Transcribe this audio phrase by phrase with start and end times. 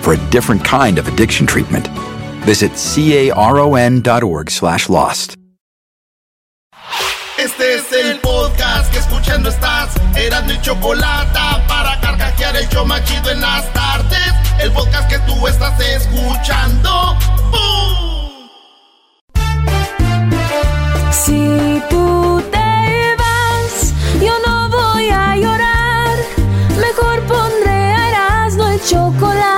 [0.00, 1.88] for a different kind of addiction treatment.
[2.44, 5.36] Visit caron.org slash lost.
[7.38, 9.94] Este es el podcast que escuchando estás.
[10.16, 14.32] Eran mi chocolate para carcajear el show machido en las tardes.
[14.60, 17.16] El podcast que tú estás escuchando.
[17.52, 18.48] ¡Bum!
[21.12, 26.16] Si tú te vas, yo no voy a llorar.
[26.80, 29.57] Mejor pondré a Erasmo el chocolate,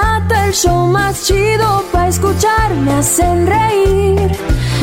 [0.51, 2.73] el show más chido para escuchar.
[2.73, 4.31] Me hacen reír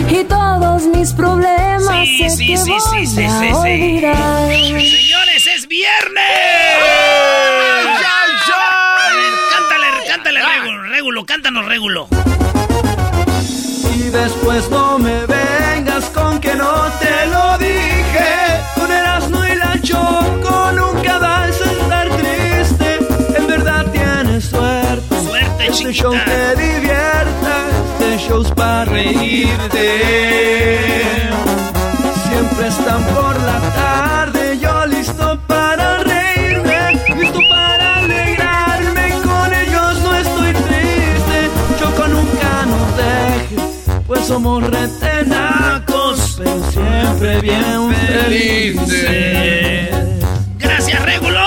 [0.08, 3.52] y todos mis problemas Sí, sé sí, que sí, voy sí, sí, a sí, sí.
[3.52, 4.48] olvidar.
[4.48, 6.24] Señores, es viernes.
[8.50, 12.08] A ver, cántale, cántale, Régulo, Régulo, cántanos, Régulo.
[13.94, 17.57] Y después no me vengas con que no te lo
[25.68, 27.68] Este show te divierta.
[28.00, 30.00] Este show es para reírte.
[32.28, 34.58] Siempre están por la tarde.
[34.60, 37.00] Yo listo para reírme.
[37.16, 39.10] Listo para alegrarme.
[39.22, 41.50] Con ellos no estoy triste.
[41.78, 44.02] Choco nunca nos dejes.
[44.06, 46.36] Pues somos retenacos.
[46.38, 49.90] Pero siempre bien felices.
[50.58, 51.38] Gracias, Régulo.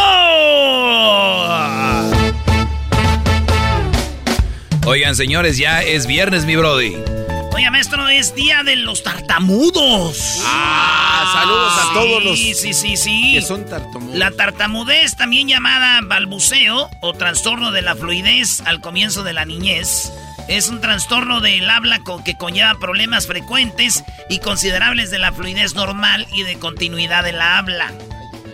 [4.85, 6.95] Oigan, señores, ya es viernes, mi brody.
[7.53, 10.41] Oiga, maestro, es día de los tartamudos.
[10.45, 13.33] Ah, saludos a todos los Sí, sí, sí, sí.
[13.35, 14.17] que son tartamudos.
[14.17, 20.11] La tartamudez, también llamada balbuceo o trastorno de la fluidez al comienzo de la niñez,
[20.47, 26.25] es un trastorno del habla que conlleva problemas frecuentes y considerables de la fluidez normal
[26.33, 27.91] y de continuidad de la habla.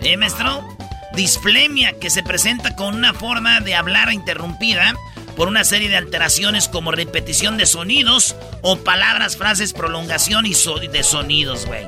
[0.03, 0.67] ¿Eh, maestro?
[1.13, 4.93] Displemia, que se presenta con una forma de hablar interrumpida
[5.37, 10.79] por una serie de alteraciones como repetición de sonidos o palabras, frases, prolongación y so-
[10.79, 11.85] de sonidos, güey.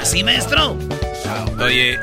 [0.00, 0.78] ¿Así, maestro?
[1.60, 1.98] Oye,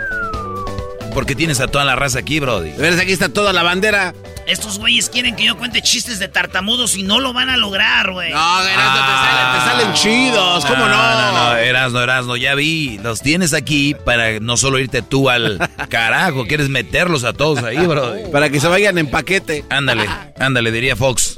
[1.14, 2.72] ¿por qué tienes a toda la raza aquí, brody?
[2.74, 3.00] ¿Ves?
[3.00, 4.14] Aquí está toda la bandera.
[4.48, 8.12] Estos güeyes quieren que yo cuente chistes de tartamudos y no lo van a lograr,
[8.12, 8.32] güey.
[8.32, 10.66] No, Erasmo, te, salen, te salen chidos.
[10.66, 10.88] ¿Cómo no?
[10.88, 12.98] No, no, Erasno, Erasno, ya vi.
[13.00, 15.60] Los tienes aquí para no solo irte tú al
[15.90, 18.32] carajo, quieres meterlos a todos ahí, brody.
[18.32, 19.64] Para que se vayan en paquete.
[19.70, 20.08] Ándale,
[20.40, 21.38] ándale, diría Fox.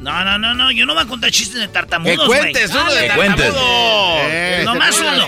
[0.00, 2.40] No, no, no, no, yo no voy a contar chistes de Que tartamudos, güey.
[2.40, 3.44] cuentes uno de Que cuentes.
[3.46, 4.18] tartamudo.
[4.30, 5.26] Eh, Nomás uno.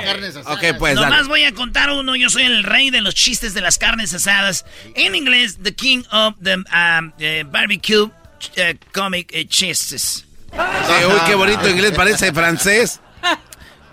[0.53, 1.29] Ok, pues Nomás dale.
[1.29, 2.15] voy a contar uno.
[2.15, 4.65] Yo soy el rey de los chistes de las carnes asadas.
[4.95, 8.11] En inglés, the king of the um, eh, barbecue
[8.57, 10.25] eh, comic eh, chistes.
[10.53, 13.01] Sí, uy, qué bonito inglés, parece francés.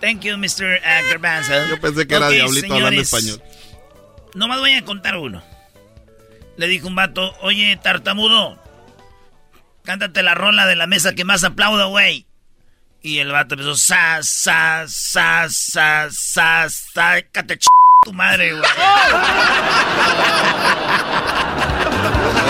[0.00, 0.80] Thank you, Mr.
[0.80, 1.52] uh, Garbanzo.
[1.68, 3.42] Yo pensé que era Ok, diablito hablando señores, español.
[4.34, 5.42] Nomás voy a contar uno.
[6.56, 8.58] Le dijo un vato, oye, tartamudo,
[9.88, 12.26] cántate la rola de la mesa que más aplauda, güey.
[13.00, 17.68] Y el vato empezó, sa, sa, sa, sa, sa, sácate ch
[18.04, 18.62] tu madre, güey.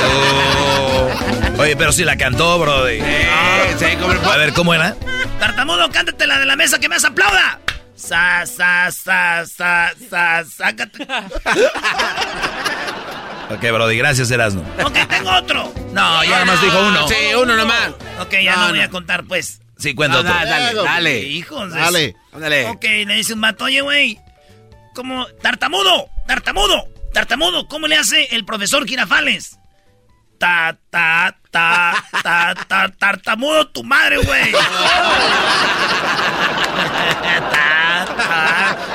[0.01, 1.11] Oh.
[1.59, 3.01] Oye, pero si la cantó, brody.
[3.01, 4.95] A ver, ¿cómo era?
[5.39, 7.61] Tartamudo, cántate la de la mesa que más aplauda.
[7.95, 11.07] Sa, sa, sa, sa, sa, sácate.
[13.51, 14.63] Ok, brody, gracias, Erasno.
[14.85, 15.73] Ok, tengo otro.
[15.93, 17.09] No, ya nomás dijo uno.
[17.09, 17.91] Sí, uno nomás.
[18.21, 19.61] Ok, ya no, No, voy a contar, pues.
[19.79, 20.33] Sí, cuenta otro.
[20.33, 21.19] dale, dale, dale.
[21.21, 22.67] Hijos Dale, ándale.
[22.67, 24.19] Ok, le dice un vato, oye, güey,
[24.95, 25.27] ¿cómo?
[25.41, 29.59] Tartamudo, tartamudo, tartamudo, ¿cómo le hace el profesor Girafales?
[30.39, 34.53] ta, ta, ta, ta, ta, tartamudo tu madre, güey.
[34.53, 34.67] ta,
[37.51, 38.07] ta,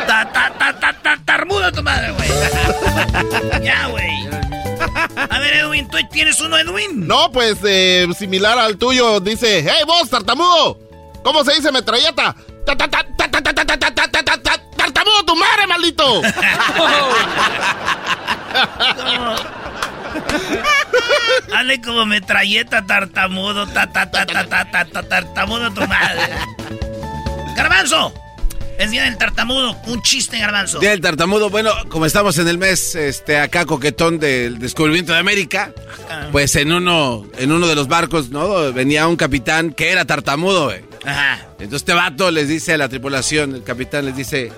[0.07, 2.29] ta, ta, ta, ta, ta, tarmudo tu madre, güey.
[3.63, 4.42] ya, güey.
[4.95, 7.07] A ver, Edwin, ¿tú tienes uno, Edwin?
[7.07, 9.19] No, pues eh, similar al tuyo.
[9.19, 10.79] Dice, hey, vos, tartamudo.
[11.23, 12.35] ¿Cómo se dice metralleta?
[14.77, 16.21] ¡Tartamudo tu madre, maldito!
[21.55, 26.29] Hazle como metralleta, tartamudo, tartamudo tu madre.
[27.55, 28.13] Garbanzo,
[28.77, 30.79] es día del tartamudo, un chiste, garbanzo.
[30.79, 35.19] Día del tartamudo, bueno, como estamos en el mes este acá coquetón del descubrimiento de
[35.19, 35.73] América,
[36.31, 38.71] pues en uno en uno de los barcos, ¿no?
[38.73, 40.81] Venía un capitán que era tartamudo, güey.
[41.05, 41.39] Ajá.
[41.59, 44.51] Entonces este vato les dice a la tripulación, el capitán les dice,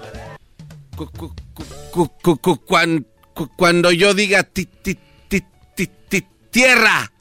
[0.96, 4.98] "Cu- cu- cu- cu- cu- cu- cuan- cu- cuando yo diga ti- ti-
[5.28, 5.44] ti-
[5.76, 7.12] ti- ti- tierra,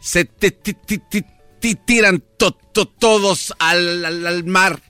[0.00, 0.50] se te
[1.86, 4.80] tiran to- to- todos al, al- al mar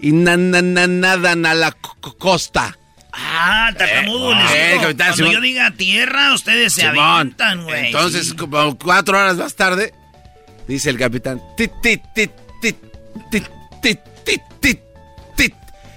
[0.00, 2.76] y na- na- na- nadan a la co- co- costa.
[3.12, 5.32] Ah, tartamudo, eh, digo, capitán, cuando Simón.
[5.32, 6.98] yo diga tierra, ustedes se Simón.
[6.98, 7.86] avientan, güey.
[7.86, 8.36] Entonces, Sí.
[8.36, 9.94] como cuatro horas más tarde,
[10.68, 12.76] dice el capitán, tit, tit, tit, tit,
[13.30, 13.46] tit,
[13.82, 14.80] tit, tit, tit,
[15.34, 15.54] tit.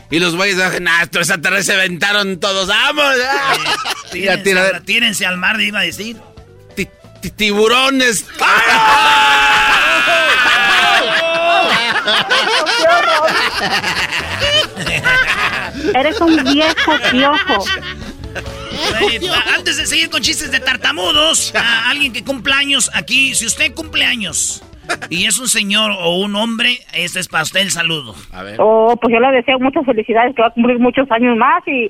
[0.09, 3.13] Y los güeyes bajan, ah, esa tarde se aventaron todos, ¡vamos!
[3.29, 3.53] ah".
[4.13, 6.15] Tírense, al- tírense al mar, iba a decir.
[6.75, 6.87] ti-
[7.21, 8.25] ti- tiburones.
[15.95, 17.65] Eres un viejo piojo.
[19.55, 23.73] Antes de seguir con chistes de tartamudos, a alguien que cumple años aquí, si usted
[23.73, 24.63] cumple años
[25.09, 28.15] y es un señor o un hombre, este es para usted el saludo.
[28.31, 28.55] A ver.
[28.59, 31.89] Oh, pues yo le deseo muchas felicidades, que va a cumplir muchos años más y,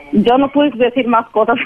[0.13, 1.55] yo no pude decir más cosas.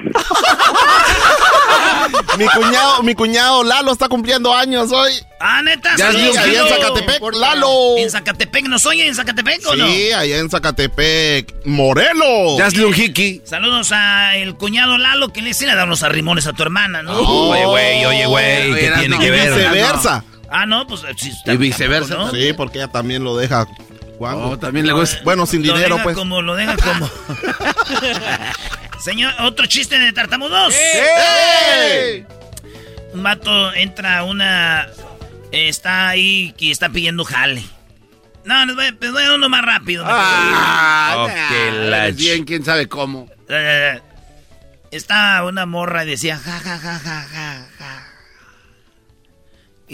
[2.38, 5.12] mi cuñado, mi cuñado Lalo está cumpliendo años hoy.
[5.40, 6.70] Ah, neta, Ya sí, allá en.
[6.70, 7.98] Zacatepec, Lalo.
[7.98, 9.88] ¿En Zacatepec nos oye en Zacatepec o no?
[9.88, 12.60] Sí, allá en Zacatepec, Morelos.
[12.76, 13.42] Un hiki.
[13.46, 17.04] Saludos a el cuñado Lalo que le sí le da unos arrimones a tu hermana,
[17.04, 17.18] ¿no?
[17.20, 19.54] Oye, güey, oye, güey, ¿qué tiene no, que Y ver?
[19.54, 20.24] viceversa.
[20.50, 22.16] Ah, no, pues sí, está Y viceversa.
[22.16, 22.32] ¿no?
[22.32, 23.68] Sí, porque ella también lo deja.
[24.18, 24.50] ¿Cuándo?
[24.52, 25.20] Oh, también le gusta.
[25.24, 26.16] Bueno, sin Lo dinero, deja pues.
[26.16, 27.10] como, lo deja como.
[29.00, 30.74] Señor, otro chiste de tartamudos.
[30.74, 32.26] ¡Ey!
[33.14, 34.88] Un vato entra a una.
[35.52, 37.64] eh, está ahí y está pidiendo jale.
[38.46, 40.04] No, les voy, les voy a uno más rápido.
[40.08, 43.30] Ah, qué la bien, quién sabe cómo.
[43.50, 44.00] Eh,
[44.92, 47.68] Está una morra y decía ja ja ja ja ja.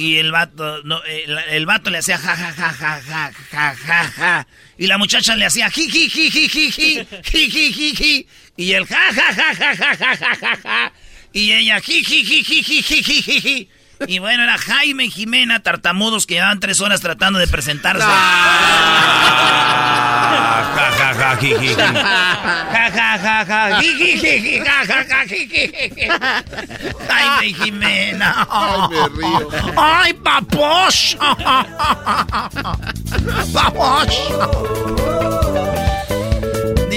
[0.02, 3.32] Y el vato, no, eh, la- el vato le hacía ja ja ja ja ja
[3.52, 4.48] ja ja ja.
[4.78, 8.28] Y la muchacha le hacía ji ji ji ji ji ji ji ji ji ji.
[8.58, 10.92] Y el ja ja ja ja ja ja ja ja ja.
[11.34, 13.70] Y ella ji ji ji ji ji ji ji ji ji.
[14.08, 18.08] Y bueno, era Jaime Jimena, tartamudos que llevaban tres horas tratando de presentarse
[21.22, 21.76] ja, jiji.
[21.78, 23.82] Ja, ja, ja, ja.
[23.82, 25.74] Jiji, jiji, ja, ja, ja, jiji.
[27.10, 28.46] Jaime Jimena.
[28.50, 29.52] Ay, me río.
[29.76, 31.18] Ay, papos.
[33.54, 35.11] Papos.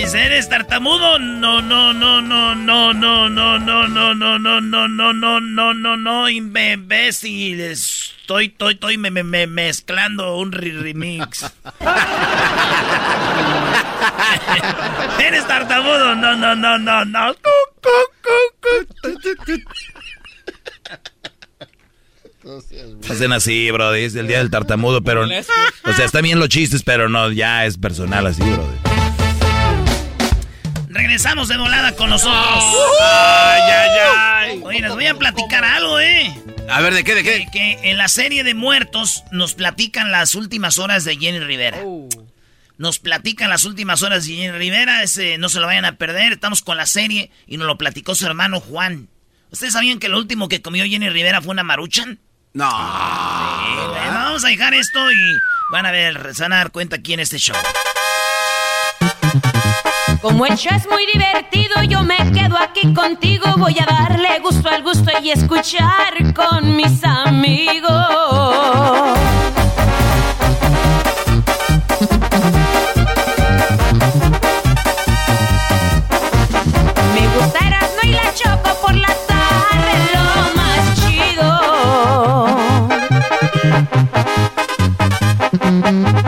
[0.05, 1.19] Dice, ¿eres tartamudo?
[1.19, 5.75] No, no, no, no, no, no, no, no, no, no, no, no, no, no, no,
[5.75, 7.59] no, no, imbécil.
[7.61, 11.51] Estoy, estoy, estoy me, me, me- mezclando un re- remix.
[15.19, 16.15] ¿Eres tartamudo?
[16.17, 17.35] No, no, no, no, no.
[23.11, 23.95] Hacen así, bro.
[23.95, 25.25] Es el día del tartamudo, pero.
[25.25, 28.69] O sea, están bien los chistes, pero no, ya es personal así, bro.
[30.95, 32.65] Regresamos de volada con nosotros.
[33.03, 34.61] Ay, ay, ay.
[34.63, 36.33] Oye, les voy a platicar algo, ¿eh?
[36.71, 37.49] A ver, ¿de qué, de qué?
[37.53, 41.79] que en la serie de muertos nos platican las últimas horas de Jenny Rivera.
[42.79, 45.03] Nos platican las últimas horas de Jenny Rivera.
[45.03, 46.33] Ese, no se lo vayan a perder.
[46.33, 49.09] Estamos con la serie y nos lo platicó su hermano Juan.
[49.51, 52.21] ¿Ustedes sabían que lo último que comió Jenny Rivera fue una maruchan?
[52.53, 52.71] No.
[52.71, 55.39] Sí, bueno, vamos a dejar esto y
[55.73, 57.57] van a ver, se van a dar cuenta aquí en este show.
[60.25, 63.45] Como el es muy divertido, yo me quedo aquí contigo.
[63.59, 67.93] Voy a darle gusto al gusto y escuchar con mis amigos.
[77.13, 80.25] Me gusta Erasmo y la Choco por la tarde, lo
[80.57, 80.95] más
[86.15, 86.24] chido.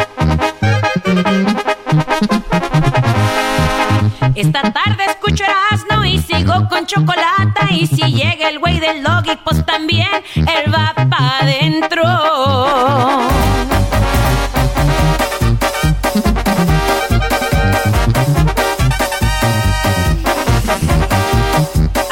[4.36, 7.68] Esta tarde escucho Erasmo y sigo con chocolate.
[7.70, 12.02] Y si llega el güey del logic, pues también él va para adentro.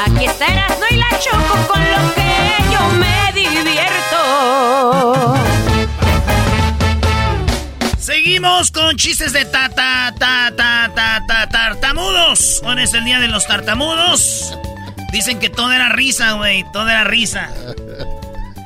[0.03, 1.94] Aquí está Erasmo y la choco con
[8.45, 12.61] Con chistes de ta ta ta ta ta ta tartamudos.
[12.63, 14.53] Hoy es el día de los tartamudos.
[15.11, 16.63] Dicen que todo era risa, güey.
[16.71, 17.49] Todo era risa.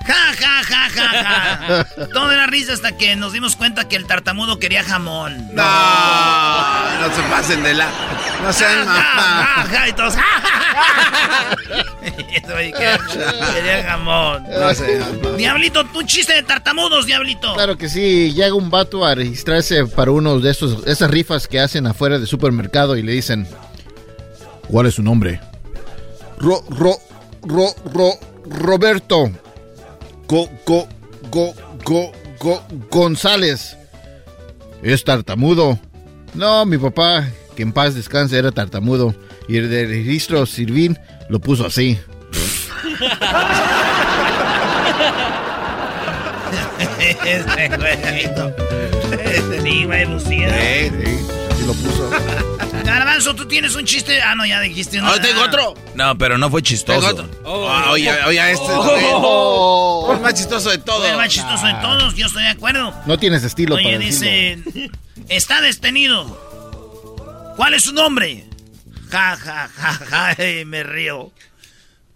[0.10, 1.86] Ja, ja, ja, ja, ja.
[2.12, 5.38] Todo era risa hasta que nos dimos cuenta que el tartamudo quería jamón.
[5.54, 7.88] No, no se pasen de la.
[8.42, 9.68] No sean Ja, ja, mamá.
[9.70, 10.24] ja, y todos, ja,
[12.74, 12.98] ja,
[13.54, 14.44] Quería jamón.
[14.50, 15.38] No sean mamá.
[15.38, 17.54] Diablito, un chiste de tartamudos, Diablito.
[17.54, 21.60] Claro que sí, llega un vato a registrarse para uno de esos, esas rifas que
[21.60, 23.48] hacen afuera del supermercado y le dicen,
[24.68, 25.39] ¿cuál es su nombre?
[26.39, 26.98] Ro, ro,
[27.44, 28.13] ro, ro,
[28.50, 29.30] Roberto.
[30.29, 30.88] Go, go,
[31.31, 33.75] go, go, go, González.
[34.83, 35.79] ¿Es tartamudo?
[36.36, 39.15] No, mi papá, que en paz descanse, era tartamudo.
[39.48, 41.98] Y el de registro Sirvin lo puso así.
[47.25, 47.65] Este.
[49.36, 50.50] Este sí, güey, Lucía.
[50.50, 51.38] Sí, sí
[51.69, 52.09] lo puso.
[52.83, 54.21] Garbanzo, tú tienes un chiste.
[54.21, 55.11] Ah, no, ya dijiste uno.
[55.11, 55.75] Ah, tengo otro.
[55.95, 57.07] No, pero no fue Tengo chistoso.
[57.07, 57.29] otro.
[57.69, 60.03] Ah, oye, oye, este Oh.
[60.07, 60.99] fue el más chistoso de todo.
[60.99, 62.93] Fue el más chistoso de todos, yo estoy de acuerdo.
[63.05, 64.59] No tienes estilo Oye, para dice,
[65.27, 66.25] está detenido.
[67.55, 68.45] ¿Cuál es su nombre?
[69.11, 71.31] Ja, ja, ja, ja, eh, me río.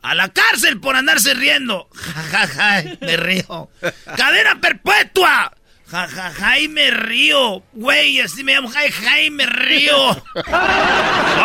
[0.01, 1.87] A la cárcel por andarse riendo.
[2.31, 3.69] Ja, ja, ja, me río.
[4.17, 5.53] Cadena perpetua.
[5.93, 7.61] Ja, ja, ja, y me río.
[7.73, 8.67] Güey, así me llamo.
[8.69, 9.95] Ja, ja, y me río.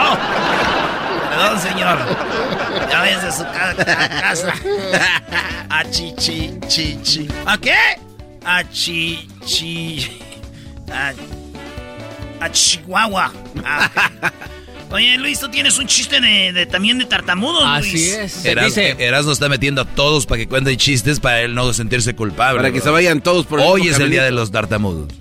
[0.00, 0.16] Oh.
[1.30, 1.98] Perdón, señor.
[2.90, 4.54] Ya váyanse a su ca- ca- casa.
[5.68, 7.28] A chichi, chichi.
[7.46, 7.76] ¿A qué?
[8.44, 10.18] A chichi.
[10.90, 11.12] A,
[12.44, 13.30] a Chihuahua.
[13.64, 13.90] Ah,
[14.22, 14.57] ok.
[14.90, 18.12] Oye, Luis, tú tienes un chiste de, de- también de tartamudos, Así Luis.
[18.14, 18.44] es.
[18.46, 22.14] Eras, dice, Erasmo está metiendo a todos para que cuenten chistes para él no sentirse
[22.16, 22.56] culpable.
[22.58, 25.12] Para que se vayan todos por Hoy mismo es el día de los tartamudos.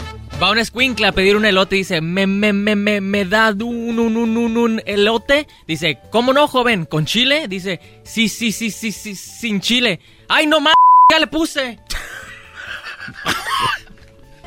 [0.42, 3.50] va un escuincla a pedir un elote y dice, me, me, me, me, me da
[3.52, 5.48] un, un, un, un, un elote.
[5.68, 6.86] Dice, ¿cómo no, joven?
[6.86, 7.48] ¿Con chile?
[7.50, 10.00] Dice, sí, sí, sí, sí, sí, sin chile.
[10.30, 10.76] ¡Ay, no más!
[11.12, 11.78] Ya le puse.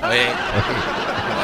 [0.02, 0.28] Oye,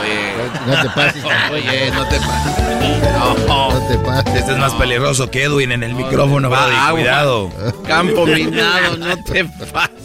[0.00, 0.34] oye,
[0.66, 1.24] No te pases.
[1.52, 3.46] oye, no te pases.
[3.46, 4.34] No te pases.
[4.34, 6.92] Este es más peligroso que Edwin en el micrófono, Va, brody.
[7.02, 7.50] Cuidado.
[7.86, 9.96] Campo minado, no te pases.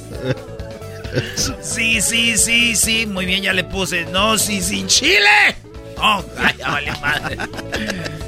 [1.61, 3.05] Sí, sí, sí, sí.
[3.05, 4.05] Muy bien, ya le puse.
[4.05, 5.27] No, sí, sin chile.
[6.03, 7.37] Oh, ay, ya vale madre.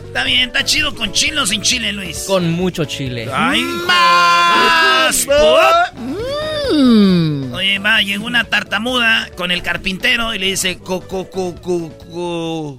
[0.05, 2.25] Está bien, está chido con chile o sin chile, Luis.
[2.27, 3.27] Con mucho chile.
[3.33, 5.27] Ay, más.
[6.71, 7.53] Mm.
[7.53, 11.89] Oye, va, llegó una tartamuda con el carpintero y le dice, co, co, co, co,
[12.11, 12.77] co.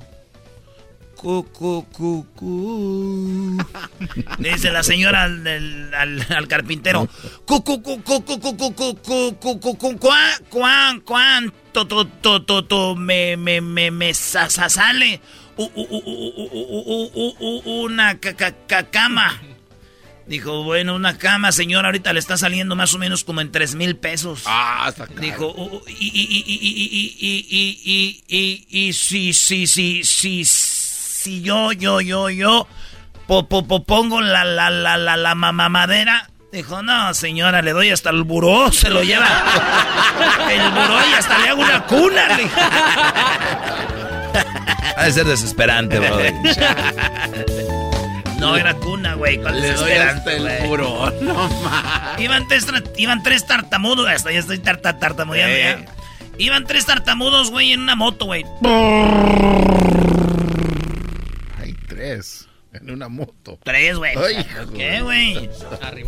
[1.17, 3.65] Co, co, co, co.
[4.39, 7.09] Le dice la señora al, del- al, al carpintero.
[7.47, 8.95] Cu, cu, cu, cu, cu, cu, cu,
[9.41, 9.99] cu, cu,
[11.75, 15.21] to, to, to, to, to me, me, me, me, sa, sa, sale
[15.57, 15.85] u, u,
[17.41, 19.41] u, una ca, ca, ca, cama.
[20.27, 23.75] Dijo, bueno, una cama, señora, ahorita le está saliendo más o menos como en tres
[23.75, 24.45] mil pesos.
[24.47, 25.21] Ah, está caro.
[25.21, 26.65] Dijo, y, y, y,
[27.21, 32.67] y, y, y si, si, si, si, si yo, yo, yo, yo,
[33.27, 37.91] po, po, po, pongo la, la, la, la, la mamadera Dijo, no, señora, le doy
[37.91, 39.27] hasta el buró, se lo lleva.
[40.49, 42.29] El buró y hasta le hago una cuna.
[42.29, 42.61] le dijo.
[44.97, 46.29] Ha de ser desesperante, brody.
[48.39, 51.13] No era cuna, güey, con Le doy hasta el puro.
[51.23, 52.21] No más.
[52.21, 52.47] Iban
[52.99, 54.07] iban tres tartamudos.
[54.07, 55.85] Hasta ya estoy tarta, tartamudeando Eh.
[55.89, 55.93] ya.
[56.39, 58.45] Iban tres tartamudos, güey, en una moto, güey.
[61.59, 63.59] Hay tres en una moto.
[63.63, 64.15] Tres, güey.
[64.77, 65.49] ¿Qué, güey?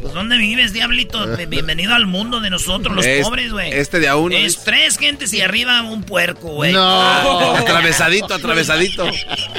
[0.01, 1.25] Pues, ¿Dónde vives, diablito?
[1.49, 3.73] Bienvenido al mundo de nosotros, los este, pobres, güey.
[3.73, 4.37] Este de a uno.
[4.37, 6.73] Es, tres gentes y arriba un puerco, güey.
[6.73, 6.83] No.
[6.83, 9.09] Ah, atravesadito, atravesadito.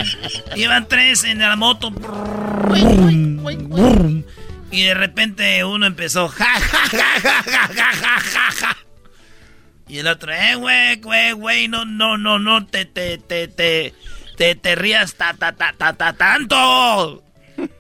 [0.56, 1.94] Llevan tres en la moto.
[4.70, 6.28] y de repente uno empezó.
[6.28, 8.78] Ja, ja, ja, ja, ja, ja, ja, ja.
[9.88, 13.94] Y el otro, eh, güey, güey, güey, no, no, no, no, te, te, te, te
[14.38, 17.24] te, te rías ta, ta, ta, ta, ta, tanto.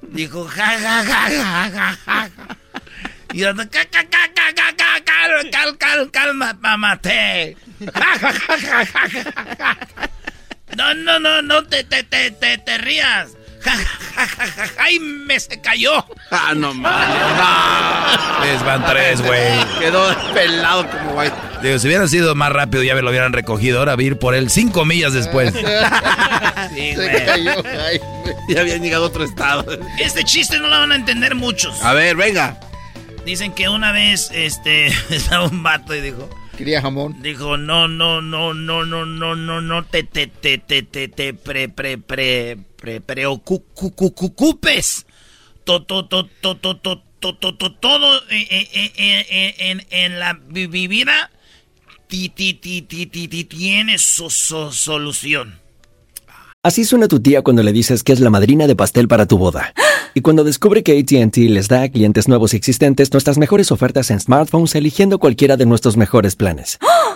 [0.01, 2.27] Dijo, ja, ja, ja, ja, ja, ja.
[3.33, 7.55] Y otro, ca, ca, ca, ca, ca, ca, cal, cal, cal, calma, mamate.
[7.79, 9.77] Ja, ja, ja, ja, ja, ja.
[10.75, 13.36] No, no, no, no te, te, te, te, te rías.
[13.67, 16.05] Ja, ja, ¡Ay, me se cayó!
[16.31, 18.45] Ah, no mames.
[18.45, 19.65] Les van tres, güey.
[19.79, 21.31] Quedó pelado como guay.
[21.61, 23.79] Digo, si hubieran sido más rápido ya me lo hubieran recogido.
[23.79, 25.53] Ahora vir por él cinco millas después.
[26.73, 28.01] Sí, güey.
[28.49, 29.65] Ya habían llegado a otro estado.
[29.99, 31.81] Este chiste no lo van a entender muchos.
[31.81, 32.59] A ver, venga.
[33.25, 36.29] Dicen que una vez, este, estaba un vato y dijo...
[36.57, 37.21] Quería jamón.
[37.21, 41.33] Dijo, no, no, no, no, no, no, no, no te, te, te, te, te, te,
[41.33, 45.05] pre, pre, pre, pre, preocupes
[47.79, 51.31] todo en, la vida
[53.49, 55.59] tiene su, solución.
[56.63, 59.37] Así suena tu tía cuando le dices que es la madrina de pastel para tu
[59.37, 59.73] boda.
[60.13, 64.09] Y cuando descubre que ATT les da a clientes nuevos y existentes nuestras mejores ofertas
[64.09, 66.79] en smartphones eligiendo cualquiera de nuestros mejores planes.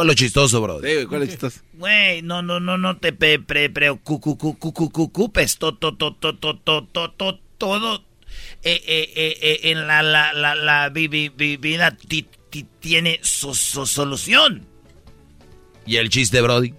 [0.00, 0.80] ¿Cuál es lo chistoso, bro?
[0.80, 1.60] Sí, ¿cuál es lo chistoso?
[1.74, 8.04] Güey, no, no, no, no te pre, pre, pre, preocupes, todo, todo, todo, todo,
[8.62, 11.98] en la, la, la, la vida
[12.80, 14.66] tiene solución.
[15.84, 16.72] ¿Y el chiste, Brody?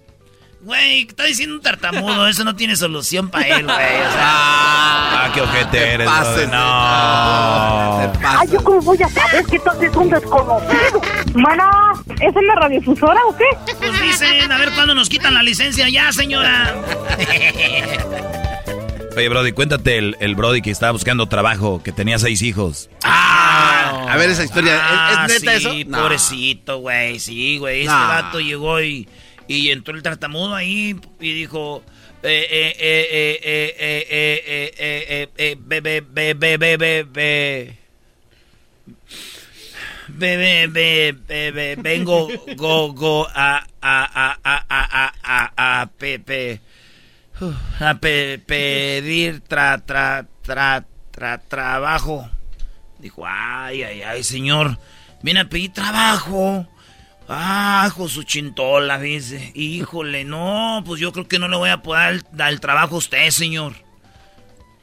[0.62, 3.76] Güey, está diciendo un tartamudo, eso no tiene solución para él, güey.
[3.76, 6.46] O sea, Ah, qué ojete eres, pases, Brody.
[6.52, 8.12] No.
[8.28, 11.00] Ay, ¿yo cómo voy a saber que tú eres un desconocido?
[11.34, 11.70] Mana,
[12.20, 13.44] ¿es en la radiodifusora o qué?
[13.78, 16.74] pues dicen, a ver cuándo nos quitan la licencia ya, señora.
[19.16, 22.88] Oye, Brody, cuéntate el, el Brody que estaba buscando trabajo, que tenía seis hijos.
[23.04, 24.76] Ah, a ver esa historia.
[24.76, 25.90] ¿Es- Ah, ¿Es, neta sí, eso?
[25.90, 25.98] No.
[25.98, 27.18] pobrecito, güey.
[27.20, 27.80] Sí, güey.
[27.82, 28.08] Este No.
[28.08, 29.06] vato llegó y,
[29.52, 31.84] y entró el tartamudo ahí y dijo,
[41.82, 46.62] vengo go go a a a a a a pepe
[47.78, 52.26] a pedir tra tra tra tra trabajo
[52.98, 54.78] dijo ay ay ay señor
[55.20, 56.66] viene a pedir trabajo
[57.28, 59.52] Ah, su chintola, dice.
[59.54, 62.98] Híjole, no, pues yo creo que no le voy a poder dar el trabajo a
[62.98, 63.74] usted, señor.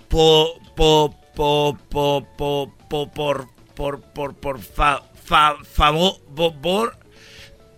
[0.07, 6.15] Po, po, po, po, po, po, por, por, por, por, fa, fa, favor,
[6.61, 6.97] por,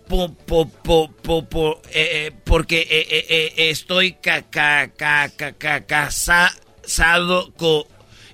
[0.08, 5.28] po, po, po, po, po, eh, eh, porque eh, eh, eh, estoy ca, ca, ca,
[5.36, 7.86] ca, ca, casado co,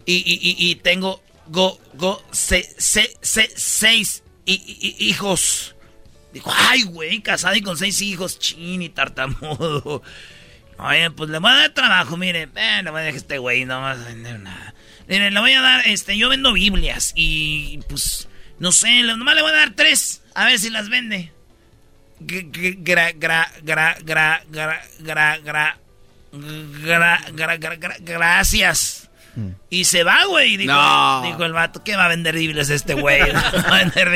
[0.07, 5.75] y, y, y, y tengo go, go, se, se, se, seis hi- hi- hijos.
[6.33, 10.03] Dijo, ay, güey, casado y con seis hijos, chin y tartamudo.
[10.79, 12.49] Oye, pues le voy a dar trabajo, mire.
[12.55, 14.75] Eh, a dejar a este güey, no va a vender nada.
[15.09, 19.43] Mire, le voy a dar, este, yo vendo Biblias y pues, no sé, nomás le
[19.43, 20.23] voy a dar tres.
[20.35, 21.33] A ver si las vende.
[22.21, 22.43] Gra,
[23.13, 25.79] gra, gra, gra, gra, gra, gra,
[26.33, 29.08] gra, gra, gra, gra-
[29.71, 30.57] Y se va, güey.
[30.57, 31.23] Dijo, No.
[31.23, 33.21] dijo el vato, ¿qué va a vender Biblias este güey?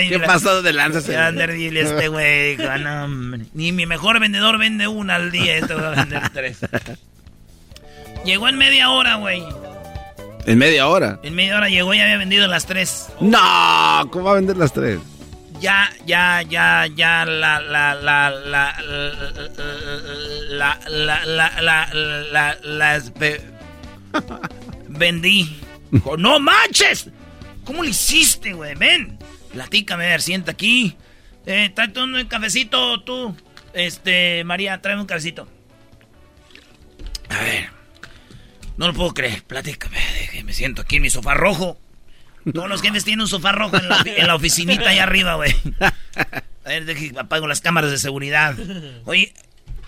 [0.08, 1.00] ¿Qué pasado de lanza?
[1.12, 2.56] Va a vender Biblias este güey.
[2.56, 3.44] Dijo, "Ah, no, hombre.
[3.54, 5.56] Ni mi mejor vendedor vende una al día.
[5.56, 6.58] Este va a vender tres.
[8.24, 9.42] Llegó en media hora, güey.
[10.46, 11.18] En media hora.
[11.22, 13.08] En media hora llegó y había vendido las tres.
[13.20, 14.98] No, ¿cómo va a vender las tres?
[15.60, 21.88] Ya, ya, ya, ya, la, la, la, la, la, la, la,
[22.32, 23.40] la, la, ve-
[24.92, 25.60] vendí.
[25.90, 27.10] Dijo, no manches.
[27.64, 28.74] ¿Cómo lo hiciste, güey?
[28.74, 29.18] Ven,
[29.52, 30.96] platícame, a ver, sienta aquí.
[31.46, 33.36] Eh, tráete un cafecito, tú.
[33.72, 35.48] Este, María, tráeme un cafecito.
[37.28, 37.70] A ver.
[38.76, 39.42] No lo puedo creer.
[39.44, 39.98] Platícame.
[40.44, 41.78] Me siento aquí en mi sofá rojo.
[42.52, 45.54] Todos los jefes tienen un sofá rojo en la, en la oficinita allá arriba, güey.
[46.64, 48.56] A ver, deje, apago las cámaras de seguridad.
[49.04, 49.32] Oye,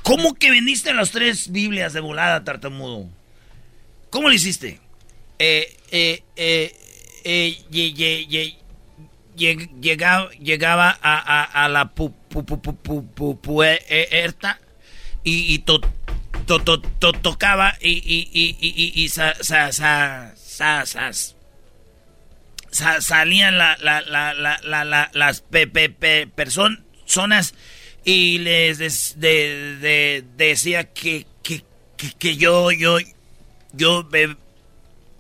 [0.02, 3.08] ¿cómo que vendiste las tres Biblias de volada, tartamudo?
[4.10, 4.80] ¿Cómo lo hiciste?
[5.46, 6.72] Eh, eh, eh,
[7.24, 8.56] eh, ye- ye- ye-
[9.36, 14.58] lleg- llegaba, llegaba a, a- la pu, pu, pu, pu, pu- pu- puerta
[15.22, 15.80] y, y to-
[16.46, 20.32] to- to- to- tocaba y, y, y, y, sa- sa- sa-
[23.02, 27.52] salían la, la- la- las pe, pe- pe- personas
[28.02, 31.62] y les des- de- de- decía que, que,
[31.98, 32.96] que, que yo, yo,
[33.74, 34.36] yo be-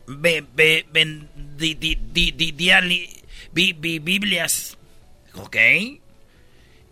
[0.06, 3.08] be- be- ben- di- di- di- di- dia- li-
[3.52, 4.76] bi- bi- Biblias,
[5.34, 5.56] ¿ok?
[5.56, 6.00] Y,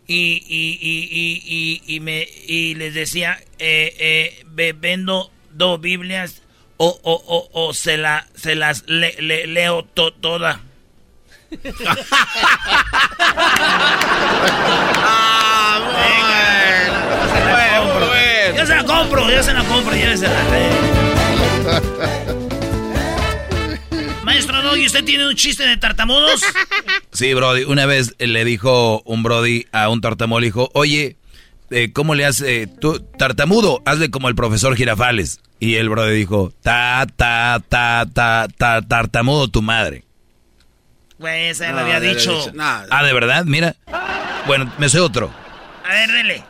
[0.09, 6.42] y, y, y, y, y me, y les decía, eh, eh, ve- vendo dos Biblias
[6.77, 10.61] o, o, o, o se, la, se las le- le- leo to- toda.
[18.57, 20.35] Yo se la compro, yo se la compro, llévesela.
[24.72, 26.42] Doggy, ¿usted tiene un chiste de tartamudos?
[27.12, 27.64] Sí, Brody.
[27.64, 31.16] Una vez le dijo un Brody a un tartamudo, le dijo, oye,
[31.70, 33.82] eh, ¿cómo le hace tú, tartamudo?
[33.85, 35.40] Hazle como el profesor Girafales.
[35.61, 40.04] Y el Brody dijo, ta, ta, ta, ta, ta, tartamudo tu madre.
[41.18, 42.35] Güey, esa ya No, lo había dicho.
[42.37, 42.52] dicho.
[42.54, 43.44] No, Ah, ¿de verdad?
[43.44, 43.76] Mira.
[44.46, 45.30] Bueno, me sé otro.
[45.87, 46.44] A ver, dele.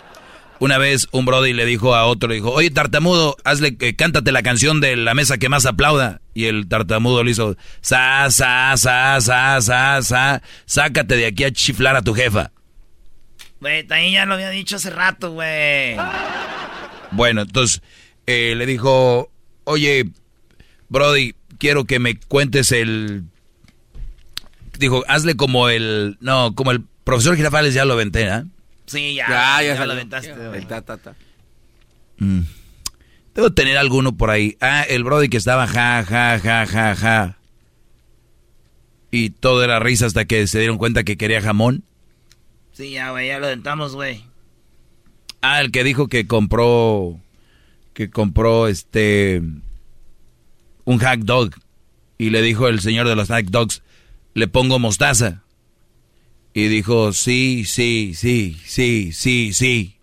[0.62, 4.30] Una vez un Brody le dijo a otro, le dijo, oye, tartamudo, hazle, que cántate
[4.30, 6.20] la canción de la mesa que más aplauda.
[6.34, 11.50] Y el tartamudo le hizo, sa, sa, sa, sa, sa, sa, sácate de aquí a
[11.50, 12.52] chiflar a tu jefa.
[13.60, 15.96] Güey, también ya lo había dicho hace rato, güey.
[17.10, 17.82] Bueno, entonces
[18.28, 19.32] eh, le dijo,
[19.64, 20.10] oye,
[20.88, 23.24] Brody, quiero que me cuentes el...
[24.78, 26.18] Dijo, hazle como el...
[26.20, 28.44] No, como el profesor Girafales ya lo venté, ¿ah?
[28.86, 29.28] Sí, ya.
[29.28, 29.86] Ya, ya ya salió.
[29.86, 30.58] lo aventaste, güey.
[30.58, 31.14] El ta, ta, ta.
[32.18, 32.42] Mm.
[33.34, 34.56] Debo tener alguno por ahí.
[34.60, 37.38] Ah, el Brody que estaba ja, ja, ja, ja, ja.
[39.10, 41.84] Y todo era risa hasta que se dieron cuenta que quería jamón.
[42.72, 44.24] Sí, ya, güey, ya lo aventamos, güey.
[45.40, 47.20] Ah, el que dijo que compró...
[47.94, 49.42] Que compró este...
[50.84, 51.50] Un hack dog.
[52.18, 53.82] Y le dijo el señor de los hack dogs,
[54.34, 55.42] le pongo mostaza.
[56.54, 59.96] Y dijo, sí, sí, sí, sí, sí, sí.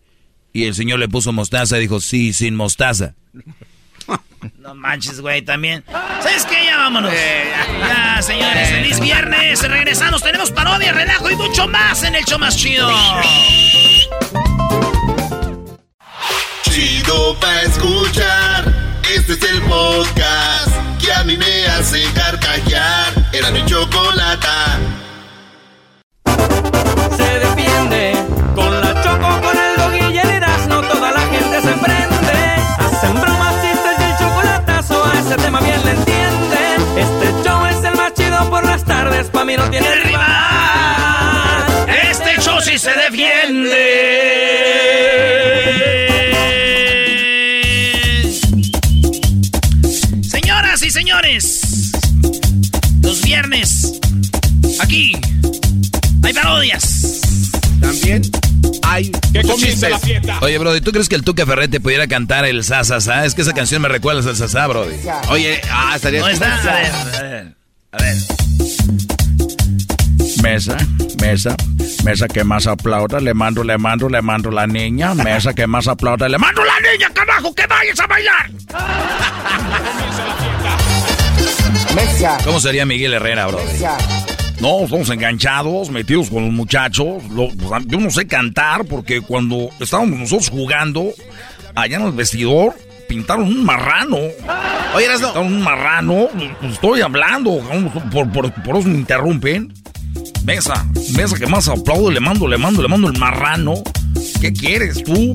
[0.52, 3.16] Y el señor le puso mostaza y dijo, sí, sin mostaza.
[4.58, 5.84] No manches, güey, también.
[5.92, 6.64] ¿Sabes qué?
[6.64, 7.12] Ya vámonos.
[7.12, 9.62] ya, señores, feliz viernes.
[9.68, 12.90] Regresamos, tenemos parodia, relajo y mucho más en el show más chido.
[16.64, 18.74] Chido pa' escuchar.
[19.14, 20.70] Este es el podcast
[21.04, 23.30] que a mí me hace carcajear.
[23.34, 24.68] Era mi chocolata.
[39.50, 40.28] Tardes, pa' mí no tiene rival.
[42.10, 43.86] Este show sí se defiende.
[50.22, 51.62] Señoras y señores,
[53.02, 54.00] los viernes,
[54.80, 55.14] aquí,
[56.24, 57.22] hay parodias.
[57.82, 58.22] También
[58.84, 59.94] hay muchos chistes.
[60.42, 63.26] Oye, Brody, ¿tú crees que el Tuca Ferrete pudiera cantar el sa, sa, sa?
[63.26, 64.96] Es que esa canción me recuerda al sa, sa, Brody.
[65.30, 66.20] Oye, ah, estaría...
[66.20, 67.56] No está, a ver, a ver,
[67.92, 68.16] a ver.
[70.43, 70.78] Mesa,
[71.21, 71.56] mesa,
[72.04, 75.13] mesa que más aplauda, le mando, le mando, le mando la niña.
[75.13, 78.49] Mesa que más aplauda, le mando la niña, carajo, que vayas a bailar.
[82.45, 83.63] ¿Cómo sería Miguel Herrera, Brody?
[84.62, 87.23] No, estamos enganchados, metidos con los muchachos.
[87.32, 87.49] Lo-
[87.86, 91.12] yo no sé cantar porque cuando estábamos nosotros jugando
[91.75, 92.73] allá en el vestidor,
[93.08, 94.17] pintaron un marrano.
[94.95, 95.28] Oye, Erasno.
[95.28, 96.28] Pintaron un marrano.
[96.63, 97.60] Estoy hablando,
[98.12, 99.73] por, por, por eso me interrumpen.
[100.43, 103.84] Mesa, mesa que más aplaudo, le mando, le mando, le mando el marrano.
[104.41, 105.34] ¿Qué quieres tú?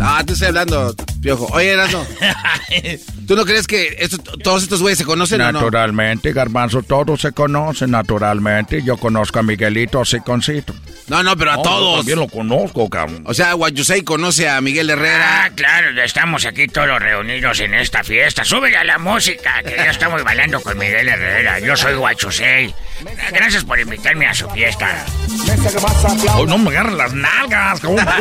[0.00, 1.46] Ah, te estoy hablando, piojo.
[1.52, 2.04] Oye, Erasno.
[3.26, 5.60] ¿Tú no crees que esto- todos estos güeyes se conocen o no?
[5.60, 8.82] Naturalmente, Garbanzo, todos se conocen, naturalmente.
[8.82, 10.74] Yo conozco a Miguelito Asiconcito.
[11.08, 11.90] No, no, pero a No, todos.
[11.90, 13.22] yo también lo conozco, cabrón.
[13.26, 15.44] O sea, Guayusei conoce a Miguel Herrera.
[15.44, 18.44] Ah, claro, estamos aquí todos reunidos en esta fiesta.
[18.44, 21.58] Súbele a la música, que ya estamos bailando con Miguel Herrera.
[21.58, 22.74] Yo soy Guachusei.
[23.32, 25.04] Gracias por invitarme a su fiesta.
[26.36, 28.06] Oh, no me agarran las nalgas, cabrón.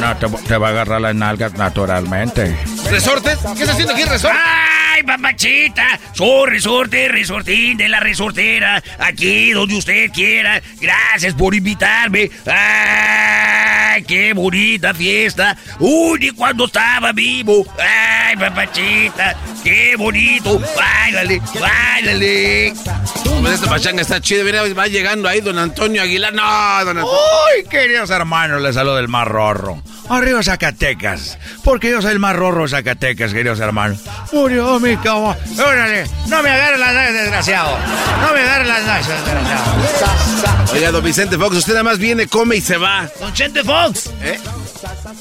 [0.00, 2.56] No, te, te va a agarrar las nalgas naturalmente.
[2.90, 3.38] ¿Resortes?
[3.54, 4.79] ¿Qué está haciendo aquí, resorte?
[5.00, 5.98] ¡Ay, papachita!
[6.12, 8.82] Soy resorte, resortín de la resortera.
[8.98, 10.60] Aquí, donde usted quiera.
[10.78, 12.30] Gracias por invitarme.
[12.46, 15.56] ¡Ay, qué bonita fiesta!
[15.78, 17.64] ¡Uy, ni cuando estaba vivo!
[17.78, 19.36] ¡Ay, papachita!
[19.64, 20.60] ¡Qué bonito!
[20.76, 22.68] ¡Báilale, báilale!
[22.68, 24.44] Esta pachanga está chida.
[24.44, 26.34] Mira, va llegando ahí don Antonio Aguilar.
[26.34, 27.10] No, don Antonio.
[27.10, 28.60] ¡Uy, queridos hermanos!
[28.60, 29.82] Les saluda el más rorro.
[30.10, 31.38] Arriba Zacatecas.
[31.62, 34.00] Porque yo soy el más rorro de Zacatecas, queridos hermanos.
[34.32, 35.36] Murió mi cama.
[35.58, 37.78] Órale, no me agarren las nalgas, desgraciado.
[38.20, 40.72] No me agarren las nalgas, desgraciado.
[40.72, 43.08] Oiga, don Vicente Fox, usted nada más viene, come y se va.
[43.20, 44.10] Don Chente Fox.
[44.22, 44.38] ¿Eh?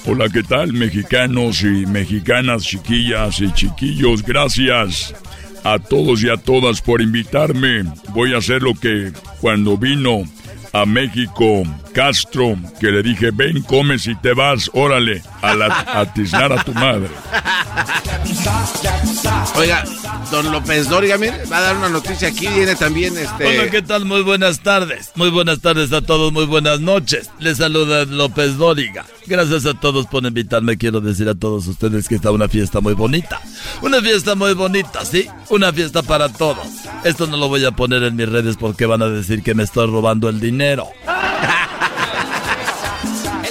[0.06, 4.24] Hola, ¿qué tal, mexicanos y mexicanas, chiquillas y chiquillos?
[4.24, 5.14] Gracias
[5.64, 7.84] a todos y a todas por invitarme.
[8.10, 10.24] Voy a hacer lo que cuando vino
[10.74, 16.14] a México Castro, que le dije, ven, comes y te vas, órale, a, la, a
[16.14, 17.10] tiznar a tu madre.
[19.56, 19.84] Oiga,
[20.32, 22.48] don López Dóriga, mire, va a dar una noticia aquí.
[22.48, 23.46] Viene también este.
[23.46, 24.06] Hola, ¿qué tal?
[24.06, 25.12] Muy buenas tardes.
[25.16, 27.30] Muy buenas tardes a todos, muy buenas noches.
[27.40, 29.06] Les saluda López Dóriga.
[29.28, 30.78] Gracias a todos por invitarme.
[30.78, 33.42] Quiero decir a todos ustedes que está una fiesta muy bonita.
[33.82, 35.28] Una fiesta muy bonita, ¿sí?
[35.50, 36.68] Una fiesta para todos.
[37.04, 39.64] Esto no lo voy a poner en mis redes porque van a decir que me
[39.64, 40.88] estoy robando el dinero.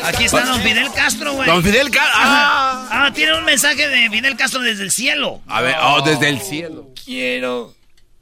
[0.09, 1.47] Aquí está don Fidel Castro, güey.
[1.47, 2.15] Don Fidel Castro.
[2.15, 2.89] Ah.
[2.91, 5.43] ah, tiene un mensaje de Fidel Castro desde el cielo.
[5.47, 6.91] A ver, oh, desde el cielo.
[7.05, 7.75] Quiero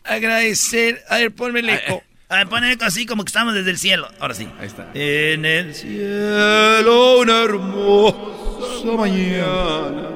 [0.05, 1.05] agradecer.
[1.09, 2.03] A ver, ponme el eco.
[2.29, 4.09] A ver, ponme el eco así como que estamos desde el cielo.
[4.18, 4.49] Ahora sí.
[4.59, 4.88] Ahí está.
[4.94, 10.09] En el cielo, una hermosa mañana.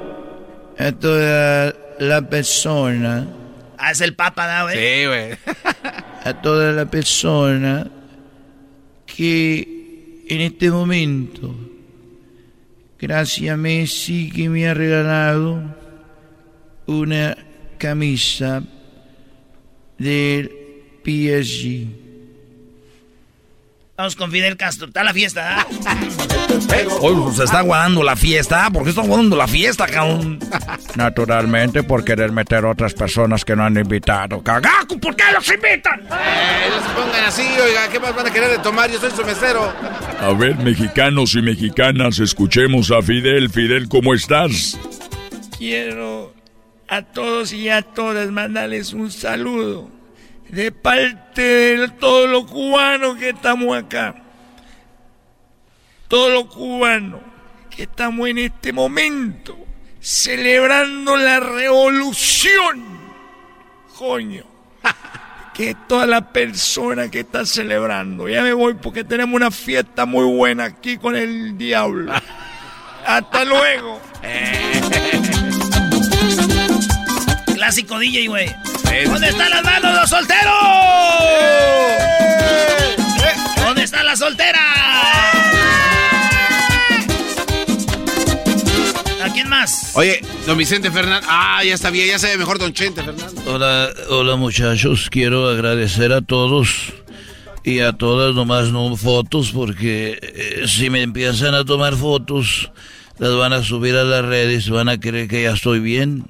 [0.77, 3.29] A toda la persona.
[3.79, 4.77] Ah, es el Papa, ¿no, güey?
[4.77, 5.39] Sí, güey.
[6.25, 7.87] a toda la persona
[9.07, 9.80] que
[10.31, 11.53] en este momento,
[12.97, 15.61] gracias a Messi que me ha regalado
[16.87, 17.37] una
[17.79, 18.63] camisa
[19.99, 20.53] del
[21.03, 22.00] PSG.
[24.01, 25.67] Vamos con Fidel Castro, está la fiesta, ¿ah?
[27.03, 28.71] Hoy se está guardando la fiesta.
[28.71, 30.39] ¿Por qué está guardando la fiesta, cabrón?
[30.97, 34.43] Naturalmente por querer meter otras personas que no han invitado.
[34.43, 34.99] ¡Cagaco!
[34.99, 36.01] ¿Por qué los invitan?
[36.01, 38.91] Eh, no se pongan así, oiga, ¿qué más van a querer de tomar?
[38.91, 39.71] Yo soy su mesero.
[40.19, 43.51] A ver, mexicanos y mexicanas, escuchemos a Fidel.
[43.51, 44.79] Fidel, ¿cómo estás?
[45.59, 46.33] Quiero
[46.89, 50.00] a todos y a todas mandarles un saludo
[50.51, 54.17] de parte de todos los cubanos que estamos acá.
[56.09, 57.21] Todos los cubanos
[57.71, 59.57] que estamos en este momento
[60.01, 63.01] celebrando la revolución.
[63.97, 64.45] Coño.
[65.53, 68.31] Que toda la persona que está celebrando.
[68.31, 72.15] Ya me voy porque tenemos una fiesta muy buena aquí con el diablo.
[73.07, 74.01] Hasta luego.
[77.55, 78.49] Clásico DJ, güey.
[79.07, 80.55] ¿Dónde están las manos los solteros?
[83.65, 84.61] ¿Dónde están las solteras?
[89.23, 89.93] ¿A quién más?
[89.95, 91.27] Oye, don Vicente Fernández.
[91.31, 93.47] Ah, ya está bien, ya se ve mejor don Chente Fernández.
[93.47, 96.93] Hola, hola muchachos, quiero agradecer a todos
[97.63, 102.71] y a todas, nomás no fotos, porque eh, si me empiezan a tomar fotos,
[103.19, 106.25] las van a subir a las redes, van a creer que ya estoy bien.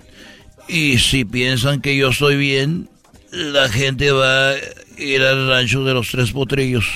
[0.72, 2.88] Y si piensan que yo estoy bien,
[3.32, 4.54] la gente va a
[4.98, 6.86] ir al rancho de los tres potrillos.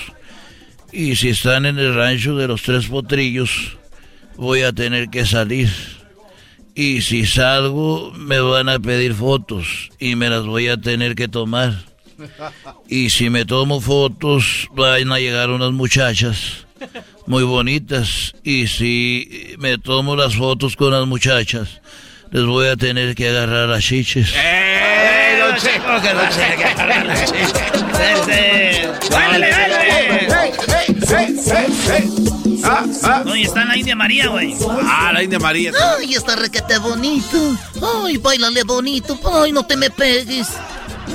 [0.92, 3.76] Y si están en el rancho de los tres potrillos,
[4.36, 5.70] voy a tener que salir.
[6.76, 11.26] Y si salgo, me van a pedir fotos y me las voy a tener que
[11.26, 11.84] tomar.
[12.88, 16.64] Y si me tomo fotos, van a llegar unas muchachas
[17.26, 18.34] muy bonitas.
[18.44, 21.80] Y si me tomo las fotos con las muchachas,
[22.34, 24.32] les voy a tener que agarrar a chiches.
[24.36, 26.02] ¡Eh, don Checo!
[26.02, 27.52] que no sé qué agarrar chiches.
[29.08, 29.50] ¡Báilale,
[32.66, 33.22] Ah, ah.
[33.30, 34.56] Oye, está la India María, güey.
[34.84, 35.70] Ah, la India María.
[35.98, 37.56] Ay, está requete bonito.
[38.04, 39.18] Ay, bailale bonito.
[39.32, 40.48] Ay, no te me pegues.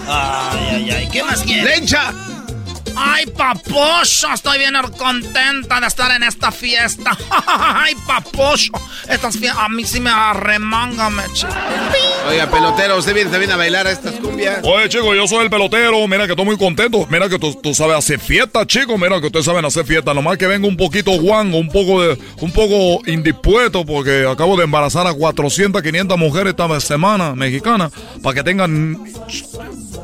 [0.07, 1.09] Ay, ay, ay.
[1.11, 1.65] ¿Qué más quieres?
[1.65, 2.13] ¡Lencha!
[3.01, 7.17] Ay, papocho, estoy bien contenta de estar en esta fiesta.
[7.47, 8.73] Ay, papocho,
[9.07, 11.23] estas fiestas a mí sí me arremangan, me
[12.27, 14.59] Oiga, pelotero, usted viene también a bailar a estas cumbias.
[14.63, 16.05] Oye, chico, yo soy el pelotero.
[16.07, 17.07] Mira que estoy muy contento.
[17.09, 18.97] Mira que tú, tú sabes hacer fiesta, chico.
[18.97, 20.13] Mira que ustedes saben hacer fiesta.
[20.13, 24.65] Nomás que vengo un poquito guango, un poco de, un poco indispuesto porque acabo de
[24.65, 28.97] embarazar a 400, 500 mujeres esta semana mexicanas para que tengan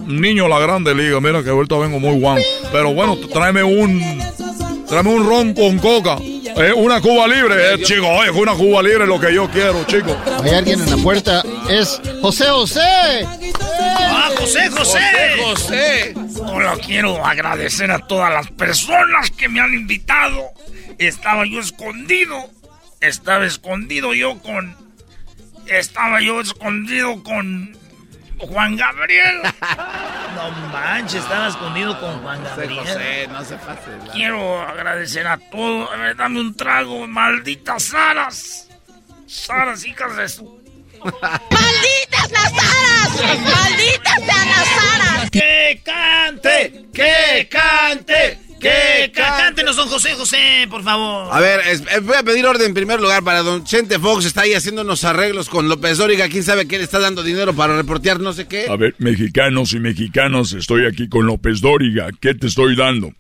[0.08, 1.20] niño la grande liga.
[1.20, 2.44] Mira que ahorita vengo muy guango.
[2.72, 4.02] Pero bueno, tráeme un,
[4.88, 6.18] tráeme un ron con coca.
[6.58, 8.08] Eh, una Cuba libre, eh, chico.
[8.08, 10.16] Oye, una Cuba libre es lo que yo quiero, chico.
[10.42, 11.44] Hay alguien en la puerta.
[11.70, 13.28] Es José José.
[13.60, 15.00] ¡Ah, José, José!
[15.44, 16.14] José.
[16.48, 20.52] Hola, quiero agradecer a todas las personas que me han invitado.
[20.98, 22.50] Estaba yo escondido.
[23.02, 24.78] Estaba escondido yo con.
[25.68, 27.78] Estaba yo escondido con.
[28.40, 29.42] Juan Gabriel.
[30.36, 32.80] No manches, estaba escondido con Juan Gabriel.
[32.80, 33.90] José, no se pase.
[34.06, 35.90] la- Quiero agradecer a todos.
[35.94, 38.68] A ver, dame un trago, malditas Saras.
[39.26, 40.62] Saras, hijas de su.
[41.06, 43.40] ¡Malditas las aras!
[43.40, 45.30] ¡Malditas sean las aras!
[45.32, 46.86] ¡Que cante!
[46.94, 48.40] ¡Que cante!
[48.70, 49.44] ¡Que cante!
[49.44, 51.28] Cántenos, don José José, por favor.
[51.34, 54.26] A ver, es- eh, voy a pedir orden en primer lugar para don Chente Fox.
[54.26, 56.28] Está ahí haciendo unos arreglos con López Dóriga.
[56.30, 58.68] ¿Quién sabe qué le está dando dinero para reportear no sé qué?
[58.70, 62.08] A ver, mexicanos y mexicanas, estoy aquí con López Dóriga.
[62.20, 63.12] ¿Qué te estoy dando?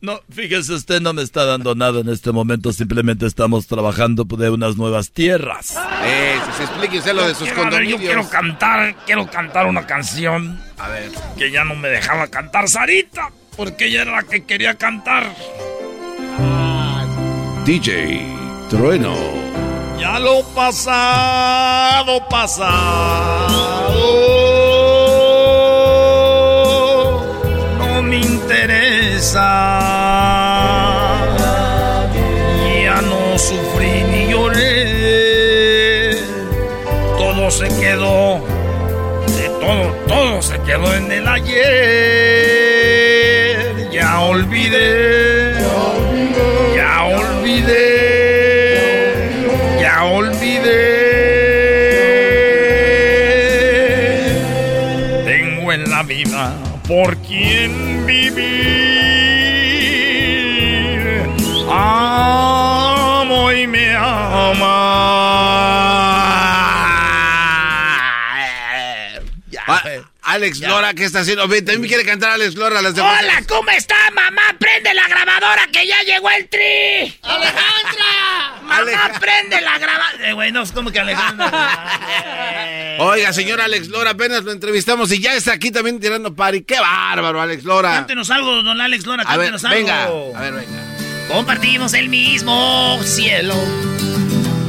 [0.00, 4.50] No, fíjese, usted no me está dando nada en este momento, simplemente estamos trabajando de
[4.50, 5.74] unas nuevas tierras.
[6.04, 8.00] Eh, si se explique usted lo de sus ver, yo condominios.
[8.02, 10.60] quiero cantar, quiero cantar una canción.
[10.76, 11.10] A ver.
[11.38, 15.24] Que ya no me dejaba cantar Sarita, porque ella era la que quería cantar.
[17.64, 18.20] DJ
[18.68, 19.14] Trueno.
[19.98, 23.48] Ya lo pasado, pasado,
[27.78, 29.40] no me interesa.
[32.82, 36.18] Ya no sufrí ni lloré.
[37.16, 38.44] Todo se quedó,
[39.38, 42.23] de todo, todo se quedó en el ayer.
[57.04, 58.40] Por quien vivir.
[61.70, 64.64] Amo y me ama.
[69.66, 69.82] Ah,
[70.22, 71.42] Alex Lora, ¿qué está haciendo?
[71.42, 72.80] También quiere cantar Alex Lora.
[72.80, 74.56] Las Hola, ¿cómo está, mamá?
[74.58, 77.18] Prende la grabadora que ya llegó el tri.
[77.22, 78.53] ¡Alejandra!
[78.64, 80.28] Mamá, prende la grabadora.
[80.28, 81.46] Eh, güey, no, es como que Alejandro.
[82.98, 86.62] Oiga, señor Alex Lora, apenas lo entrevistamos y ya está aquí también tirando pari.
[86.62, 87.92] ¡Qué bárbaro, Alex Lora!
[87.92, 89.76] Cántenos algo, don Alex Lora, A ver, cántenos algo.
[89.76, 90.80] venga, a ver, venga.
[91.28, 93.54] Compartimos el mismo cielo.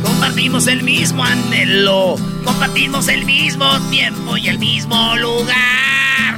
[0.03, 2.15] Compartimos el mismo anhelo.
[2.43, 6.35] Compartimos el mismo tiempo y el mismo lugar.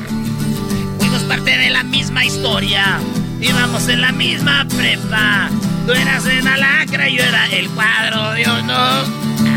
[0.97, 2.99] Fuimos parte de la misma historia.
[3.39, 5.49] Íbamos en la misma prepa.
[5.87, 9.05] Tú eras en lacra y yo era el cuadro de honor.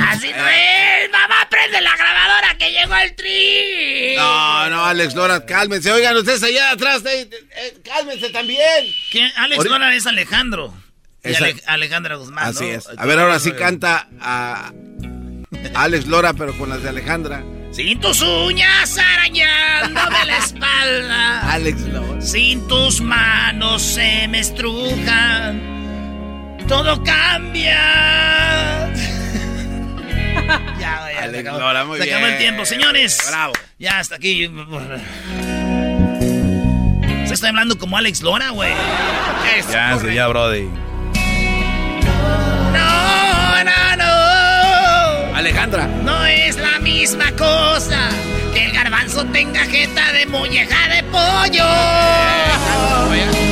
[0.08, 1.10] Así no es.
[1.10, 4.14] Mamá, prende la grabadora que llegó el tri.
[4.16, 5.90] No, no, Alex Lora, cálmense.
[5.90, 8.60] Oigan, ustedes allá atrás, eh, eh, cálmense también.
[9.10, 9.28] ¿Quién?
[9.36, 10.72] Alex Ahorita- Lora es Alejandro.
[11.24, 12.44] Y Esa- Ale- Alejandra Guzmán.
[12.48, 12.78] Así ¿no?
[12.78, 12.88] es.
[12.96, 14.72] A ver, ahora sí canta a
[15.74, 17.42] Alex Lora, pero con las de Alejandra.
[17.72, 21.40] Sin tus uñas arañándome la espalda.
[21.52, 22.20] Alex Lora.
[22.22, 25.79] Sin tus manos se me estrujan.
[26.70, 27.74] Todo cambia.
[30.78, 32.64] ya, ya, se acabó, Lora, se acabó el tiempo.
[32.64, 33.18] Señores.
[33.28, 33.54] Bravo.
[33.80, 34.48] Ya hasta aquí.
[37.26, 38.72] Se está hablando como Alex Lora, güey.
[39.72, 40.68] Ya, sí, ya, Brody.
[42.72, 45.36] No, no, no.
[45.36, 45.88] Alejandra.
[46.04, 48.10] No es la misma cosa
[48.54, 51.64] que el garbanzo tenga jeta de molleja de pollo.
[53.16, 53.49] Ya,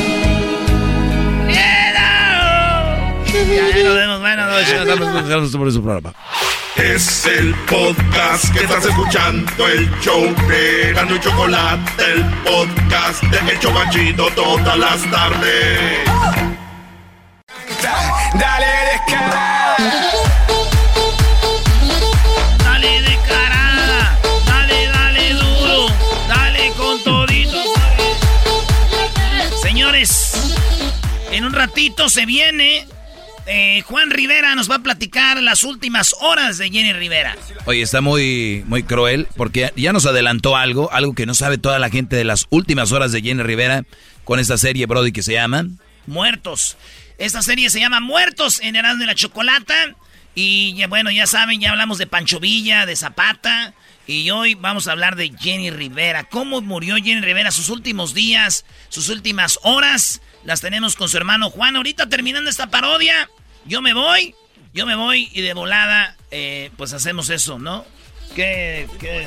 [3.46, 4.20] ya nos vemos.
[4.20, 5.51] Buenas noches.
[5.53, 6.12] Sobre su programa.
[6.77, 13.53] Es el podcast que estás escuchando, el show de Gano y Chocolate, el podcast de
[13.53, 16.05] El Chobachito todas las tardes.
[18.35, 19.77] Dale descarada.
[22.58, 24.19] Dale de carada.
[24.46, 25.87] Dale, dale duro.
[26.29, 27.58] Dale con todito.
[29.62, 30.54] Señores,
[31.33, 32.87] en un ratito se viene.
[33.49, 37.37] Eh, Juan Rivera nos va a platicar las últimas horas de Jenny Rivera.
[37.65, 41.79] Oye, está muy, muy cruel porque ya nos adelantó algo, algo que no sabe toda
[41.79, 43.85] la gente de las últimas horas de Jenny Rivera
[44.25, 45.67] con esta serie, Brody, que se llama...
[46.07, 46.77] Muertos.
[47.19, 49.96] Esta serie se llama Muertos en Erasmo y la Chocolata.
[50.35, 53.75] Y ya, bueno, ya saben, ya hablamos de Pancho Villa, de Zapata.
[54.07, 56.25] Y hoy vamos a hablar de Jenny Rivera.
[56.25, 57.51] ¿Cómo murió Jenny Rivera?
[57.51, 60.23] Sus últimos días, sus últimas horas.
[60.44, 61.77] Las tenemos con su hermano Juan.
[61.77, 63.29] Ahorita terminando esta parodia,
[63.69, 64.35] yo me voy.
[64.75, 67.85] Yo me voy y de volada, eh, pues hacemos eso, ¿no?
[68.35, 68.87] ¿Qué?
[69.00, 69.27] ¿Qué?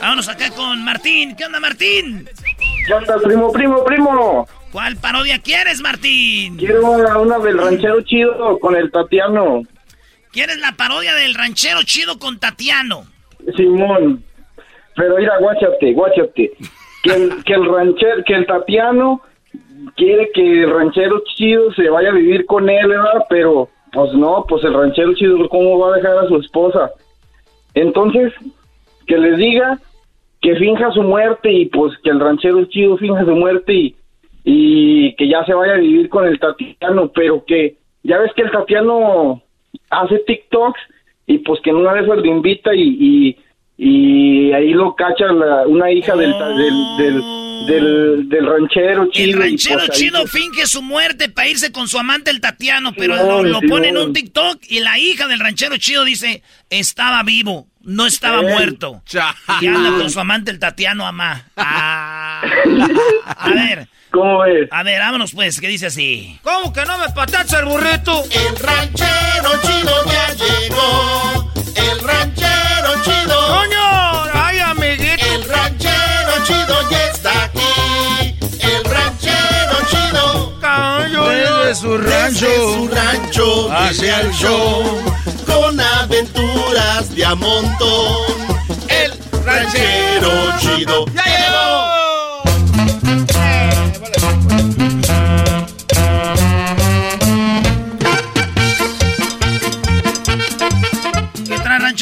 [0.00, 1.36] Vámonos acá con Martín.
[1.36, 2.28] ¿Qué onda, Martín?
[2.86, 4.48] ¿Qué onda, primo, primo, primo?
[4.72, 6.56] ¿Cuál parodia quieres, Martín?
[6.56, 9.62] Quiero una, una del ranchero chido con el Tatiano.
[10.32, 13.06] ¿Quieres la parodia del ranchero chido con Tatiano?
[13.56, 14.24] Simón.
[14.96, 16.52] Pero mira, guáchate, guáchate.
[17.02, 19.20] Que el, que el ranchero, que el Tatiano
[19.96, 23.24] quiere que el ranchero chido se vaya a vivir con él, ¿verdad?
[23.28, 26.90] Pero, pues no, pues el ranchero chido, ¿cómo va a dejar a su esposa?
[27.74, 28.32] Entonces,
[29.06, 29.78] que les diga
[30.40, 33.96] que finja su muerte y pues que el ranchero chido finja su muerte y,
[34.44, 38.42] y que ya se vaya a vivir con el Tatiano, pero que ya ves que
[38.42, 39.42] el Tatiano
[39.90, 40.80] hace TikToks
[41.26, 43.36] y pues que en una vez lo invita y, y,
[43.76, 49.24] y ahí lo cacha la- una hija del, del, del, del, del ranchero chido.
[49.24, 52.30] El y, pues, ranchero ahí chido que- finge su muerte para irse con su amante
[52.30, 56.04] el Tatiano, pero lo, lo pone en un TikTok y la hija del ranchero chido
[56.04, 59.02] dice, estaba vivo, no estaba muerto.
[59.60, 61.44] Y anda con su amante el Tatiano Amá.
[61.56, 62.42] Ah.
[63.36, 63.88] A ver.
[64.10, 64.68] ¿Cómo ves?
[64.70, 66.38] A ver, vámonos pues, que dice así.
[66.42, 68.22] ¿Cómo que no me patacha el burrito?
[68.30, 71.50] El ranchero chido ya llegó.
[71.74, 73.48] El ranchero chido.
[73.48, 74.24] ¡Coño!
[74.32, 75.24] ¡Ay, amiguito!
[75.26, 78.36] El ranchero chido ya está aquí.
[78.60, 80.54] El ranchero chido.
[81.28, 82.46] Desde su rancho.
[82.46, 84.82] Desde su rancho Hacia viene el show.
[85.46, 88.24] Con aventuras de a montón.
[88.88, 89.12] El
[89.44, 92.03] ranchero chido ya llegó.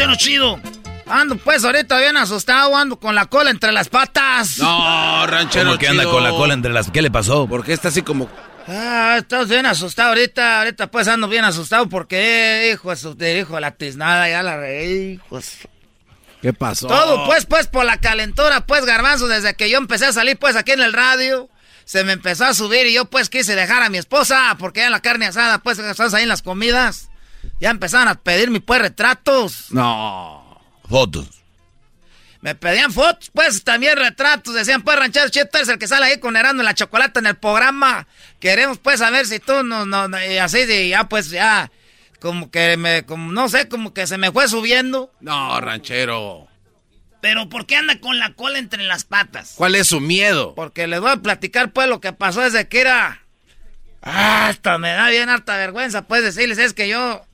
[0.07, 0.61] Ranchero chido?
[1.07, 4.59] Ando pues ahorita bien asustado, ando con la cola entre las patas.
[4.59, 6.91] No, ranchero ¿Cómo que anda con la cola entre las...
[6.91, 7.47] ¿Qué le pasó?
[7.47, 8.29] ¿Por qué está así como...
[8.69, 13.73] Ah, estás bien asustado ahorita, ahorita pues ando bien asustado porque, hijo hijo de la
[13.73, 15.57] tiznada, ya la reí, hijos.
[16.41, 16.87] ¿Qué pasó?
[16.87, 20.57] Todo pues, pues por la calentura, pues garbanzo, desde que yo empecé a salir pues
[20.57, 21.49] aquí en el radio,
[21.85, 24.91] se me empezó a subir y yo pues quise dejar a mi esposa, porque ya
[24.91, 27.11] la carne asada, pues estás ahí en las comidas,
[27.61, 29.71] ya empezaron a pedirme pues retratos.
[29.71, 30.61] No.
[30.89, 31.43] Fotos.
[32.43, 34.53] Me pedían fotos, pues también retratos.
[34.53, 37.27] Decían, pues, ranchero Cheto es el que sale ahí con Herando en la chocolate en
[37.27, 38.09] el programa.
[38.41, 41.71] Queremos, pues, saber si tú no, no, no", y así de, ya, pues, ya,
[42.21, 45.13] como que me, como, no sé, como que se me fue subiendo.
[45.21, 46.49] No, ranchero.
[47.21, 49.53] Pero, ¿por qué anda con la cola entre las patas?
[49.55, 50.57] ¿Cuál es su miedo?
[50.57, 53.23] Porque les voy a platicar, pues, lo que pasó desde que era.
[54.03, 57.25] Ah, hasta me da bien harta vergüenza, pues, decirles, es que yo.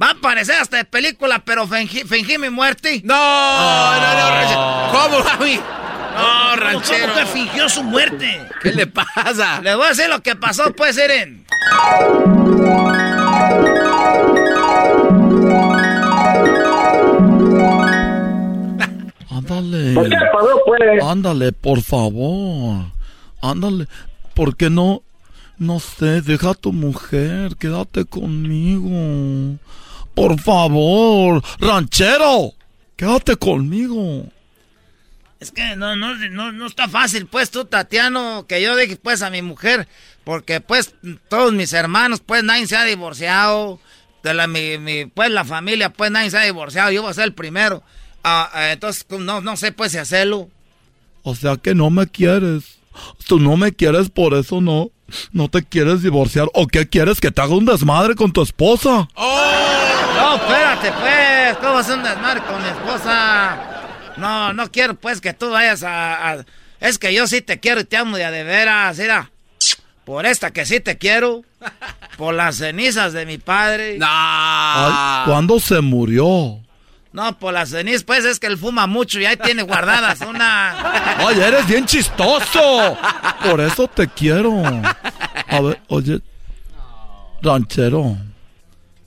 [0.00, 3.02] Va a parecer hasta de película, pero fingí, fingí mi muerte.
[3.04, 4.88] No, no, no, ranchero.
[4.92, 5.60] ¿Cómo, mami?
[6.16, 7.12] No, ranchero.
[7.12, 8.40] ¿Cómo que fingió su muerte?
[8.62, 9.60] ¿Qué le pasa?
[9.60, 11.44] Les voy a decir lo que pasó, pues, Eren.
[19.30, 19.92] Ándale.
[19.92, 21.04] ¿Por qué pasó, pues?
[21.04, 22.86] Ándale, por favor.
[23.42, 23.86] Ándale.
[24.32, 25.02] ¿Por qué no?
[25.58, 29.58] No sé, deja a tu mujer, quédate conmigo.
[30.20, 32.52] Por favor, ranchero,
[32.94, 34.26] quédate conmigo.
[35.40, 39.22] Es que no, no, no, no está fácil, pues, tú, Tatiano, que yo deje, pues,
[39.22, 39.88] a mi mujer.
[40.22, 40.94] Porque, pues,
[41.30, 43.80] todos mis hermanos, pues, nadie se ha divorciado.
[44.22, 46.90] De la, mi, mi, pues, la familia, pues, nadie se ha divorciado.
[46.90, 47.82] Yo voy a ser el primero.
[48.22, 50.50] Ah, ah, entonces, no, no sé, pues, si hacerlo.
[51.22, 52.79] O sea que no me quieres.
[53.26, 54.90] Tú no me quieres, por eso no.
[55.32, 56.46] No te quieres divorciar.
[56.54, 57.20] ¿O qué quieres?
[57.20, 59.08] Que te haga un desmadre con tu esposa.
[59.16, 61.56] No, espérate, pues.
[61.58, 63.58] ¿Cómo es un desmadre con mi esposa?
[64.16, 66.44] No, no quiero, pues, que tú vayas a, a-
[66.80, 69.30] Es que yo sí te quiero y te amo de veras, mira.
[70.04, 71.42] Por esta que sí te quiero.
[72.16, 73.98] Por las cenizas de mi padre.
[74.02, 76.60] Ay, ¿Cuándo se murió?
[77.12, 81.16] No, por las cenizas, pues, es que él fuma mucho y ahí tiene guardadas una...
[81.26, 82.96] Ay, eres bien chistoso.
[83.44, 84.62] Por eso te quiero.
[85.48, 86.20] A ver, oye,
[87.42, 88.16] ranchero.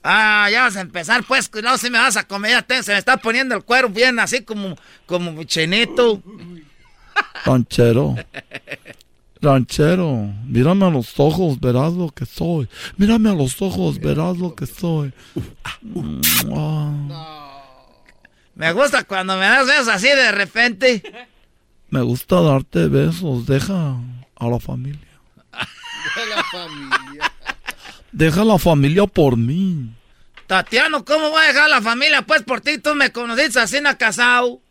[0.04, 2.92] Ah, ya vas a empezar, pues, no, si me vas a comer, ya te- se
[2.92, 4.76] me está poniendo el cuero bien así como,
[5.06, 6.22] como chinito.
[7.46, 8.16] Ranchero.
[9.42, 12.68] Ranchero, mírame a los ojos, verás lo que soy.
[12.98, 15.14] Mírame a los ojos, verás lo que soy.
[16.56, 17.43] Ah,
[18.56, 21.28] Me gusta cuando me das besos así de repente.
[21.90, 23.96] me gusta darte besos, deja
[24.36, 25.08] a la familia.
[25.52, 27.32] la familia.
[28.12, 29.90] Deja a la familia por mí.
[30.46, 32.22] Tatiano, ¿cómo voy a dejar la familia?
[32.22, 34.62] Pues por ti tú me conociste así en casado.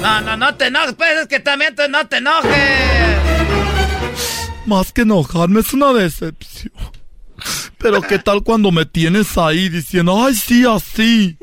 [0.00, 3.81] No, no, no te enojes, pues es que también tú no te enojes.
[4.66, 6.72] Más que enojarme es una decepción.
[7.78, 11.36] Pero qué tal cuando me tienes ahí diciendo, ay, sí, así.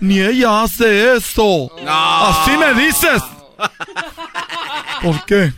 [0.00, 1.70] Ni ella hace eso.
[1.86, 3.22] Así me dices.
[5.02, 5.52] ¿Por qué?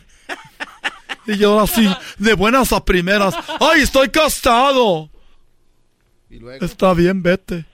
[1.27, 1.89] Y yo así,
[2.19, 5.09] de buenas a primeras, ay, estoy casado.
[6.61, 7.65] Está bien, vete.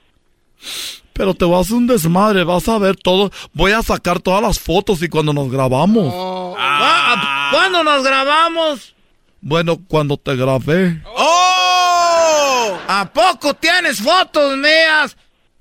[1.13, 3.31] Pero te vas a hacer un desmadre, vas a ver todo.
[3.53, 6.13] Voy a sacar todas las fotos y cuando nos grabamos.
[6.57, 8.95] Ah, ¿Cuándo nos grabamos?
[9.41, 11.01] Bueno, cuando te grabé.
[11.05, 12.77] ¡Oh!
[12.87, 15.17] ¿A poco tienes fotos mías?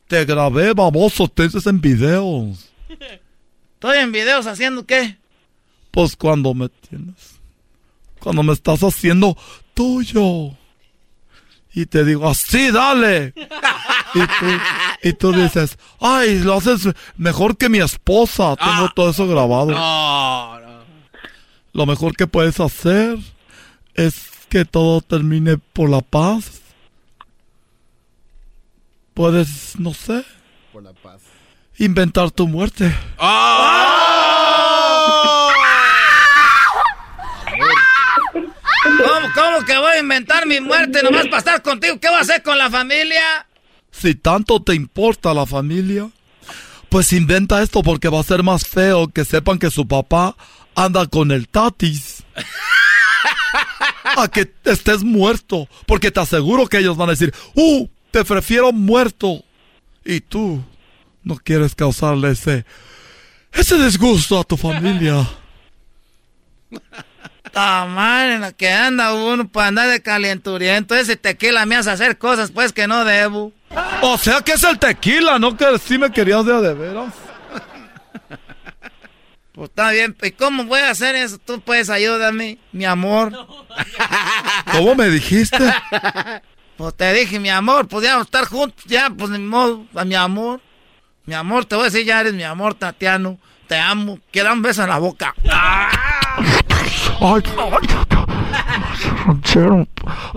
[0.07, 2.69] Te grabé, baboso, te haces en videos.
[3.75, 5.17] ¿Estoy en videos haciendo qué?
[5.91, 7.41] Pues cuando me tienes.
[8.19, 9.37] Cuando me estás haciendo
[9.73, 10.51] tuyo.
[11.73, 13.33] Y te digo, así, dale.
[14.13, 14.47] Y tú,
[15.05, 18.57] y tú dices, ay, lo haces mejor que mi esposa.
[18.57, 19.71] Tengo todo eso grabado.
[21.73, 23.19] Lo mejor que puedes hacer
[23.95, 24.15] es
[24.49, 26.61] que todo termine por la paz.
[29.15, 30.25] Puedes, no sé,
[30.73, 31.21] Por la paz.
[31.79, 32.95] inventar tu muerte.
[38.83, 41.99] ¿Cómo, ¿Cómo que voy a inventar mi muerte nomás para estar contigo?
[42.01, 43.47] ¿Qué voy a hacer con la familia?
[43.91, 46.09] Si tanto te importa la familia,
[46.89, 50.37] pues inventa esto porque va a ser más feo que sepan que su papá
[50.75, 52.23] anda con el tatis.
[54.17, 57.87] A que estés muerto, porque te aseguro que ellos van a decir, ¡uh!
[58.11, 59.45] Te prefiero muerto.
[60.05, 60.63] Y tú
[61.23, 62.65] no quieres causarle ese,
[63.53, 65.29] ese disgusto a tu familia.
[67.55, 70.95] Madre, en la que anda uno para andar de calenturiento.
[70.95, 73.53] Ese tequila me hace hacer cosas pues que no debo.
[74.03, 75.57] O sea que es el tequila, ¿no?
[75.57, 77.13] Que sí me querías de a de veras.
[79.61, 81.37] Pues está bien, ¿y cómo voy a hacer eso?
[81.37, 83.31] Tú puedes ayudarme, mi amor.
[84.73, 85.59] ¿Cómo me dijiste?
[86.79, 90.63] Pues te dije, mi amor, podíamos estar juntos, ya, pues ni modo, a mi amor.
[91.27, 93.39] Mi amor, te voy a decir, ya eres mi amor, Tatiano.
[93.67, 94.19] Te amo.
[94.33, 95.35] Quiero un beso en la boca.
[97.21, 97.43] Ay,
[99.27, 99.87] ranchero,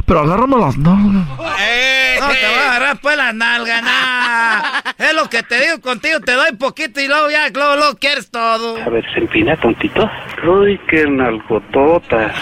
[0.06, 1.28] pero agárrame las nalgas.
[1.28, 4.82] No te voy a agarrar pues la nalga, nah.
[4.98, 8.30] Es lo que te digo contigo, te doy poquito y luego ya, luego, luego quieres
[8.30, 8.78] todo.
[8.78, 10.10] A ver, se empina tontito.
[10.46, 12.36] Uy, qué nalgototas.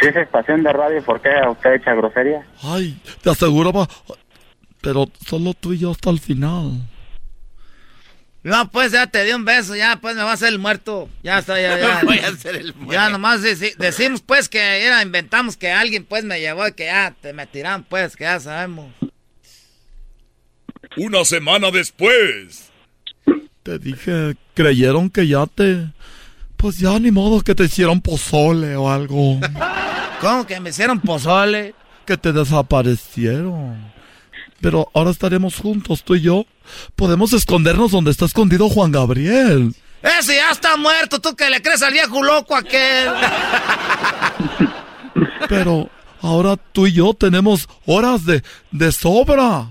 [0.00, 2.44] Si es estación de radio, ¿por qué usted echa grosería?
[2.62, 3.88] Ay, te aseguro, va.
[4.82, 6.72] Pero solo tú y yo hasta el final.
[8.46, 11.08] No, pues ya te di un beso, ya pues me va a hacer el muerto.
[11.24, 12.00] Ya está, ya, ya.
[12.04, 12.92] Voy a hacer el muerto.
[12.92, 16.84] Ya nomás deci- decimos pues que era, inventamos que alguien pues me llevó y que
[16.84, 18.92] ya te me tiran pues, que ya sabemos.
[20.96, 22.70] Una semana después.
[23.64, 25.88] Te dije, creyeron que ya te...
[26.56, 29.40] Pues ya ni modo que te hicieron pozole o algo.
[30.20, 31.74] ¿Cómo que me hicieron pozole?
[32.06, 33.92] Que te desaparecieron.
[34.60, 36.46] Pero ahora estaremos juntos, tú y yo.
[36.96, 39.74] Podemos escondernos donde está escondido Juan Gabriel.
[40.02, 43.08] Ese ya está muerto, tú que le crees al viejo loco aquel.
[45.48, 45.88] Pero
[46.22, 48.42] ahora tú y yo tenemos horas de,
[48.72, 49.68] de sobra.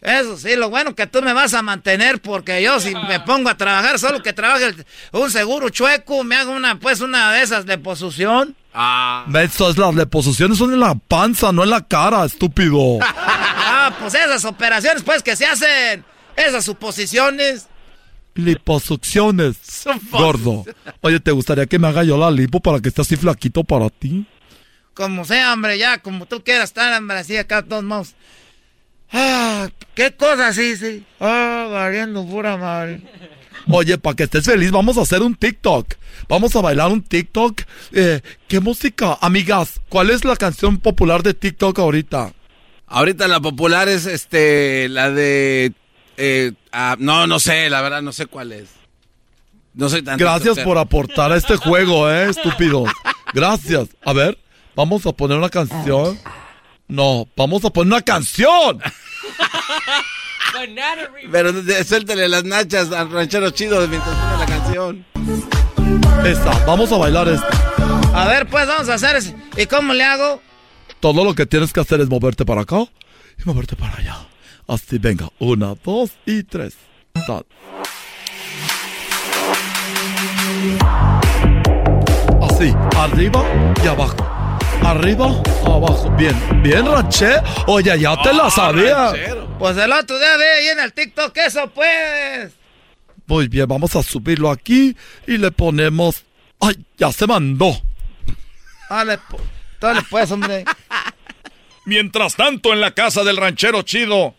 [0.00, 3.50] Eso sí, lo bueno que tú me vas a mantener porque yo si me pongo
[3.50, 7.42] a trabajar, solo que trabaje el- un seguro chueco, me hago una pues una de
[7.42, 8.56] esas de posición.
[8.72, 9.26] Ah.
[9.34, 12.98] Eso es las deposiciones son en la panza, no en la cara, estúpido.
[14.00, 17.68] Pues esas operaciones pues que se hacen, esas suposiciones.
[18.34, 19.56] Liposucciones,
[20.10, 20.64] gordo.
[21.02, 23.90] Oye, ¿te gustaría que me haga yo la lipo para que esté así flaquito para
[23.90, 24.26] ti?
[24.94, 28.14] Como sea, hombre, ya, como tú quieras estar, hombre, así acá, todos modos.
[29.12, 31.04] Ah, qué cosa, sí, sí.
[31.18, 33.02] Ah, variando pura madre.
[33.68, 35.94] Oye, para que estés feliz, vamos a hacer un TikTok.
[36.28, 37.60] Vamos a bailar un TikTok.
[37.92, 39.18] Eh, ¿Qué música?
[39.20, 42.32] Amigas, ¿cuál es la canción popular de TikTok ahorita?
[42.90, 45.72] Ahorita la popular es este, la de...
[46.16, 48.68] eh, ah, no, no sé, la verdad no sé cuál es.
[49.74, 50.18] No soy tan...
[50.18, 52.90] Gracias por aportar a este juego, eh, estúpidos.
[53.32, 53.90] Gracias.
[54.04, 54.36] A ver,
[54.74, 56.18] vamos a poner una canción.
[56.88, 58.82] No, vamos a poner una canción.
[61.30, 61.52] Pero
[61.84, 65.06] suéltale las nachas al ranchero chido mientras pone la canción.
[66.24, 67.48] Esta, vamos a bailar esta.
[68.12, 69.36] A ver, pues vamos a hacer ese.
[69.56, 70.42] ¿Y cómo le hago?
[71.00, 72.80] Todo lo que tienes que hacer es moverte para acá
[73.38, 74.16] y moverte para allá.
[74.68, 75.28] Así, venga.
[75.38, 76.76] Una, dos y tres.
[77.26, 77.44] Sal.
[82.42, 83.42] Así, arriba
[83.82, 84.16] y abajo.
[84.84, 85.26] Arriba,
[85.64, 86.10] abajo.
[86.16, 87.34] Bien, bien, ranché.
[87.66, 89.12] Oye, ya te la sabía.
[89.58, 92.52] Pues el otro día ve ahí en el TikTok eso, pues.
[93.26, 94.96] Muy bien, vamos a subirlo aquí
[95.26, 96.24] y le ponemos.
[96.60, 96.74] ¡Ay!
[96.98, 97.72] Ya se mandó.
[98.88, 99.38] Dale, po-
[99.78, 100.64] Todo le puedes, hombre.
[101.90, 104.36] Mientras tanto, en la casa del ranchero chido.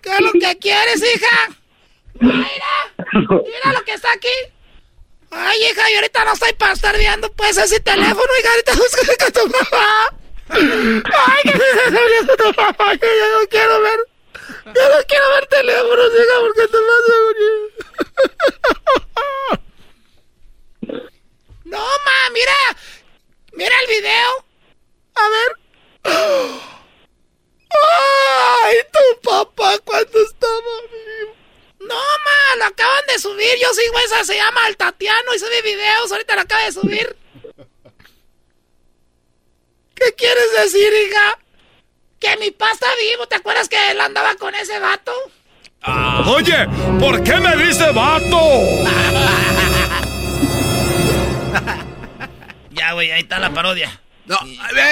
[0.00, 1.48] ¿Qué es lo que quieres, hija?
[2.20, 4.28] Mira, mira lo que está aquí.
[5.32, 9.00] Ay, hija, yo ahorita no estoy para estar viendo pues ese teléfono, hija, ahorita busco
[9.26, 10.14] a tu mamá.
[10.50, 13.98] Ay, que se está viendo tu mamá, que yo no quiero ver.
[14.66, 17.70] Yo no quiero ver teléfonos, hija, porque te vas a morir.
[21.70, 22.56] No, ma, mira.
[23.52, 24.44] Mira el video.
[25.14, 25.50] A ver.
[28.64, 31.34] ¡Ay, tu papá cuando estaba vivo!
[31.80, 33.56] No, ma, lo acaban de subir.
[33.62, 36.10] Yo sigo esa, se llama El Tatiano y sube videos.
[36.10, 37.16] Ahorita lo acaba de subir.
[39.94, 41.38] ¿Qué quieres decir, hija?
[42.18, 43.28] Que mi papá está vivo.
[43.28, 45.12] ¿Te acuerdas que él andaba con ese vato?
[46.26, 46.66] Oye,
[46.98, 48.40] ¿por qué me dice vato?
[52.70, 53.90] ya, güey, ahí está la parodia.
[54.26, 54.36] No,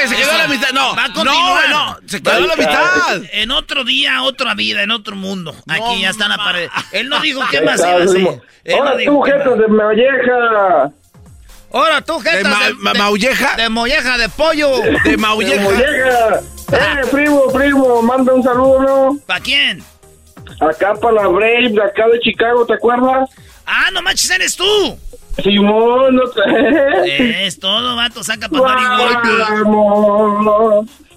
[0.09, 0.71] se quedó a la mitad.
[0.73, 1.69] No, Va a no, continuar.
[1.71, 3.23] no, se quedó a la mitad.
[3.33, 5.55] En otro día, otra vida, en otro mundo.
[5.69, 6.69] Aquí ya está la pared.
[6.93, 8.21] Él no dijo qué más iba a hacer.
[8.21, 8.41] No
[8.77, 10.93] Ahora tú, jetas de molleja.
[11.73, 13.55] Ahora tú, jetas De ma- ma- maulleja.
[13.57, 14.81] De molleja de pollo.
[15.05, 15.55] De maulleja.
[15.57, 16.41] De molleja.
[16.73, 19.19] Eh, primo, primo, manda un saludo, ¿no?
[19.27, 19.83] ¿Para quién?
[20.61, 23.31] Acá para la Brave, de acá de Chicago, ¿te acuerdas?
[23.65, 24.99] Ah, no manches, eres tú.
[25.43, 27.47] Simón, no te...
[27.47, 29.23] Es todo, vato, saca para marihuana.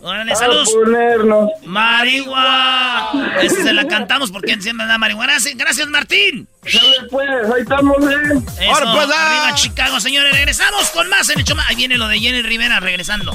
[0.03, 0.69] Órale, saludos.
[0.73, 1.49] ponernos.
[1.63, 3.09] Marihuana.
[3.41, 5.39] Esa se la cantamos porque encienden la marihuana.
[5.39, 6.47] Sí, Gracias, Martín.
[6.63, 8.43] Dale, pues, ahí estamos, ¿eh?
[8.59, 9.27] Eso, Ahora, pues, ah.
[9.27, 10.31] arriba Chicago, señores.
[10.33, 11.63] Regresamos con más en el Choma.
[11.67, 13.31] Ahí viene lo de Jenny Rivera regresando.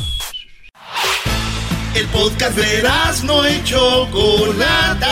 [1.94, 2.82] El podcast de
[3.24, 5.06] no y Chocolata.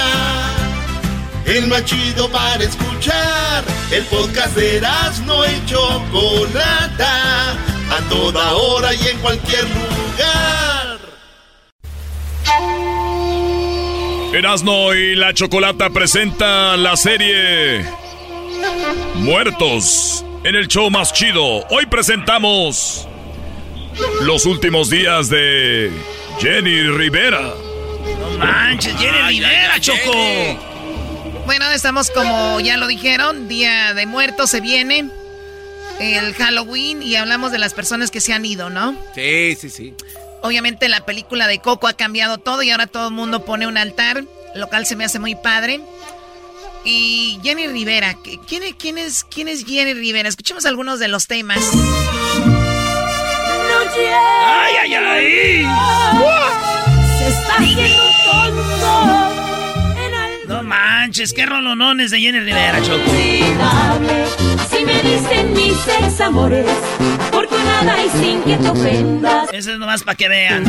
[1.47, 3.65] El más chido para escuchar.
[3.91, 4.81] El podcast de
[5.27, 7.53] no y Chocolata.
[7.91, 10.99] A toda hora y en cualquier lugar.
[14.33, 17.85] Erasno y la Chocolata presenta la serie
[19.15, 21.67] Muertos en el show más chido.
[21.69, 23.07] Hoy presentamos
[24.23, 25.91] los últimos días de
[26.41, 27.55] Jenny Rivera.
[28.21, 30.74] No manches, Jenny Rivera, Choco.
[31.47, 35.09] Bueno, estamos como ya lo dijeron, Día de Muertos se viene.
[36.01, 38.97] El Halloween y hablamos de las personas que se han ido, ¿no?
[39.15, 39.95] Sí, sí, sí.
[40.43, 43.77] Obviamente la película de Coco ha cambiado todo y ahora todo el mundo pone un
[43.79, 44.25] altar,
[44.55, 45.81] lo cual se me hace muy padre.
[46.85, 50.29] Y Jenny Rivera, ¿qué- ¿quién, es- quién, es, ¿quién es Jenny Rivera?
[50.29, 51.59] Escuchemos algunos de los temas.
[54.47, 55.67] ¡Ay, ay, ay!
[57.19, 58.14] Se está haciendo
[60.75, 63.11] manches, qué rolonones de Jenny Rivera, Choco.
[64.71, 66.67] Si me dicen mis amores.
[67.65, 69.49] Nada y sin que te ofendas.
[69.53, 70.65] Eso es nomás para que vean.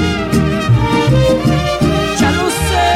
[2.20, 2.92] Ya lo sé.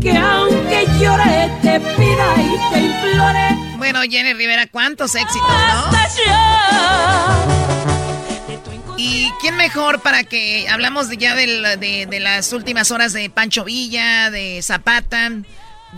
[0.00, 3.56] Que aunque llore, te pida y te implore.
[3.78, 5.94] Bueno, Jenny Rivera, cuántos éxitos, ¿no?
[9.06, 14.30] ¿Y quién mejor para que hablamos de ya de, las últimas horas de Pancho Villa,
[14.30, 15.30] de Zapata?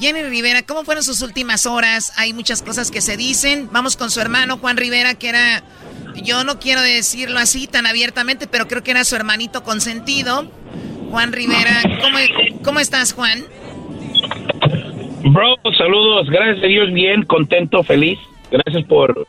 [0.00, 2.12] Jenny Rivera, ¿cómo fueron sus últimas horas?
[2.18, 3.68] Hay muchas cosas que se dicen.
[3.70, 5.62] Vamos con su hermano Juan Rivera, que era,
[6.16, 10.50] yo no quiero decirlo así tan abiertamente, pero creo que era su hermanito consentido.
[11.08, 12.18] Juan Rivera, ¿cómo,
[12.64, 13.44] cómo estás, Juan?
[15.26, 16.28] Bro, saludos.
[16.28, 18.18] Gracias a Dios, bien, contento, feliz.
[18.50, 19.28] Gracias por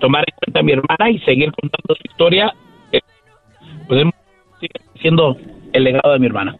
[0.00, 2.52] tomar en cuenta a mi hermana y seguir contando su historia.
[3.88, 4.04] Pues
[4.60, 5.36] sigue siendo
[5.72, 6.56] el legado de mi hermana.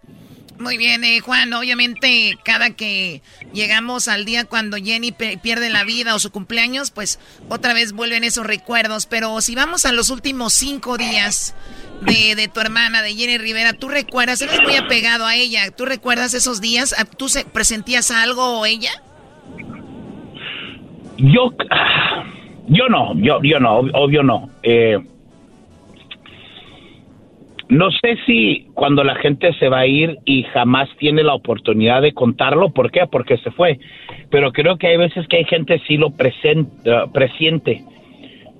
[0.59, 1.53] Muy bien, eh, Juan.
[1.55, 3.21] Obviamente, cada que
[3.53, 7.19] llegamos al día cuando Jenny pierde la vida o su cumpleaños, pues
[7.49, 9.07] otra vez vuelven esos recuerdos.
[9.07, 11.57] Pero si vamos a los últimos cinco días
[12.03, 14.41] de, de tu hermana, de Jenny Rivera, ¿tú recuerdas?
[14.41, 15.69] Eres muy apegado a ella.
[15.77, 16.95] ¿Tú recuerdas esos días?
[16.97, 18.91] Ah, ¿Tú se, presentías algo o ella?
[21.19, 21.53] Yo,
[22.69, 24.51] yo no, yo, yo no, ob- obvio no.
[24.63, 24.99] Eh,
[27.73, 32.03] no sé si cuando la gente se va a ir y jamás tiene la oportunidad
[32.03, 33.07] de contarlo, ¿por qué?
[33.11, 33.79] Porque se fue.
[34.31, 37.83] Pero creo que hay veces que hay gente sí lo presen- eh, presiente.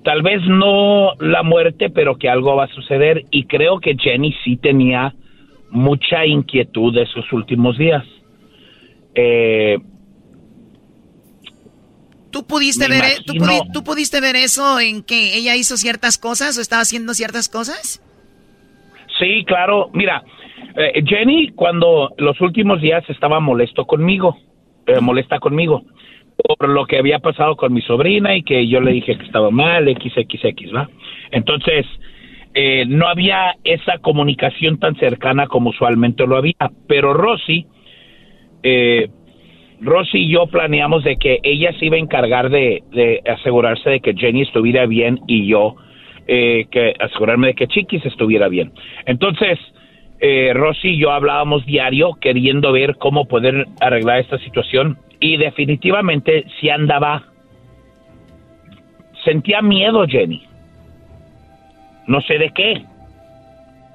[0.03, 3.25] Tal vez no la muerte, pero que algo va a suceder.
[3.31, 5.15] Y creo que Jenny sí tenía
[5.71, 8.05] mucha inquietud de sus últimos días.
[9.15, 9.79] Eh,
[12.31, 13.65] ¿Tú pudiste, ver, eh, ¿tú, imagino.
[13.65, 17.51] pudi- tú pudiste ver eso en que ella hizo ciertas cosas o estaba haciendo ciertas
[17.51, 18.01] cosas?
[19.19, 19.91] Sí, claro.
[19.93, 20.23] Mira,
[20.77, 24.37] eh, Jenny cuando los últimos días estaba molesto conmigo,
[24.87, 25.83] eh, molesta conmigo,
[26.37, 29.51] por lo que había pasado con mi sobrina y que yo le dije que estaba
[29.51, 30.89] mal, XXX, ¿va?
[31.31, 31.87] Entonces,
[32.55, 36.55] eh, no había esa comunicación tan cercana como usualmente lo había,
[36.87, 37.67] pero Rosy,
[38.63, 39.09] eh,
[39.81, 44.01] Rosy y yo planeamos de que ella se iba a encargar de, de asegurarse de
[44.01, 45.77] que Jenny estuviera bien y yo
[46.35, 48.73] eh, que asegurarme de que Chiquis estuviera bien.
[49.05, 49.59] Entonces,
[50.19, 56.47] eh, Rosy y yo hablábamos diario queriendo ver cómo poder arreglar esta situación y definitivamente
[56.59, 57.25] si andaba,
[59.23, 60.43] sentía miedo Jenny,
[62.07, 62.83] no sé de qué,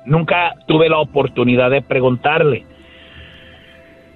[0.06, 2.66] nunca tuve la oportunidad de preguntarle.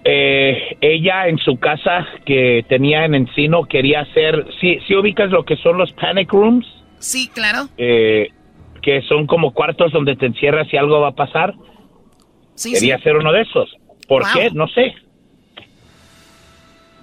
[0.03, 5.43] Eh, ella en su casa que tenía en Encino quería hacer, si ¿sí, ubicas lo
[5.43, 7.67] que son los panic rooms, Sí, claro.
[7.77, 8.29] eh,
[8.81, 11.53] que son como cuartos donde te encierras y algo va a pasar.
[12.55, 13.03] Sí, Quería sí.
[13.03, 13.69] ser uno de esos.
[14.07, 14.31] ¿Por Wow.
[14.33, 14.49] qué?
[14.51, 14.93] No sé.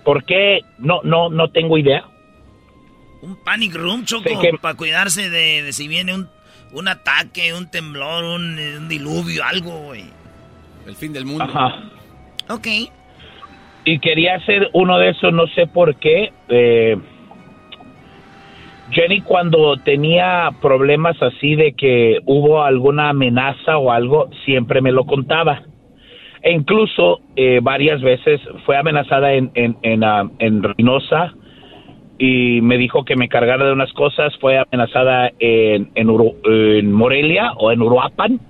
[0.04, 0.60] ¿Por qué?
[0.78, 2.04] No, no, no tengo idea.
[3.22, 6.28] Un panic room, Choco, que- para cuidarse de, de si viene un,
[6.72, 10.04] un ataque, un temblor, un, un diluvio, algo, güey.
[10.86, 11.44] El fin del mundo.
[11.44, 11.82] Ajá.
[12.48, 12.66] Ok.
[13.84, 16.32] Y quería hacer uno de esos, no sé por qué.
[16.48, 16.96] Eh,
[18.90, 25.04] Jenny cuando tenía problemas así de que hubo alguna amenaza o algo, siempre me lo
[25.04, 25.62] contaba.
[26.42, 31.34] E incluso eh, varias veces fue amenazada en, en, en, ah, en Reynosa
[32.18, 34.36] y me dijo que me cargara de unas cosas.
[34.38, 38.40] Fue amenazada en, Uru- en Morelia o en Uruapan,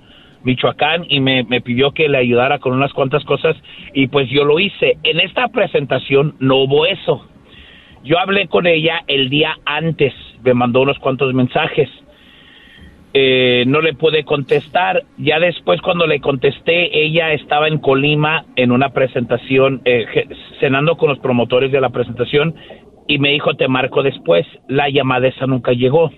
[0.43, 3.57] Michoacán, y me, me pidió que le ayudara con unas cuantas cosas
[3.93, 4.97] y pues yo lo hice.
[5.03, 7.25] En esta presentación no hubo eso.
[8.03, 11.89] Yo hablé con ella el día antes, me mandó unos cuantos mensajes.
[13.13, 15.03] Eh, no le pude contestar.
[15.17, 20.05] Ya después cuando le contesté, ella estaba en Colima en una presentación, eh,
[20.59, 22.55] cenando con los promotores de la presentación
[23.07, 24.45] y me dijo, te marco después.
[24.67, 26.11] La llamada esa nunca llegó.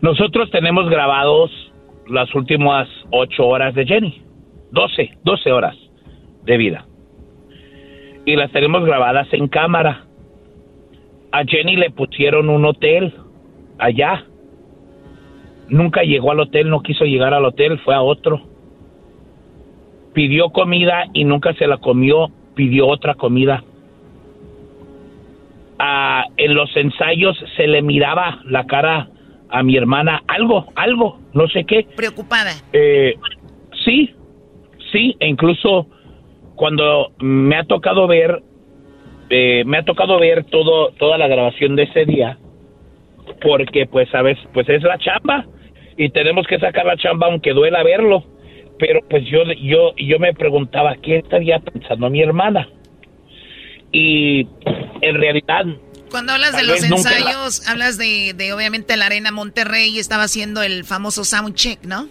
[0.00, 1.50] Nosotros tenemos grabados
[2.08, 4.22] las últimas ocho horas de Jenny.
[4.70, 5.76] Doce, doce horas
[6.44, 6.86] de vida.
[8.24, 10.06] Y las tenemos grabadas en cámara.
[11.36, 13.12] A Jenny le pusieron un hotel
[13.78, 14.24] allá.
[15.68, 18.40] Nunca llegó al hotel, no quiso llegar al hotel, fue a otro.
[20.14, 23.62] Pidió comida y nunca se la comió, pidió otra comida.
[25.78, 29.10] Ah, en los ensayos se le miraba la cara
[29.50, 31.86] a mi hermana, algo, algo, no sé qué.
[31.94, 32.52] Preocupada.
[32.72, 33.14] Eh,
[33.84, 34.14] sí,
[34.90, 35.86] sí, e incluso
[36.54, 38.42] cuando me ha tocado ver,
[39.30, 42.38] eh, me ha tocado ver todo, toda la grabación de ese día,
[43.42, 45.44] porque pues sabes, pues es la chamba
[45.96, 48.24] y tenemos que sacar la chamba aunque duela verlo,
[48.78, 52.68] pero pues yo, yo, yo me preguntaba qué estaría pensando mi hermana
[53.92, 54.46] y
[55.00, 55.64] en realidad
[56.10, 60.24] Cuando hablas de los la- ensayos, hablas de, de obviamente la Arena Monterrey y estaba
[60.24, 62.08] haciendo el famoso sound check, ¿no?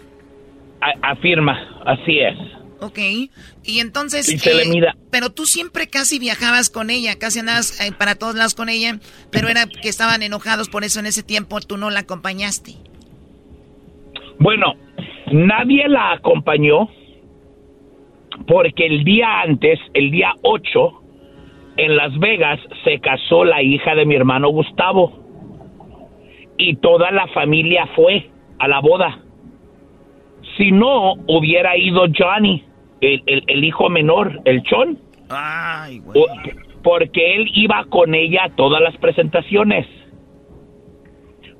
[0.80, 2.36] a- afirma, así es.
[2.80, 2.98] Ok.
[3.64, 4.30] Y entonces...
[4.30, 4.96] Y se le mira.
[5.10, 8.98] Pero tú siempre casi viajabas con ella, casi andabas eh, para todos lados con ella,
[9.30, 12.74] pero era que estaban enojados, por eso en ese tiempo tú no la acompañaste.
[14.38, 14.74] Bueno,
[15.32, 16.88] nadie la acompañó
[18.46, 21.02] porque el día antes, el día 8,
[21.78, 25.24] en Las Vegas se casó la hija de mi hermano Gustavo
[26.58, 29.22] y toda la familia fue a la boda.
[30.56, 32.62] Si no, hubiera ido Johnny,
[33.00, 34.98] el, el- el hijo menor, el Chon,
[35.28, 36.22] Ay, güey.
[36.22, 36.26] o-
[36.82, 39.86] porque él iba con ella a todas las presentaciones.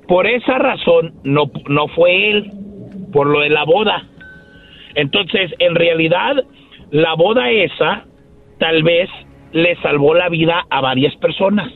[0.07, 2.51] Por esa razón no, no fue él,
[3.11, 4.07] por lo de la boda.
[4.95, 6.35] Entonces, en realidad,
[6.91, 8.05] la boda esa
[8.57, 9.09] tal vez
[9.51, 11.71] le salvó la vida a varias personas.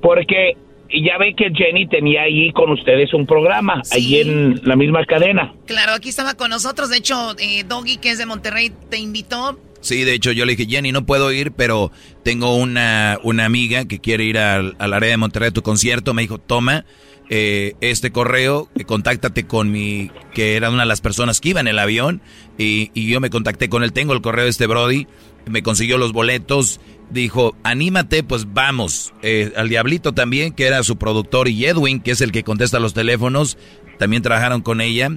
[0.00, 0.56] Porque
[0.92, 5.54] ya ve que Jenny tenía ahí con ustedes un programa, ahí en la misma cadena.
[5.66, 6.90] Claro, aquí estaba con nosotros.
[6.90, 9.58] De hecho, eh, Doggy, que es de Monterrey, te invitó.
[9.80, 11.90] Sí, de hecho yo le dije, Jenny, no puedo ir, pero
[12.22, 16.14] tengo una, una amiga que quiere ir al, al área de Monterrey a tu concierto.
[16.14, 16.84] Me dijo, toma
[17.30, 21.60] eh, este correo, eh, contáctate con mi, que era una de las personas que iba
[21.60, 22.20] en el avión,
[22.58, 25.06] y, y yo me contacté con él, tengo el correo de este Brody,
[25.46, 29.12] me consiguió los boletos, dijo, anímate, pues vamos.
[29.22, 32.78] Eh, al Diablito también, que era su productor, y Edwin, que es el que contesta
[32.78, 33.58] los teléfonos,
[33.98, 35.10] también trabajaron con ella.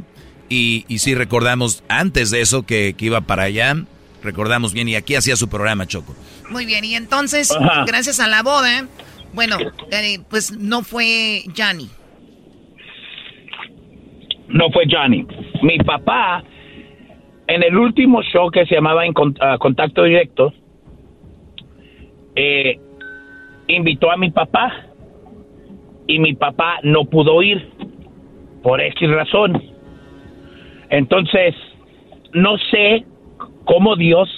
[0.49, 3.75] Y, y sí recordamos antes de eso que, que iba para allá,
[4.23, 6.15] recordamos bien, y aquí hacía su programa, Choco.
[6.49, 7.85] Muy bien, y entonces, Ajá.
[7.85, 8.87] gracias a la boda,
[9.35, 9.57] bueno,
[9.91, 11.89] eh, pues no fue Johnny.
[14.55, 15.25] no fue Johnny.
[15.61, 16.43] Mi papá,
[17.47, 20.53] en el último show que se llamaba en ah, Contacto Directo,
[22.35, 22.79] eh,
[23.67, 24.71] invitó a mi papá
[26.07, 27.69] y mi papá no pudo ir
[28.63, 29.61] por X razón.
[30.89, 31.55] Entonces,
[32.33, 33.05] no sé
[33.65, 34.29] cómo Dios,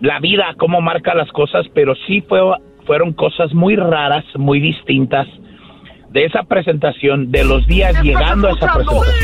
[0.00, 2.40] la vida, cómo marca las cosas, pero sí fue,
[2.86, 5.26] fueron cosas muy raras, muy distintas
[6.10, 9.14] de esa presentación, de los días llegando a esa presentación.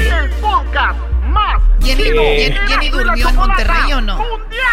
[1.82, 2.54] ¿Jenny, Eh.
[2.68, 4.18] Jenny- durmió en Monterrey o no?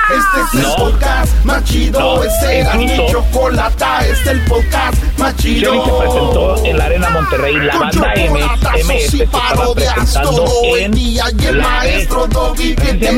[0.10, 2.00] Este es el podcast más chido.
[2.00, 4.00] No, Este era mi chocolata.
[4.00, 5.72] Este es el podcast más chido.
[5.72, 10.32] Jenny se presentó en la Arena Monterrey, la Con banda MS y se estaba presentando
[10.44, 11.24] todo el en día.
[11.40, 13.12] Y el la maestro Doggy que te.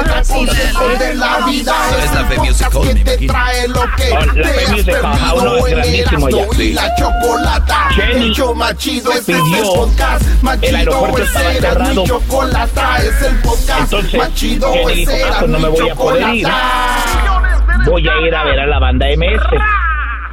[2.55, 4.45] Es que te trae lo Oh, te has perdido.
[4.77, 5.99] es El.
[5.99, 6.29] Erasmo
[6.59, 7.89] y la chocolata.
[7.91, 9.11] Jenny el show más chido.
[9.11, 10.77] Es el pidió- podcast más el chido.
[10.77, 12.05] aeropuerto Ese estaba era mi cerrado.
[12.05, 12.97] chocolata.
[12.97, 14.73] Es el podcast Entonces, más chido.
[14.73, 16.43] Jenny dijo, Ese ah, pues no me mi voy a poder ir.
[16.45, 17.81] chocolata.
[17.85, 19.41] Voy a ir a ver a la banda MS.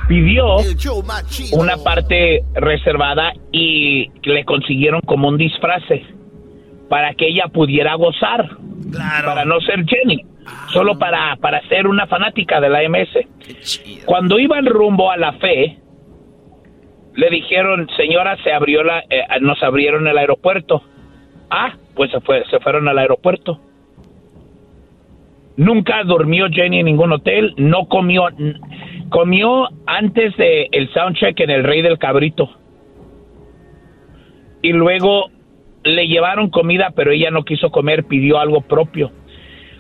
[0.09, 0.57] Pidió
[1.53, 5.83] una parte reservada y le consiguieron como un disfraz
[6.89, 8.49] para que ella pudiera gozar.
[9.25, 10.25] Para no ser Jenny,
[10.73, 14.05] solo para, para ser una fanática de la MS.
[14.05, 15.79] Cuando iban rumbo a la fe,
[17.15, 20.83] le dijeron, señora, se abrió la, eh, nos abrieron el aeropuerto.
[21.51, 23.61] Ah, pues se, fue, se fueron al aeropuerto.
[25.57, 28.29] Nunca durmió Jenny en ningún hotel, no comió,
[29.11, 32.51] comió antes de el soundcheck en el Rey del Cabrito.
[34.63, 35.27] Y luego
[35.85, 39.11] le llevaron comida, pero ella no quiso comer, pidió algo propio.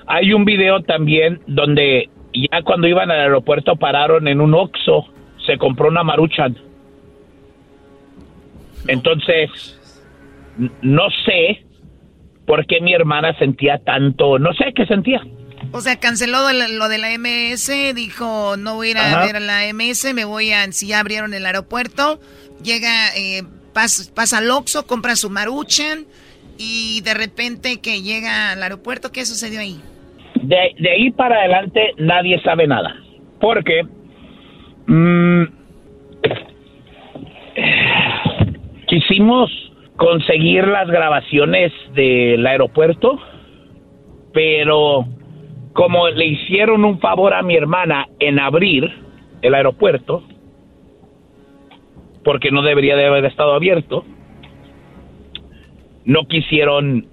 [0.07, 5.07] Hay un video también donde ya cuando iban al aeropuerto pararon en un Oxxo,
[5.47, 6.57] se compró una Maruchan.
[8.89, 9.49] Entonces,
[10.83, 11.65] no sé
[12.47, 15.21] por qué mi hermana sentía tanto, no sé qué sentía.
[15.71, 19.37] O sea, canceló el- lo de la MS, dijo, no voy a ir a ver
[19.37, 22.21] a la MS, me voy a, si ya abrieron el aeropuerto,
[22.63, 26.05] llega, eh, pas- pasa al Oxxo, compra su maruchan,
[26.59, 29.81] y de repente que llega al aeropuerto, ¿qué sucedió ahí?
[30.43, 32.97] De, ahí para adelante nadie sabe nada.
[33.41, 33.83] Porque
[34.87, 35.43] mm,
[38.87, 39.51] quisimos
[39.97, 43.19] conseguir las grabaciones del aeropuerto,
[44.33, 45.07] pero
[45.73, 48.91] como le hicieron un favor a mi hermana en abrir
[49.43, 50.23] el aeropuerto,
[52.25, 54.05] porque no debería de haber estado abierto,
[56.05, 57.07] no quisieron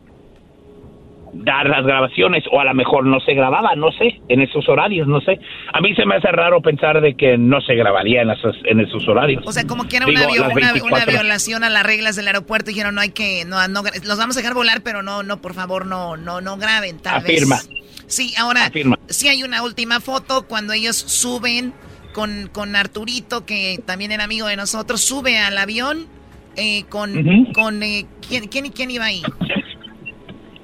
[1.34, 5.08] dar las grabaciones o a lo mejor no se grababa, no sé, en esos horarios,
[5.08, 5.40] no sé.
[5.74, 8.80] A mí se me hace raro pensar de que no se grabaría en esos, en
[8.80, 9.44] esos horarios.
[9.46, 12.16] O sea, como que era una, vio- las una- 24 una violación a las reglas
[12.16, 15.02] del aeropuerto, y dijeron, no hay que, no, no, los vamos a dejar volar, pero
[15.04, 17.58] no, no, por favor, no, no, no graben, tal Afirma.
[17.58, 17.70] vez.
[18.08, 18.98] Sí, ahora, Afirma.
[19.08, 21.74] sí hay una última foto cuando ellos suben
[22.14, 26.08] con, con Arturito, que también era amigo de nosotros, sube al avión
[26.56, 27.54] eh, con, Ujú.
[27.54, 29.22] con eh, ¿quién, quién, quién iba ahí?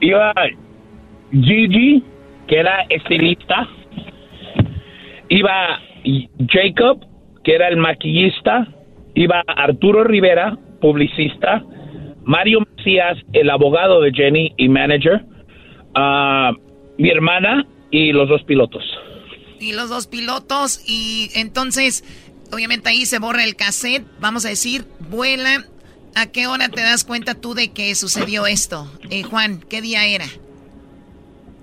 [0.05, 0.33] Iba
[1.31, 2.03] Gigi,
[2.47, 3.67] que era estilista.
[5.29, 5.79] Iba
[6.47, 7.03] Jacob,
[7.43, 8.67] que era el maquillista.
[9.15, 11.63] Iba Arturo Rivera, publicista.
[12.23, 15.25] Mario Macías, el abogado de Jenny y manager.
[15.95, 16.51] ah,
[16.97, 18.83] mi hermana y los dos pilotos.
[19.59, 22.03] Y los dos pilotos, y entonces,
[22.53, 25.65] obviamente ahí se borra el cassette, vamos a decir, vuela.
[26.15, 28.85] ¿A qué hora te das cuenta tú de que sucedió esto?
[29.09, 30.25] Eh, Juan, ¿qué día era?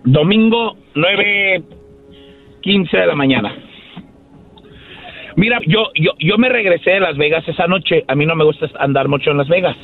[0.05, 3.55] Domingo 9.15 de la mañana.
[5.37, 8.05] Mira, yo, yo, yo me regresé de Las Vegas esa noche.
[8.09, 9.77] A mí no me gusta andar mucho en Las Vegas.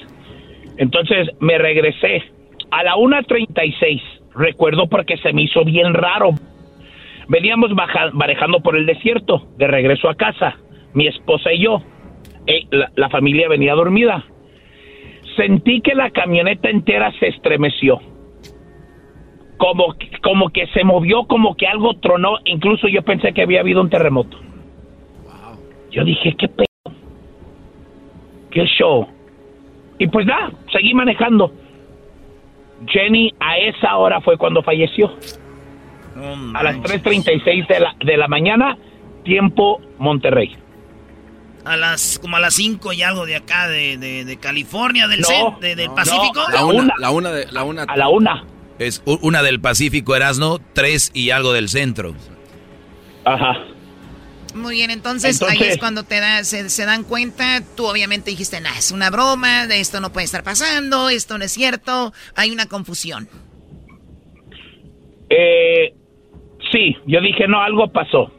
[0.77, 2.23] Entonces me regresé
[2.71, 4.03] a la 1.36.
[4.35, 6.31] Recuerdo porque se me hizo bien raro.
[7.29, 8.11] Veníamos baja-
[8.63, 10.57] por el desierto de regreso a casa.
[10.93, 11.83] Mi esposa y yo.
[12.47, 12.67] Eh,
[12.97, 14.25] la familia venía dormida.
[15.39, 18.01] Sentí que la camioneta entera se estremeció
[19.57, 22.39] como, como que se movió, como que algo tronó.
[22.45, 24.37] Incluso yo pensé que había habido un terremoto.
[25.93, 26.95] Yo dije, ¿qué pedo?
[28.51, 29.07] ¿Qué show?
[29.99, 31.53] Y pues nada, seguí manejando.
[32.87, 35.13] Jenny a esa hora fue cuando falleció.
[36.55, 38.77] a las 3.36 de la, de la mañana,
[39.23, 40.57] tiempo Monterrey.
[41.69, 45.21] A las, como a las 5 y algo de acá, de, de, de California, del,
[45.21, 46.41] No, cen- de- del no, Pacífico.
[46.53, 47.83] La una, la una de la una.
[47.83, 48.45] A la una.
[48.79, 52.15] Es una del Pacífico, Erasno, tres y algo del centro.
[53.25, 53.55] Ajá.
[54.55, 57.63] Muy bien, entonces, ahí es cuando te da, se, se dan cuenta.
[57.77, 61.45] Tú obviamente dijiste, nah, es una broma, de esto no puede estar pasando, esto no
[61.45, 62.15] es cierto.
[62.35, 63.29] Hay una confusión.
[65.31, 65.95] Eh,
[66.73, 68.33] sí, yo dije, no, algo pasó.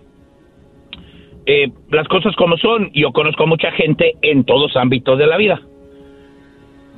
[1.45, 2.91] Eh, las cosas como son.
[2.93, 5.61] Yo conozco a mucha gente en todos ámbitos de la vida.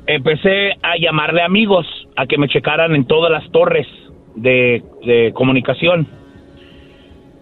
[0.08, 1.86] Empecé a llamarle amigos
[2.16, 3.88] a que me checaran en todas las torres
[4.36, 6.08] de, de comunicación.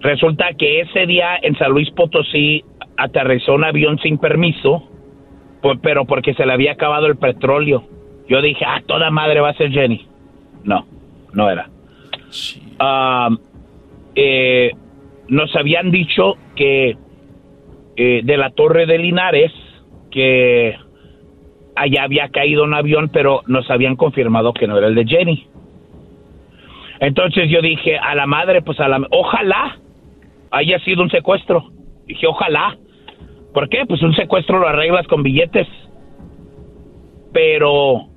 [0.02, 2.64] Resulta que ese día en San Luis Potosí
[2.98, 4.84] aterrizó un avión sin permiso,
[5.62, 7.84] pues, pero porque se le había acabado el petróleo.
[8.28, 10.06] Yo dije, ah, toda madre va a ser Jenny.
[10.64, 10.86] No,
[11.34, 11.70] no era.
[12.78, 13.30] Ah,
[14.16, 14.72] eh,
[15.30, 16.98] nos habían dicho que
[17.96, 19.52] eh, de la torre de Linares,
[20.12, 20.76] que
[21.76, 25.48] allá había caído un avión, pero nos habían confirmado que no era el de Jenny.
[27.00, 29.02] Entonces yo dije, a la madre, pues a la...
[29.12, 29.78] Ojalá
[30.52, 31.72] haya sido un secuestro.
[32.06, 32.78] Dije, ojalá.
[33.54, 33.86] ¿Por qué?
[33.88, 35.68] Pues un secuestro lo arreglas con billetes.
[37.32, 38.09] Pero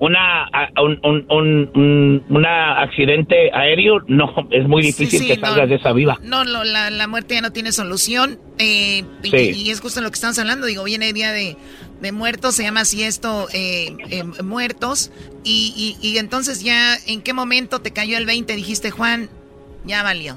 [0.00, 0.48] una
[0.78, 6.18] un, un, un, una accidente aéreo no es muy difícil que salgas de esa viva.
[6.22, 8.38] No, la, la, muerte ya no tiene solución.
[8.58, 10.66] Eh, y, es justo lo que estamos hablando.
[10.66, 11.54] Digo, viene el día de,
[12.00, 15.12] de muertos, se llama así esto, eh, eh, muertos.
[15.44, 18.56] Y, y, y, entonces ya, ¿en qué momento te cayó el 20?
[18.56, 19.28] Dijiste, Juan,
[19.84, 20.34] ya valió.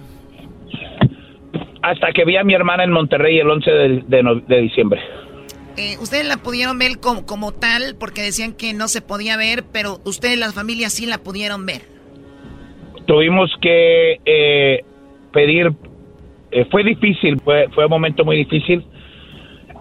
[1.82, 5.00] Hasta que vi a mi hermana en Monterrey el 11 de, de, de diciembre.
[5.76, 9.64] Eh, ustedes la pudieron ver como, como, tal porque decían que no se podía ver,
[9.72, 11.82] pero ustedes, las familias, sí la pudieron ver.
[13.08, 14.84] Tuvimos que eh,
[15.32, 15.72] pedir,
[16.52, 18.86] eh, fue difícil, fue, fue un momento muy difícil.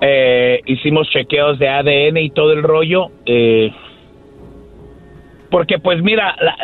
[0.00, 3.10] Eh, hicimos chequeos de ADN y todo el rollo.
[3.26, 3.70] Eh,
[5.50, 6.56] porque pues mira, la,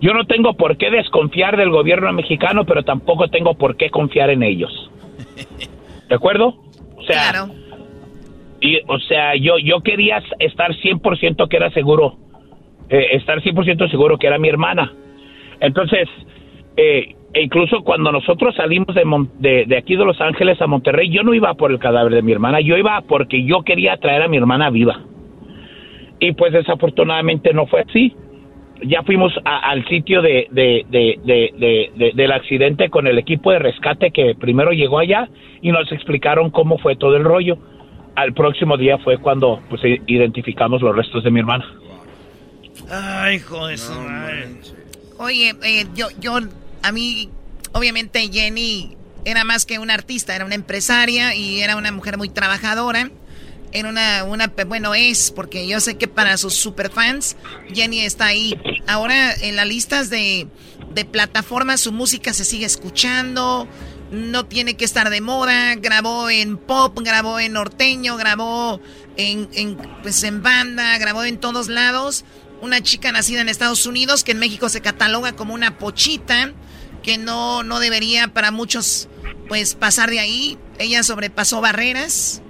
[0.00, 4.28] yo no tengo por qué desconfiar del gobierno mexicano, pero tampoco tengo por qué confiar
[4.28, 4.90] en ellos.
[6.08, 6.54] ¿De acuerdo?
[6.96, 7.63] O sea, claro
[8.64, 12.16] y, o sea, yo, yo quería estar 100% que era seguro,
[12.88, 14.90] eh, estar 100% seguro que era mi hermana.
[15.60, 16.08] Entonces,
[16.74, 19.04] eh, e incluso cuando nosotros salimos de,
[19.38, 22.22] de, de, aquí de Los Ángeles a Monterrey, yo no iba por el cadáver de
[22.22, 24.98] mi hermana, yo iba porque yo quería traer a mi hermana viva.
[26.18, 28.16] Y pues desafortunadamente no fue así.
[28.82, 34.34] Ya fuimos a, al sitio de, de, del accidente con el equipo de rescate que
[34.34, 35.28] primero llegó allá
[35.60, 37.58] y nos explicaron cómo fue todo el rollo
[38.16, 41.64] al próximo día fue cuando pues identificamos los restos de mi hermana.
[42.90, 43.78] Ay, joder,
[45.18, 46.38] Oye, eh, yo, yo,
[46.82, 47.30] a mí,
[47.72, 52.28] obviamente Jenny era más que una artista, era una empresaria y era una mujer muy
[52.28, 53.10] trabajadora.
[53.72, 57.36] Era una, una, bueno, es, porque yo sé que para sus superfans,
[57.72, 58.56] Jenny está ahí.
[58.86, 60.46] Ahora en las listas de,
[60.94, 63.66] de plataformas su música se sigue escuchando
[64.14, 68.80] no tiene que estar de moda, grabó en pop, grabó en norteño, grabó
[69.16, 72.24] en, en, pues en banda, grabó en todos lados.
[72.60, 76.52] Una chica nacida en Estados Unidos que en México se cataloga como una pochita,
[77.02, 79.08] que no, no debería para muchos
[79.48, 80.58] pues pasar de ahí.
[80.78, 82.40] Ella sobrepasó barreras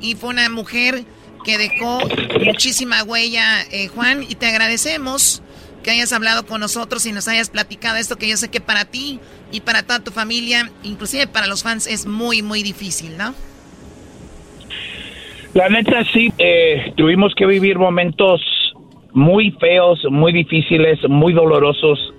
[0.00, 1.04] y fue una mujer
[1.44, 2.00] que dejó
[2.44, 5.42] muchísima huella, eh, Juan, y te agradecemos
[5.86, 8.86] que hayas hablado con nosotros y nos hayas platicado esto que yo sé que para
[8.86, 9.20] ti
[9.52, 13.34] y para toda tu familia, inclusive para los fans, es muy, muy difícil, ¿no?
[15.54, 18.40] La neta sí, eh, tuvimos que vivir momentos
[19.12, 22.12] muy feos, muy difíciles, muy dolorosos.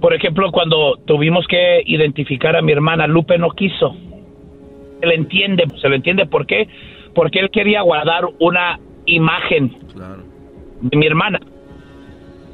[0.00, 3.94] Por ejemplo, cuando tuvimos que identificar a mi hermana, Lupe no quiso.
[4.98, 6.68] Se le entiende, se le entiende por qué.
[7.14, 9.76] Porque él quería guardar una imagen
[10.80, 11.38] de mi hermana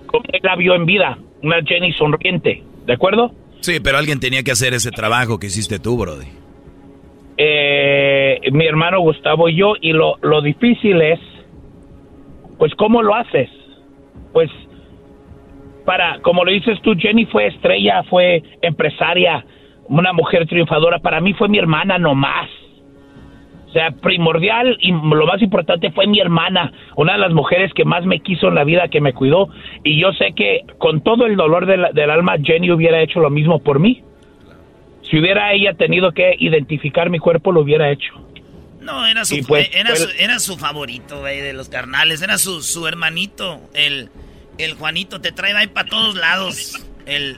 [0.08, 3.32] como él la vio en vida, una Jenny sonriente, ¿de acuerdo?
[3.60, 6.26] Sí, pero alguien tenía que hacer ese trabajo que hiciste tú, Brody.
[7.36, 11.20] Eh, mi hermano Gustavo y yo, y lo, lo difícil es,
[12.58, 13.48] pues, ¿cómo lo haces?
[14.32, 14.50] Pues,
[15.84, 19.44] para, como lo dices tú, Jenny fue estrella, fue empresaria,
[19.88, 22.50] una mujer triunfadora, para mí fue mi hermana nomás.
[23.68, 27.84] O sea, primordial y lo más importante fue mi hermana, una de las mujeres que
[27.84, 29.50] más me quiso en la vida, que me cuidó.
[29.84, 33.28] Y yo sé que con todo el dolor del, del alma, Jenny hubiera hecho lo
[33.28, 34.02] mismo por mí.
[35.02, 38.12] Si hubiera ella tenido que identificar mi cuerpo, lo hubiera hecho.
[38.80, 42.22] No, era su, pues, era, su era su favorito, güey, de los carnales.
[42.22, 44.08] Era su, su hermanito, el,
[44.56, 45.20] el Juanito.
[45.20, 46.86] Te trae ahí para todos lados.
[47.04, 47.36] El,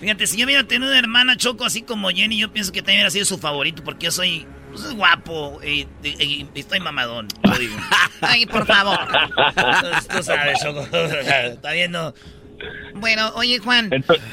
[0.00, 2.98] fíjate, si yo hubiera tenido una hermana Choco así como Jenny, yo pienso que también
[2.98, 4.46] hubiera sido su favorito porque yo soy
[4.78, 7.74] pues es guapo y, y, y, estoy mamadón, lo digo.
[8.20, 8.98] Ay, por favor.
[10.14, 10.64] Tú, sabes,
[11.52, 12.14] está viendo.
[12.94, 13.90] Bueno, oye Juan,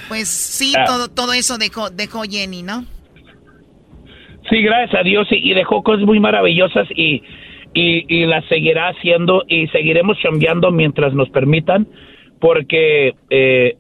[0.08, 0.86] pues sí, ah.
[0.86, 2.86] todo, todo eso dejó, dejó Jenny, ¿no?
[4.50, 7.22] Sí, gracias a Dios y, y dejó cosas muy maravillosas y,
[7.74, 11.88] y, y las seguirá haciendo y seguiremos cambiando mientras nos permitan
[12.40, 13.78] porque eh,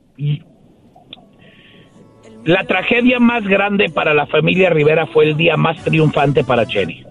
[2.45, 7.03] la tragedia más grande para la familia Rivera fue el día más triunfante para Jenny.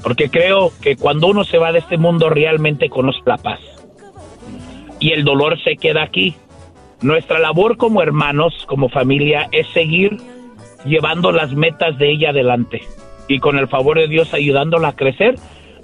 [0.00, 3.58] Porque creo que cuando uno se va de este mundo realmente conoce la paz.
[5.00, 6.36] Y el dolor se queda aquí.
[7.02, 10.18] Nuestra labor como hermanos, como familia, es seguir
[10.84, 12.82] llevando las metas de ella adelante.
[13.26, 15.34] Y con el favor de Dios ayudándola a crecer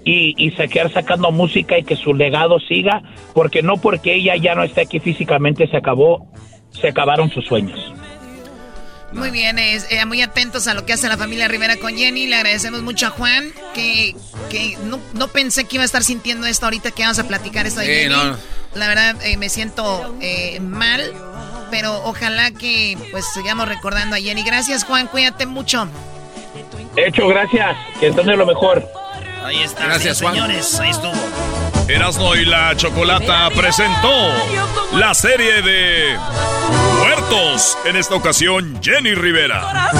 [0.04, 3.02] y, y seguir sacando música y que su legado siga.
[3.34, 6.28] Porque no porque ella ya no esté aquí físicamente se acabó,
[6.70, 7.92] se acabaron sus sueños.
[9.12, 12.26] Muy bien, es, eh, muy atentos a lo que hace la familia Rivera con Jenny.
[12.26, 14.14] Le agradecemos mucho a Juan, que,
[14.50, 17.66] que no, no pensé que iba a estar sintiendo esto ahorita que vamos a platicar
[17.66, 18.14] esto de Sí, Jenny.
[18.14, 18.36] no.
[18.74, 21.12] La verdad, eh, me siento eh, mal,
[21.70, 24.42] pero ojalá que pues sigamos recordando a Jenny.
[24.44, 25.86] Gracias, Juan, cuídate mucho.
[26.96, 27.76] Hecho, gracias.
[28.00, 28.86] Que entonces lo mejor.
[29.44, 30.34] Ahí está, Gracias, sí, Juan.
[30.36, 31.12] señores, ahí estuvo.
[31.88, 34.28] Erasmo y la Chocolata presentó
[34.92, 36.16] la serie de
[36.98, 37.76] Muertos.
[37.84, 39.90] En esta ocasión, Jenny Rivera.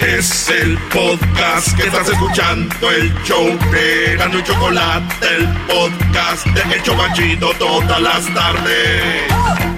[0.00, 6.74] Es el podcast que estás escuchando, el show de Gano y Chocolate, el podcast de
[6.74, 9.77] El Chocachito todas las tardes.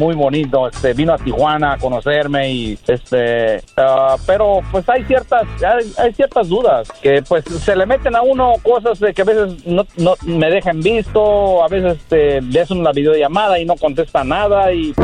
[0.00, 0.66] muy bonito.
[0.66, 6.12] Este, vino a Tijuana a conocerme y este, ah, pero pues hay ciertas, hay, hay
[6.14, 9.86] ciertas dudas que pues se le meten a uno cosas de que a veces no,
[9.98, 14.72] no me dejan visto, a veces este, le hacen una videollamada y no contesta nada
[14.72, 14.94] y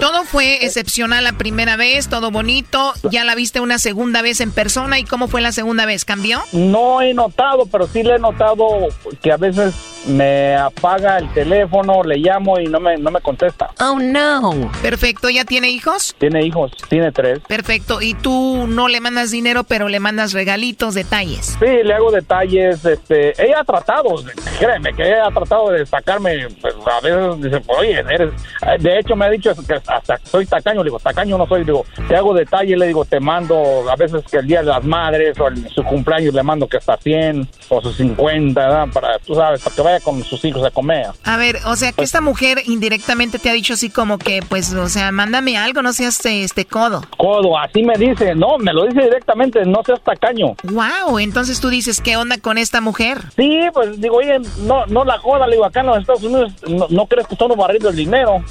[0.00, 4.52] Todo fue excepcional la primera vez, todo bonito, ya la viste una segunda vez en
[4.52, 6.04] persona y ¿cómo fue la segunda vez?
[6.04, 6.40] ¿Cambió?
[6.52, 8.66] No he notado, pero sí le he notado
[9.22, 9.74] que a veces
[10.06, 13.70] me apaga el teléfono, le llamo y no me, no me contesta.
[13.80, 14.70] Oh no.
[14.80, 16.14] Perfecto, ¿ya tiene hijos?
[16.18, 17.40] Tiene hijos, tiene tres.
[17.46, 21.56] Perfecto, y tú no le mandas dinero, pero le mandas regalitos, detalles.
[21.58, 22.84] Sí, le hago detalles.
[22.84, 24.22] Este, ella ha tratado,
[24.58, 26.48] créeme que ella ha tratado de sacarme.
[26.60, 28.30] pues, a veces dice, oye, eres.
[28.80, 30.82] De hecho, me ha dicho que hasta soy tacaño.
[30.82, 31.60] Le digo, tacaño no soy.
[31.60, 32.78] Le digo, te hago detalles.
[32.78, 35.82] Le digo, te mando a veces que el día de las madres o el- su
[35.84, 38.86] cumpleaños le mando que hasta 100 o sus 50, ¿verdad?
[38.92, 41.06] Para, tú sabes, para que vaya con sus hijos a comer.
[41.24, 44.72] A ver, o sea, que esta mujer indirectamente te ha dicho así como que, pues,
[44.74, 47.02] o sea, mándame algo, no seas este, este codo.
[47.16, 48.34] Codo, así me dice.
[48.34, 50.54] No, me lo dice directamente, no seas tacaño.
[50.64, 53.18] Wow, entonces tú dices, ¿qué onda con esta mujer?
[53.36, 56.52] Sí, pues digo, oye, no, no la joda, le digo, acá en los Estados Unidos
[56.68, 58.42] no, no crees que estamos barriendo el dinero.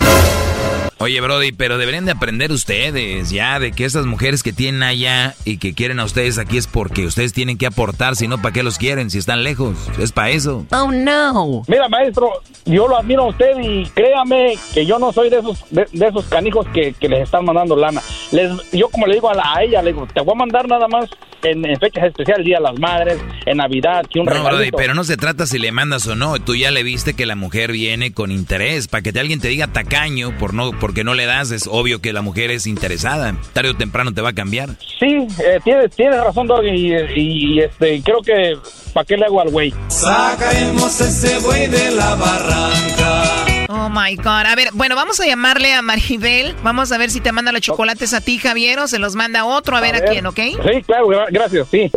[0.99, 5.35] Oye, Brody, pero deberían de aprender ustedes ya de que esas mujeres que tienen allá
[5.45, 8.51] y que quieren a ustedes aquí es porque ustedes tienen que aportar, si no, ¿para
[8.51, 9.11] qué los quieren?
[9.11, 10.65] Si están lejos, es para eso.
[10.71, 11.61] Oh, no.
[11.67, 12.31] Mira, maestro,
[12.65, 16.07] yo lo admiro a usted y créame que yo no soy de esos de, de
[16.07, 18.01] esos canijos que, que les están mandando lana.
[18.31, 20.67] Les, yo como le digo a, la- a ella, le digo, te voy a mandar
[20.67, 21.09] nada más
[21.43, 24.95] en, en fechas especiales, Día de las Madres, en Navidad, que un No, Brody, pero
[24.95, 26.39] no se trata si le mandas o no.
[26.39, 28.87] Tú ya le viste que la mujer viene con interés.
[28.87, 31.99] Para que te, alguien te diga tacaño por no, porque no le das, es obvio
[31.99, 33.35] que la mujer es interesada.
[33.51, 34.69] Tarde o temprano te va a cambiar.
[34.97, 38.57] Sí, eh, tienes, tienes razón, Dog, y, y, y, este, creo que,
[38.93, 39.73] ¿para qué le hago al güey?
[39.89, 43.23] Sacaremos ese güey de la barranca.
[43.67, 44.45] Oh my God.
[44.45, 46.55] A ver, bueno, vamos a llamarle a Maribel.
[46.63, 49.41] Vamos a ver si te manda los chocolates a ti, Javier, o se los manda
[49.41, 50.39] a otro, a ver a, quién, ¿ok?
[50.39, 51.91] Sí, claro, gra- gracias, sí.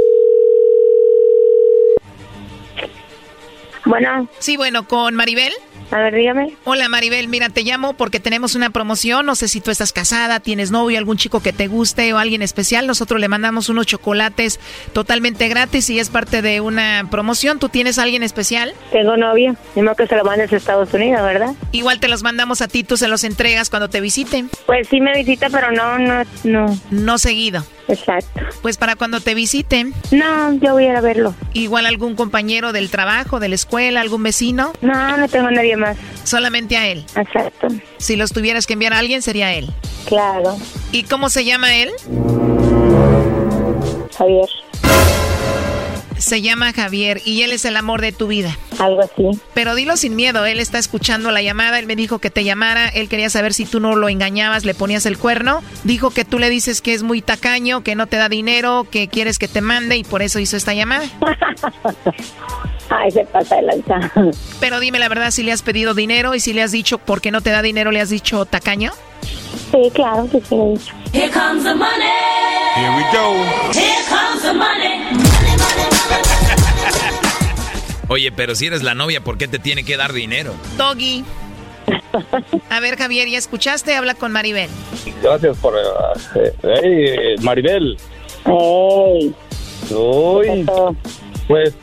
[3.84, 4.28] Bueno.
[4.40, 5.52] Sí, bueno, con Maribel.
[5.90, 6.54] A ver, dígame.
[6.64, 9.26] Hola Maribel, mira, te llamo porque tenemos una promoción.
[9.26, 12.42] No sé si tú estás casada, tienes novio, algún chico que te guste o alguien
[12.42, 12.86] especial.
[12.86, 14.60] Nosotros le mandamos unos chocolates
[14.92, 17.58] totalmente gratis y es parte de una promoción.
[17.58, 18.72] ¿Tú tienes a alguien especial?
[18.92, 19.56] Tengo novio.
[19.74, 21.54] Mismo que se lo mandes a Estados Unidos, ¿verdad?
[21.72, 24.48] Igual te los mandamos a ti, tú se los entregas cuando te visiten.
[24.66, 26.78] Pues sí me visita, pero no, no, no.
[26.90, 27.64] No seguido.
[27.90, 28.40] Exacto.
[28.62, 29.92] Pues para cuando te visiten.
[30.10, 31.34] No, yo voy a ir a verlo.
[31.52, 34.72] Igual algún compañero del trabajo, de la escuela, algún vecino.
[34.80, 35.96] No, no tengo a nadie más.
[36.24, 37.04] Solamente a él.
[37.16, 37.68] Exacto.
[37.98, 39.70] Si los tuvieras que enviar a alguien, sería él.
[40.06, 40.56] Claro.
[40.92, 41.90] ¿Y cómo se llama él?
[44.16, 44.48] Javier.
[46.20, 48.56] Se llama Javier y él es el amor de tu vida.
[48.78, 49.40] Algo así.
[49.54, 52.88] Pero dilo sin miedo, él está escuchando la llamada, él me dijo que te llamara,
[52.88, 55.62] él quería saber si tú no lo engañabas, le ponías el cuerno.
[55.84, 59.08] Dijo que tú le dices que es muy tacaño, que no te da dinero, que
[59.08, 61.04] quieres que te mande y por eso hizo esta llamada.
[62.90, 64.12] Ay, se pasa de lanza.
[64.60, 67.20] Pero dime la verdad, si le has pedido dinero y si le has dicho por
[67.20, 68.92] qué no te da dinero, le has dicho tacaño.
[69.70, 70.92] Sí, claro que sí.
[71.12, 72.04] Here comes the money.
[72.76, 73.34] Here we go.
[73.72, 75.29] Here comes the money.
[78.10, 80.52] Oye, pero si eres la novia, ¿por qué te tiene que dar dinero?
[80.76, 81.24] Doggy.
[82.68, 83.94] A ver, Javier, ¿ya escuchaste?
[83.94, 84.68] Habla con Maribel.
[85.22, 85.74] Gracias por...
[85.76, 87.96] eh, hey, Maribel.
[88.44, 89.32] Hey.
[89.92, 90.66] Uy,
[91.46, 91.74] pues,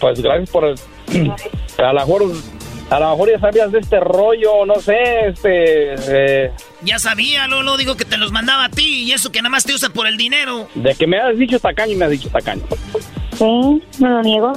[0.00, 0.64] pues gracias por...
[0.64, 1.32] el-
[1.78, 2.32] a lo mejor...
[2.90, 4.96] A lo mejor ya sabías de este rollo, no sé,
[5.26, 5.94] este...
[6.46, 6.50] eh,
[6.80, 9.64] Ya sabía, Lolo, digo que te los mandaba a ti y eso que nada más
[9.64, 10.66] te usan por el dinero.
[10.74, 12.62] de que me has dicho tacaño y me has dicho tacaño.
[13.38, 14.52] Sí, no lo niego.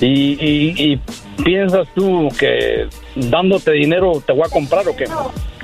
[0.00, 1.00] Y, y, y
[1.42, 5.04] piensas tú que dándote dinero te voy a comprar o qué?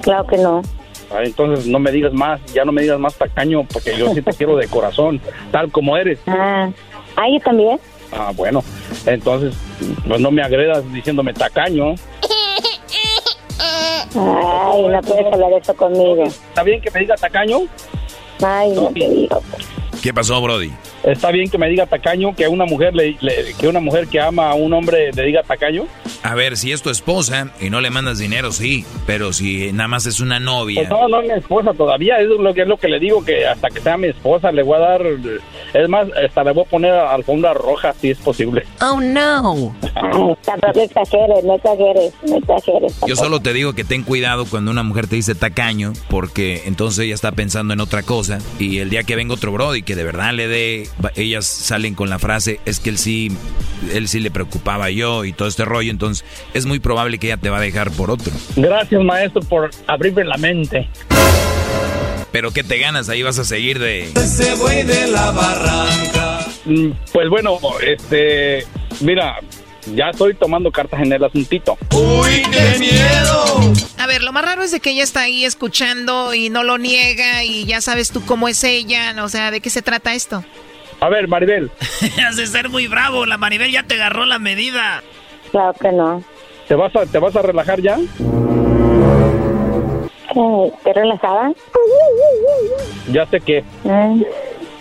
[0.02, 0.62] Claro que no.
[1.10, 4.22] Ah, Entonces no me digas más, ya no me digas más tacaño porque yo sí
[4.22, 5.20] te quiero de corazón,
[5.50, 6.18] tal como eres.
[6.26, 6.70] Ah,
[7.16, 7.80] ah, yo también.
[8.12, 8.62] Ah, bueno,
[9.06, 9.54] entonces
[10.06, 11.94] pues no me agredas diciéndome tacaño.
[14.14, 16.24] Ay, no puedes hablar eso conmigo.
[16.24, 17.60] ¿Está bien que me diga tacaño?
[18.42, 19.40] Ay, no te digo.
[20.02, 20.70] ¿Qué pasó, Brody?
[21.04, 24.18] ¿Está bien que me diga tacaño que una mujer le, le- que una mujer que
[24.20, 25.84] ama a un hombre le diga tacaño?
[26.22, 28.84] A ver, si es tu esposa y no le mandas dinero, sí.
[29.06, 30.80] Pero si nada más es una novia.
[30.80, 33.22] Pues no, no es mi esposa todavía, es lo que es lo que le digo
[33.24, 35.02] que hasta que sea mi esposa le voy a dar
[35.74, 38.64] es más, hasta le voy a poner alfombra roja si es posible.
[38.80, 39.74] Oh, no.
[40.44, 42.96] Tampoco exageres, no exageres, no exageres.
[43.06, 47.04] Yo solo te digo que ten cuidado cuando una mujer te dice tacaño, porque entonces
[47.04, 48.38] ella está pensando en otra cosa.
[48.58, 52.08] Y el día que venga otro Brody que de verdad le dé, ellas salen con
[52.10, 53.32] la frase, es que él sí,
[53.92, 55.90] él sí le preocupaba yo y todo este rollo.
[55.90, 58.32] Entonces es muy probable que ella te va a dejar por otro.
[58.54, 60.88] Gracias, maestro, por abrirme la mente.
[62.30, 63.08] Pero ¿qué te ganas?
[63.08, 64.04] Ahí vas a seguir de...
[64.14, 64.54] Ese
[64.84, 66.46] de la barranca.
[66.66, 68.64] Mm, Pues bueno, este,
[69.00, 69.40] mira,
[69.86, 71.76] ya estoy tomando cartas en el asuntito.
[71.94, 73.72] ¡Uy, qué miedo!
[73.98, 76.78] A ver, lo más raro es de que ella está ahí escuchando y no lo
[76.78, 80.42] niega y ya sabes tú cómo es ella, o sea, ¿de qué se trata esto?
[81.00, 81.70] A ver, Maribel,
[82.26, 85.02] Has de ser muy bravo, la Maribel ya te agarró la medida.
[85.50, 86.22] Claro que no.
[86.68, 87.96] ¿te vas a, te vas a relajar ya?
[90.32, 90.72] ¿Qué?
[90.84, 91.52] ¿Te relajada?
[93.12, 94.22] Ya sé que, Mm.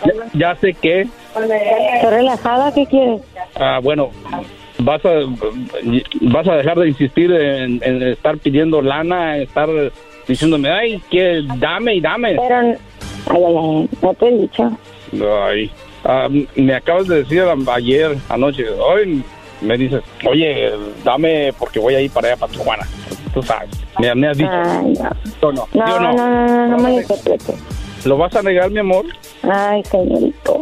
[0.06, 2.74] ya, ya sé que, ¿Estoy relajada?
[2.74, 3.22] ¿Qué quieres?
[3.56, 4.12] ah, bueno,
[4.80, 5.10] vas a,
[6.22, 9.70] vas a dejar de insistir en, en estar pidiendo lana, estar
[10.28, 12.36] diciéndome, ay, que dame y dame.
[12.36, 12.76] Pero, ay,
[13.28, 14.72] ay, ay, no te he dicho.
[15.44, 15.72] Ay,
[16.06, 17.44] ah, me acabas de decir
[17.74, 19.24] ayer, anoche, hoy
[19.62, 20.72] me dices, oye,
[21.04, 22.88] dame porque voy a ir para allá, para Tijuana.
[23.34, 23.70] Tú sabes,
[24.00, 24.50] me, me has dicho.
[24.52, 25.10] Ay, no.
[25.24, 25.68] ¿Sí o no?
[25.72, 27.08] ¿Sí No, no, no, no, no, no me lo.
[28.06, 29.06] ¿Lo vas a negar, mi amor?
[29.44, 30.62] Ay, señorito.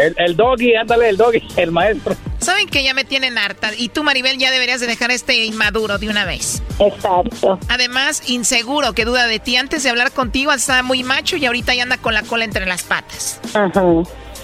[0.00, 2.16] El, el Doggy, ándale, el Doggy, el maestro.
[2.38, 5.98] Saben que ya me tienen harta y tú, Maribel, ya deberías de dejar este inmaduro
[5.98, 6.62] de una vez.
[6.78, 7.58] Exacto.
[7.68, 9.56] Además, inseguro, que duda de ti.
[9.56, 12.64] Antes de hablar contigo estaba muy macho y ahorita ya anda con la cola entre
[12.66, 13.40] las patas.
[13.52, 13.82] Ajá.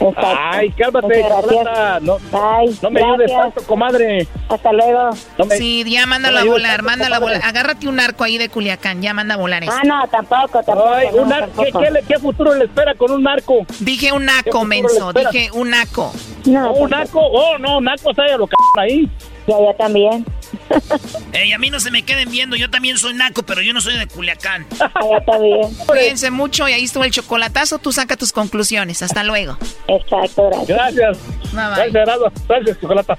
[0.00, 0.38] Exacto.
[0.52, 2.00] Ay, cálmate, chocolata.
[2.00, 4.26] No, Ay, no me ayudes tanto, comadre.
[4.48, 5.10] Hasta luego.
[5.38, 7.40] No me- Sí, ya mándalo no a volar, tanto, mándalo a volar.
[7.44, 9.72] Agárrate un arco ahí de Culiacán, ya manda a volar eso.
[9.74, 10.88] Ah, no, tampoco, tampoco.
[10.92, 11.80] Ay, no, un ar- ¿qué, tampoco.
[11.80, 13.66] qué le- qué futuro le espera con un narco?
[13.80, 16.12] Dije un ¿Qué naco, menso, dije un naco.
[16.44, 17.20] No, ¿Un naco?
[17.20, 19.10] Oh, no, naco, se lo c ahí.
[19.46, 20.24] Ya, ya también.
[21.32, 23.80] Ey, a mí no se me queden viendo, yo también soy naco, pero yo no
[23.80, 24.66] soy de Culiacán.
[24.76, 25.74] Ya, ya también.
[25.86, 27.78] Cuídense mucho y ahí estuvo el chocolatazo.
[27.78, 29.02] Tú saca tus conclusiones.
[29.02, 29.58] Hasta luego.
[29.88, 30.68] Exacto, gracias.
[30.68, 31.18] Gracias.
[31.26, 31.52] Bye, bye.
[31.52, 32.32] Gracias, Gerardo.
[32.48, 33.18] Gracias, chocolata.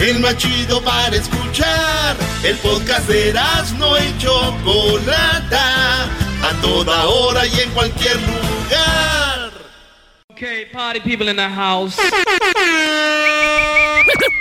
[0.00, 2.16] El más chido para escuchar.
[2.42, 3.34] El podcast de
[3.78, 6.04] no y Chocolata.
[6.42, 9.50] A toda hora y en cualquier lugar.
[10.30, 11.98] Okay, party people in the house.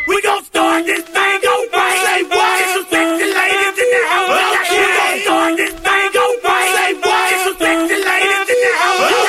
[0.07, 1.91] We gon' start this thing over.
[2.05, 2.61] Say what?
[2.61, 4.29] It's some sexy ladies in the house.
[4.31, 6.55] We gon' start this thing over.
[6.71, 7.33] Say what?
[7.33, 9.19] It's some sexy ladies in the house.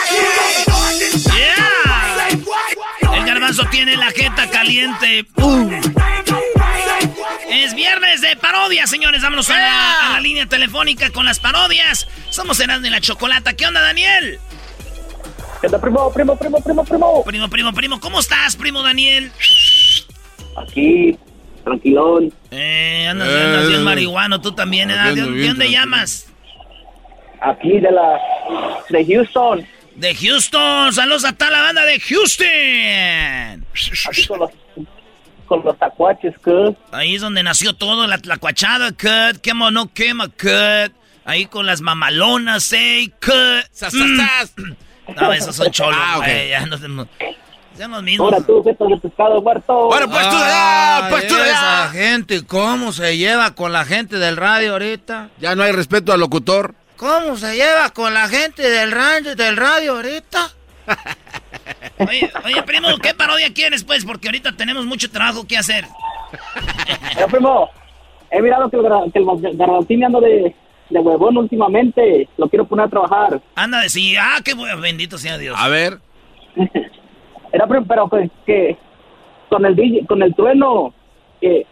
[3.16, 5.26] El garbanzo tiene la jeta caliente.
[5.36, 5.99] Uh.
[7.50, 9.22] Es viernes de parodia, señores.
[9.22, 12.06] Vámonos a la, a la línea telefónica con las parodias.
[12.30, 13.54] Somos Erasmo y la Chocolata.
[13.54, 14.38] ¿Qué onda, Daniel?
[15.60, 17.24] ¿Qué onda, primo, primo, primo, primo, primo?
[17.24, 18.00] Primo, primo, primo.
[18.00, 19.32] ¿Cómo estás, primo Daniel?
[20.56, 21.18] Aquí,
[21.64, 22.32] tranquilón.
[22.52, 24.40] Eh, andas, andas bien marihuano.
[24.40, 24.94] Tú también, ¿eh?
[24.94, 25.64] ¿De, dónde tranquilo.
[25.70, 26.28] llamas?
[27.40, 28.20] Aquí de la...
[28.90, 29.66] de Houston.
[29.96, 30.92] De Houston.
[30.92, 33.66] Saludos a toda la banda de Houston.
[34.08, 34.50] Aquí con los,
[35.50, 36.76] con los tacuaches, ¿qué?
[36.92, 40.92] Ahí es donde nació todo, la tlacuachada, cut, quema no quema, cut.
[41.24, 43.66] Ahí con las mamalonas, eh, cut.
[43.72, 44.16] Sas, Mm.
[44.16, 44.54] sas, sas.
[45.20, 46.24] No, esos son cholos, Ah, ok.
[46.24, 47.08] güey, ya no tenemos-
[47.76, 48.32] Sean mismos.
[48.32, 49.86] Ahora tú, jetas de pescado muerto.
[49.88, 54.36] Bueno, pues tú allá, pues tú esa gente, ¿cómo se lleva con la gente del
[54.36, 55.30] radio ahorita?
[55.40, 56.76] Ya no hay respeto al locutor.
[56.96, 60.48] ¿Cómo se lleva con la gente del radio, del radio ahorita?
[61.98, 64.04] Oye, oye, primo, ¿qué parodia quieres, pues?
[64.04, 65.84] Porque ahorita tenemos mucho trabajo que hacer.
[67.18, 67.68] Eh, primo,
[68.30, 70.54] he mirado que el, gar- que el gar- garbanzín anda de,
[70.90, 72.28] de huevón últimamente.
[72.36, 73.40] Lo quiero poner a trabajar.
[73.54, 75.56] Anda de sí, ah, qué bueno, bendito sea Dios.
[75.58, 75.98] A ver.
[77.52, 78.76] Era, pero que, que
[79.48, 80.94] con el DJ, con el trueno,
[81.40, 81.66] que,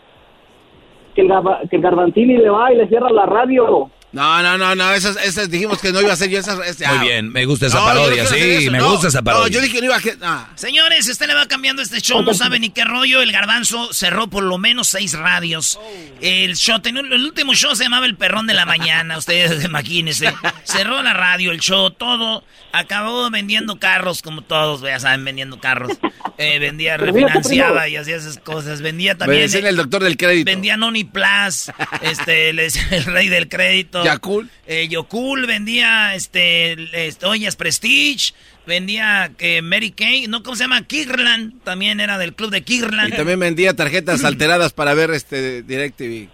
[1.15, 3.91] que, el, garba- que el garbanzini le va y le cierra la radio.
[4.10, 6.59] No, no, no, no, esas, esas dijimos que no iba a ser yo esas.
[6.66, 7.02] esas- Muy ah.
[7.02, 8.90] bien, me gusta esa No, yo no parodia, sí, eso, me no.
[8.93, 9.44] gusta esa parodia.
[9.47, 10.01] No, yo dije que no iba a...
[10.01, 10.48] que- ah.
[10.55, 13.20] Señores, usted le va cambiando este show, no sabe ni qué rollo.
[13.20, 15.78] El garbanzo cerró por lo menos seis radios.
[16.22, 19.18] El show, tenía- el último show se llamaba El Perrón de la Mañana.
[19.18, 20.32] Ustedes imagínense.
[20.64, 22.44] Cerró la radio, el show, todo.
[22.72, 25.98] Acabó vendiendo carros, como todos, ya saben, vendiendo carros.
[26.39, 28.80] Eh, vendía, refinanciaba y hacía esas cosas.
[28.80, 29.43] Vendía Me también.
[29.43, 30.51] decían eh, el doctor del crédito.
[30.51, 31.70] Vendía Noni Plus,
[32.02, 33.98] este, el rey del crédito.
[34.05, 34.51] Yakul.
[34.66, 38.33] Eh, Yokul vendía, este, este, ollas Prestige,
[38.66, 40.43] vendía que Mary Kay, ¿no?
[40.43, 40.83] ¿Cómo se llama?
[40.83, 43.16] Kirland, también era del club de Y Kirland.
[43.16, 46.29] también vendía tarjetas alteradas para ver este DirecTV.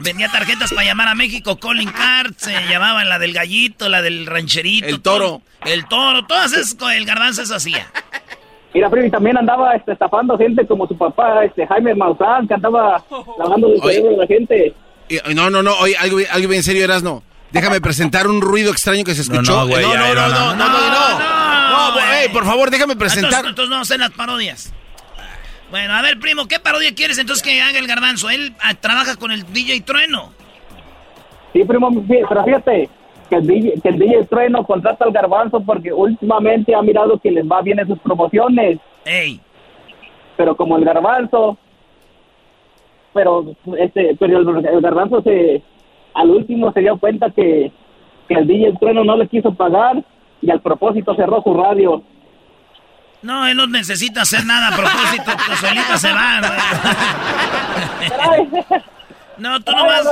[0.00, 4.26] Vendía tarjetas para llamar a México, calling cards, se llamaba la del gallito, la del
[4.26, 4.86] rancherito.
[4.88, 5.24] El toro.
[5.26, 7.86] todo- el toro, todas esas, el garbanzo eso hacía.
[8.74, 12.54] Mira, primo, y también andaba este, estafando gente como su papá, este Jaime Maussan, que
[12.54, 13.02] andaba
[13.38, 14.74] lavando el cerebro de la gente.
[15.34, 17.22] No, no, no, oye, algo, algo bien serio, Erasno.
[17.52, 19.52] Déjame presentar un ruido extraño que se escuchó.
[19.52, 22.70] no, güey, no, ya, no, no, no, no, no, no, no, no, ey, por favor,
[22.70, 23.46] déjame presentar.
[23.46, 24.72] Entonces, entonces no hacen las parodias.
[25.70, 28.30] Bueno, a ver, primo, ¿qué parodia quieres entonces que haga el garbanzo?
[28.30, 30.32] Él ah, trabaja con el DJ Trueno.
[31.52, 32.88] Sí, primo, pero fíjate
[33.28, 37.30] que el, DJ, que el DJ Trueno contrata al garbanzo porque últimamente ha mirado que
[37.30, 38.78] les va bien en sus promociones.
[39.04, 39.40] Ey.
[40.36, 41.58] Pero como el garbanzo,
[43.16, 45.62] pero este, pero el, el garbanzo se,
[46.14, 47.72] al último se dio cuenta que,
[48.28, 50.04] que el DJ Trueno no le quiso pagar
[50.42, 52.02] y al propósito cerró su radio.
[53.22, 56.40] No, él no necesita hacer nada a propósito, que solita se va.
[56.42, 56.48] ¿no?
[59.38, 60.06] No, tú nomás.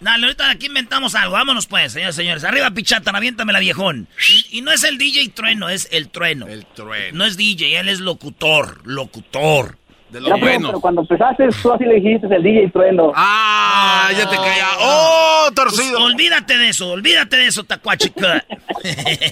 [0.00, 1.32] Dale, ahorita aquí inventamos algo.
[1.32, 2.44] Vámonos pues, señores señores.
[2.44, 4.08] Arriba, pichata, aviéntamela, viejón.
[4.28, 6.46] Y, y no es el DJ Trueno, es el Trueno.
[6.46, 7.18] El Trueno.
[7.18, 8.86] No es DJ, él es locutor.
[8.86, 9.78] Locutor.
[10.14, 13.10] De Ya, primo, pero cuando empezaste tú así le dijiste el DJ Trueno.
[13.16, 14.68] Ah, ya te caía.
[14.78, 15.98] ¡Oh, torcido!
[15.98, 18.44] Pues, olvídate de eso, olvídate de eso, tacuachica.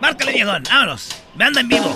[0.00, 1.08] Márcale, viejón, vámonos.
[1.36, 1.90] Me anda en vivo.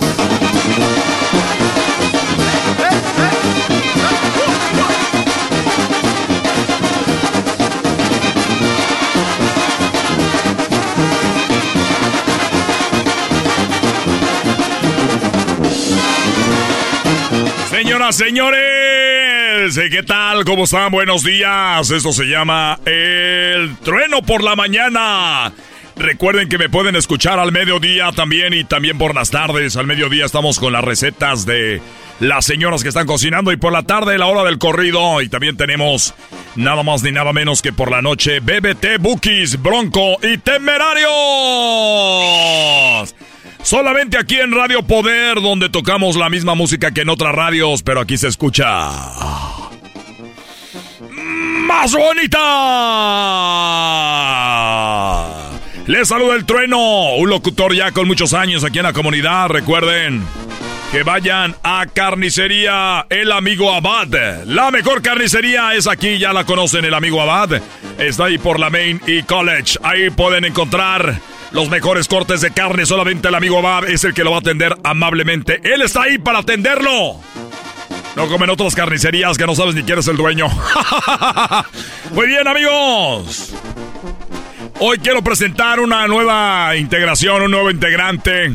[17.81, 20.45] Señoras, señores, ¿eh, ¿qué tal?
[20.45, 20.91] ¿Cómo están?
[20.91, 21.89] Buenos días.
[21.89, 25.51] Esto se llama El Trueno por la Mañana.
[25.95, 29.77] Recuerden que me pueden escuchar al mediodía también y también por las tardes.
[29.77, 31.81] Al mediodía estamos con las recetas de
[32.19, 35.19] las señoras que están cocinando y por la tarde la hora del corrido.
[35.19, 36.13] Y también tenemos
[36.55, 41.01] nada más ni nada menos que por la noche BBT, Bookies, Bronco y Temerarios.
[43.63, 48.01] Solamente aquí en Radio Poder, donde tocamos la misma música que en otras radios, pero
[48.01, 48.89] aquí se escucha
[51.71, 52.39] más bonita.
[55.87, 59.49] Les saluda el trueno, un locutor ya con muchos años aquí en la comunidad.
[59.49, 60.23] Recuerden
[60.91, 64.43] que vayan a Carnicería El Amigo Abad.
[64.45, 67.61] La mejor carnicería es aquí, ya la conocen, El Amigo Abad.
[67.97, 69.79] Está ahí por la Main y College.
[69.81, 71.15] Ahí pueden encontrar
[71.51, 72.85] los mejores cortes de carne.
[72.85, 75.59] Solamente el amigo Abad es el que lo va a atender amablemente.
[75.63, 77.19] Él está ahí para atenderlo.
[78.15, 80.47] No comen otras carnicerías que no sabes ni quién es el dueño.
[82.11, 83.53] Muy bien, amigos.
[84.79, 88.51] Hoy quiero presentar una nueva integración, un nuevo integrante.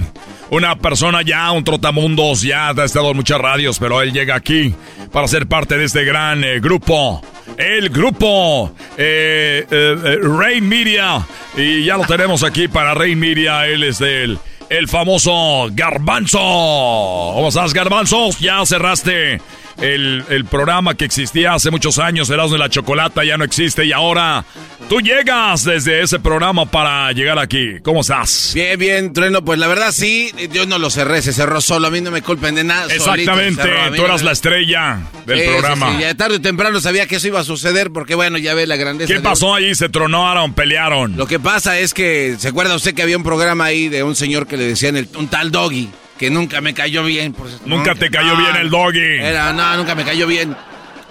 [0.51, 4.75] Una persona ya, un trotamundos, ya ha estado en muchas radios, pero él llega aquí
[5.11, 7.21] para ser parte de este gran eh, grupo.
[7.59, 11.27] El grupo eh, eh, Rain Media.
[11.57, 13.67] Y ya lo tenemos aquí para Rain Media.
[13.67, 16.39] Él es del el famoso Garbanzo.
[16.39, 18.31] ¿Cómo estás, Garbanzo?
[18.41, 19.41] Ya cerraste
[19.79, 23.93] el, programa que existía hace muchos años, Erasmo de la Chocolata, ya no existe y
[23.93, 24.45] ahora
[24.89, 27.81] tú llegas desde ese programa para llegar aquí.
[27.83, 28.53] ¿Cómo estás?
[28.55, 31.91] Bien, bien, Trueno, pues la verdad sí, yo no lo cerré, se cerró solo, a
[31.91, 32.93] mí no me culpen de nada.
[32.93, 33.63] Exactamente,
[33.97, 35.93] tú eras la estrella del programa.
[35.93, 38.67] Sí, ya tarde o temprano sabía que eso iba a suceder porque bueno, ya ve
[38.67, 39.13] la grandeza.
[39.13, 39.75] ¿Qué pasó ahí?
[39.75, 41.17] Se tronaron, pelearon.
[41.17, 44.15] Lo que pasa es que, ¿se acuerda usted que había un programa ahí de un
[44.17, 45.91] señor que le decían el, un tal Doggy?
[46.19, 47.35] Que nunca me cayó bien.
[47.65, 49.19] nunca te cayó bien el doggy.
[49.21, 50.57] Era, no, nunca me cayó bien.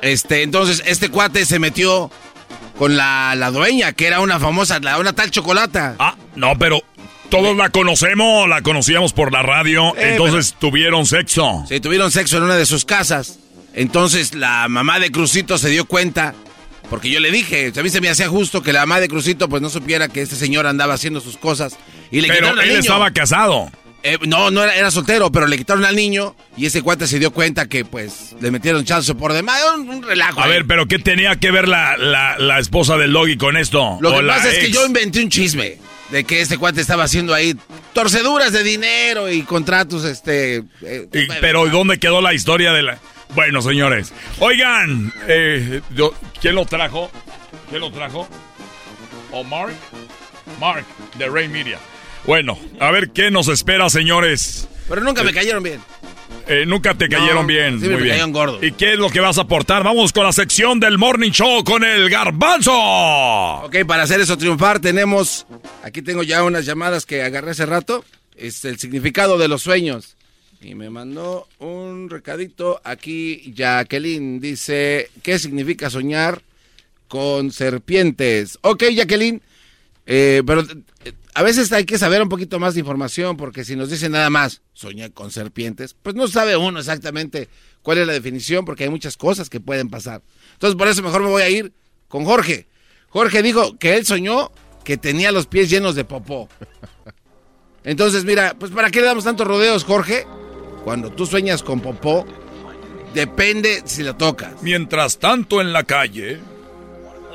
[0.02, 2.12] Este, entonces, este cuate se metió
[2.78, 5.96] con la, la dueña, que era una famosa, una tal chocolata.
[6.00, 6.84] Ah, no, pero
[7.30, 11.66] todos la conocemos, la conocíamos por la radio, eh, entonces tuvieron sexo.
[11.68, 13.40] Sí, tuvieron sexo en una de sus casas.
[13.74, 16.34] Entonces la mamá de Crucito se dio cuenta,
[16.90, 19.50] porque yo le dije, a mí se me hacía justo que la mamá de Crucito
[19.50, 21.78] pues no supiera que este señor andaba haciendo sus cosas.
[22.12, 23.70] Y le Pero él estaba casado.
[24.08, 27.18] Eh, no, no era, era, soltero, pero le quitaron al niño y ese cuate se
[27.18, 29.60] dio cuenta que pues le metieron chance por demás.
[29.76, 30.42] Un, un relajo.
[30.42, 33.98] A ver, pero ¿qué tenía que ver la, la, esposa del Logi con esto?
[34.02, 35.80] Lo que pasa es que yo inventé un chisme
[36.12, 37.56] de que este cuate estaba haciendo ahí
[37.94, 40.62] torceduras de dinero y contratos, este...
[40.84, 41.08] Eh,
[41.42, 43.00] pero ¿dónde quedó la historia de la...?
[43.34, 45.82] Bueno, señores, oigan, eh,
[46.40, 47.10] ¿quién lo trajo?
[47.72, 48.28] ¿Quién lo trajo?
[49.32, 49.74] ¿O Mark?
[50.60, 50.86] Mark,
[51.18, 51.80] de Ray Media.
[52.28, 54.68] Bueno, a ver qué nos espera, señores.
[54.90, 55.80] Pero nunca me cayeron bien.
[56.48, 57.80] Eh, nunca te cayeron bien.
[57.80, 58.64] Sí, me cayeron gordo.
[58.64, 59.84] ¿Y qué es lo que vas a aportar?
[59.84, 62.74] Vamos con la sección del Morning Show con el garbanzo.
[63.64, 65.46] Ok, para hacer eso triunfar tenemos...
[65.84, 68.04] Aquí tengo ya unas llamadas que agarré hace rato.
[68.36, 70.18] Es el significado de los sueños.
[70.62, 74.40] Y me mandó un recadito aquí Jacqueline.
[74.40, 76.42] Dice, ¿qué significa soñar
[77.08, 78.58] con serpientes?
[78.62, 79.42] Ok, Jacqueline.
[80.08, 83.76] Eh, pero eh, a veces hay que saber un poquito más de información porque si
[83.76, 87.50] nos dicen nada más, soñé con serpientes, pues no sabe uno exactamente
[87.82, 90.22] cuál es la definición porque hay muchas cosas que pueden pasar.
[90.54, 91.74] Entonces por eso mejor me voy a ir
[92.08, 92.70] con Jorge.
[93.10, 94.50] Jorge dijo que él soñó
[94.86, 96.48] que tenía los pies llenos de popó.
[97.84, 100.26] Entonces mira, pues ¿para qué le damos tantos rodeos, Jorge?
[100.86, 102.26] Cuando tú sueñas con popó,
[103.14, 104.64] depende si lo tocas.
[104.64, 106.40] Mientras tanto en la calle...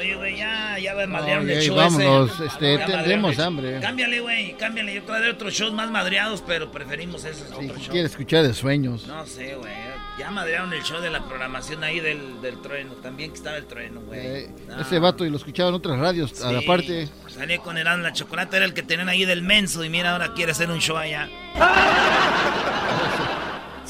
[0.00, 3.80] Oye, güey, ya, ya va a madrear el show vámonos, este, tendremos hambre.
[3.80, 4.94] Cámbiale, güey, cámbiale.
[4.94, 7.88] Yo traeré otros shows más madreados, pero preferimos esos sí, otros shows.
[7.90, 9.06] quiere escuchar de sueños?
[9.06, 9.74] No sé, güey.
[10.18, 12.94] Ya madrearon el show de la programación ahí del, del trueno.
[12.94, 14.20] También que estaba el trueno, güey.
[14.20, 14.50] Eh,
[14.80, 17.10] ese vato y lo escuchaban en otras radios, a la parte.
[17.28, 19.84] Salí con el la chocolate, era el que tenían ahí del menso.
[19.84, 21.28] Y mira, ahora quiere hacer un show allá.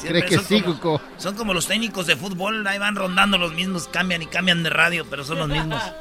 [0.07, 1.01] ¿Crees que sí, Cuco?
[1.17, 4.69] Son como los técnicos de fútbol, ahí van rondando los mismos, cambian y cambian de
[4.69, 5.81] radio, pero son los mismos.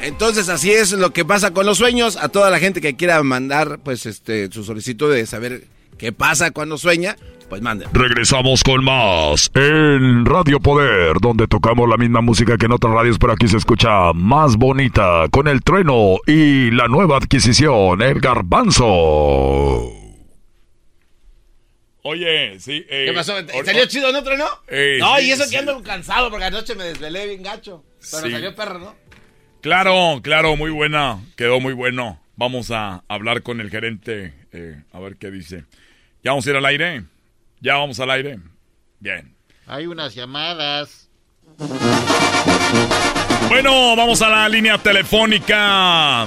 [0.00, 2.16] Entonces así es lo que pasa con los sueños.
[2.16, 5.64] A toda la gente que quiera mandar pues este su solicitud de saber
[5.96, 7.16] qué pasa cuando sueña,
[7.48, 7.88] pues manden.
[7.92, 13.18] Regresamos con más en Radio Poder, donde tocamos la misma música que en otras radios,
[13.18, 20.03] pero aquí se escucha más bonita con el trueno y la nueva adquisición, el garbanzo.
[22.06, 22.84] Oye, sí.
[22.90, 23.34] Eh, ¿Qué pasó?
[23.64, 24.46] ¿Salió chido en otro, no?
[24.68, 27.82] Eh, no, y eso que ando cansado porque anoche me desvelé bien gacho.
[28.10, 28.94] Pero salió perro, ¿no?
[29.62, 31.24] Claro, claro, muy buena.
[31.34, 32.20] Quedó muy bueno.
[32.36, 35.64] Vamos a hablar con el gerente eh, a ver qué dice.
[36.22, 37.04] ¿Ya vamos a ir al aire?
[37.60, 38.38] ¿Ya vamos al aire?
[39.00, 39.34] Bien.
[39.66, 41.08] Hay unas llamadas.
[43.48, 46.26] Bueno, vamos a la línea telefónica.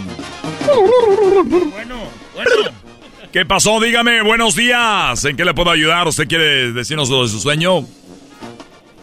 [1.72, 2.87] Bueno, bueno.
[3.32, 3.80] ¿Qué pasó?
[3.80, 5.24] Dígame, buenos días.
[5.26, 6.08] ¿En qué le puedo ayudar?
[6.08, 7.86] ¿Usted quiere decirnos lo de su sueño?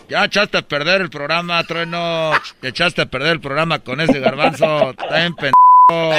[0.09, 2.33] Ya echaste a perder el programa, Trueno.
[2.63, 4.91] Echaste a perder el programa con ese garbanzo.
[4.91, 6.15] Está bien pendejo.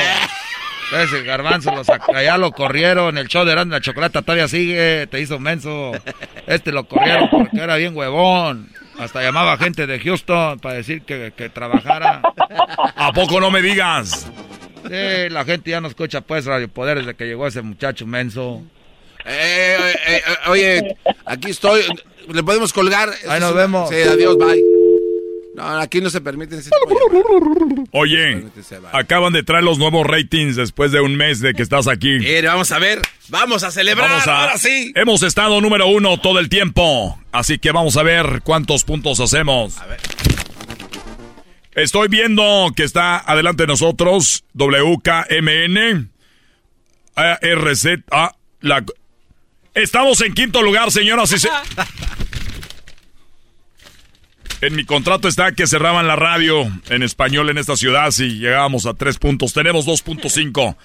[0.94, 3.18] Ese garbanzo lo saca, ya lo corrieron.
[3.18, 5.08] El show de Grande la Chocolata todavía sigue.
[5.08, 5.92] Te hizo menso.
[6.48, 8.70] Este lo corrieron porque era bien huevón.
[9.00, 12.22] Hasta llamaba gente de Houston para decir que, que trabajara.
[12.96, 14.32] ¿A poco no me digas?
[14.88, 18.62] Sí, la gente ya no escucha pues Radio Poder desde que llegó ese muchacho menso.
[19.26, 21.82] Eh, eh, eh, oye, aquí estoy.
[22.32, 23.12] ¿Le podemos colgar?
[23.28, 23.90] Ahí nos vemos.
[23.90, 24.62] Sí, adiós, bye.
[25.56, 28.44] No, aquí no se permiten ese tipo Oye,
[28.92, 32.20] acaban de traer los nuevos ratings después de un mes de que estás aquí.
[32.20, 33.02] Mire, vamos a ver.
[33.30, 34.10] Vamos a celebrar.
[34.10, 34.92] Vamos a- Ahora sí.
[34.96, 39.76] Hemos estado número uno todo el tiempo, así que vamos a ver cuántos puntos hacemos.
[41.76, 46.10] Estoy viendo que está adelante de nosotros WKMN,
[47.16, 48.84] ARZ, ah, la...
[49.74, 51.50] Estamos en quinto lugar, señoras y se...
[54.62, 58.86] En mi contrato está que cerraban la radio en español en esta ciudad si llegábamos
[58.86, 59.52] a tres puntos.
[59.52, 60.78] Tenemos 2.5.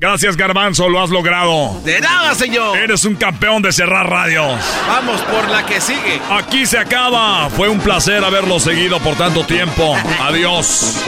[0.00, 1.80] Gracias, Garbanzo, lo has logrado.
[1.84, 2.76] De nada, señor.
[2.78, 4.60] Eres un campeón de cerrar radios.
[4.86, 6.20] Vamos por la que sigue.
[6.30, 7.50] Aquí se acaba.
[7.50, 9.96] Fue un placer haberlo seguido por tanto tiempo.
[10.20, 11.02] Adiós.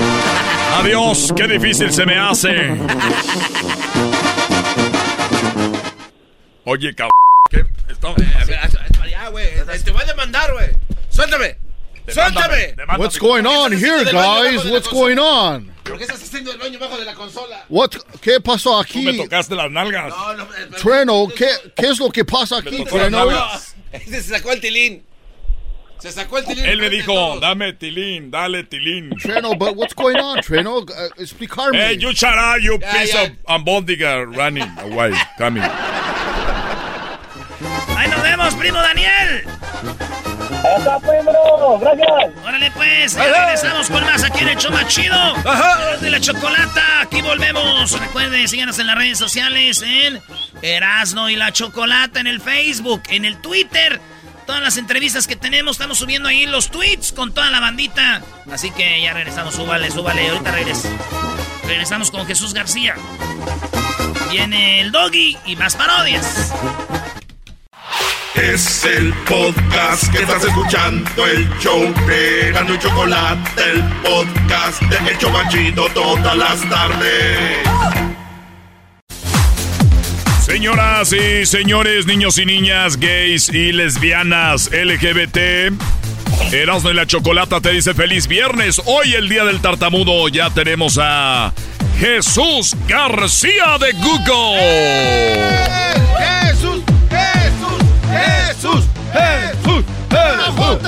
[0.81, 1.33] Adiós.
[1.37, 2.49] Qué difícil se me hace.
[6.65, 7.11] Oye, cabrón.
[7.49, 7.65] ¿qué?
[7.89, 8.13] Está-
[9.09, 9.47] Ya, güey.
[9.85, 10.69] Te voy a demandar, güey.
[11.11, 11.60] Suéltame.
[12.13, 12.75] Suéltame.
[12.99, 14.65] What's going on here, guys?
[14.71, 15.71] What's going on?
[15.85, 17.65] ¿Por qué estás haciendo el baño bajo de la consola?
[17.69, 17.91] What?
[18.21, 19.03] ¿Qué pasó Tú aquí?
[19.03, 20.09] me tocaste las nalgas.
[20.11, 22.85] No, no, eh, Trueno, ¿qué, ¿qué es lo que pasa aquí.
[23.93, 25.03] Ese se sacó el tilín.
[25.99, 26.65] Se sacó el tilín.
[26.65, 29.11] Él me dijo, dame tilín, dale tilín.
[29.21, 30.79] Trueno, but what's going on, Trueno?
[30.79, 31.77] Uh, explicarme.
[31.77, 33.25] Hey, you shut up, you Ya, piece ya.
[33.25, 35.63] of ambondiga running away, coming.
[37.97, 39.45] Ahí nos vemos, primo Daniel.
[40.65, 41.79] ¡Está, primo!
[41.81, 42.45] ¡Gracias!
[42.45, 45.17] Órale pues, ya regresamos con más aquí en el show más chido.
[46.01, 47.99] De la chocolata, aquí volvemos.
[47.99, 50.21] Recuerden, síganos en las redes sociales en
[50.63, 54.01] Erasno y la Chocolata, en el Facebook, en el Twitter.
[54.47, 58.23] Todas las entrevistas que tenemos, estamos subiendo ahí los tweets con toda la bandita.
[58.51, 60.89] Así que ya regresamos, súbale, súbale, ahorita regreso.
[61.67, 62.97] Regresamos con Jesús García.
[64.31, 66.53] Viene el doggy y más parodias.
[68.35, 75.11] Es el podcast que estás escuchando, el show de Gano y Chocolate, el podcast de
[75.11, 77.59] El Chobachito todas las tardes.
[80.41, 85.73] Señoras y señores, niños y niñas, gays y lesbianas, LGBT.
[86.53, 88.81] Erasmo y la Chocolata te dice feliz viernes.
[88.87, 91.53] Hoy el día del tartamudo ya tenemos a
[91.99, 95.01] Jesús García de Google.
[95.61, 96.40] Jesús,
[98.11, 100.79] Jesús, Jesús, Jesús,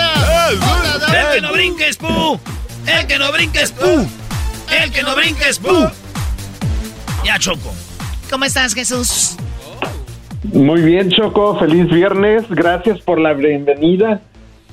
[1.14, 2.40] El que no brinques, pu.
[2.86, 4.08] El que no brinques, pu.
[4.70, 5.88] El que no brinques, pu.
[7.24, 7.72] Ya, Choco.
[8.30, 9.36] ¿Cómo estás, Jesús?
[10.52, 11.58] Muy bien, Choco.
[11.58, 12.44] Feliz viernes.
[12.50, 14.20] Gracias por la bienvenida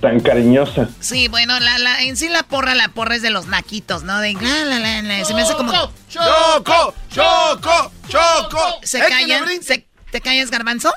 [0.01, 0.89] tan cariñosa.
[1.01, 4.19] Sí, bueno, la, la, en sí la porra, la porra es de los naquitos, ¿no?
[4.19, 5.71] De la, la, la, la, se me hace como...
[6.09, 8.59] Choco, Choco, Choco.
[8.81, 9.41] ¿Se El que callan?
[9.45, 9.61] no.
[9.61, 10.91] ¿Se- ¿Te callas, garbanzo?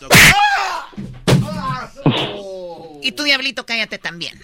[3.02, 4.42] Y tú, diablito, cállate también.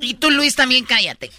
[0.00, 1.30] Y tú, Luis, también cállate.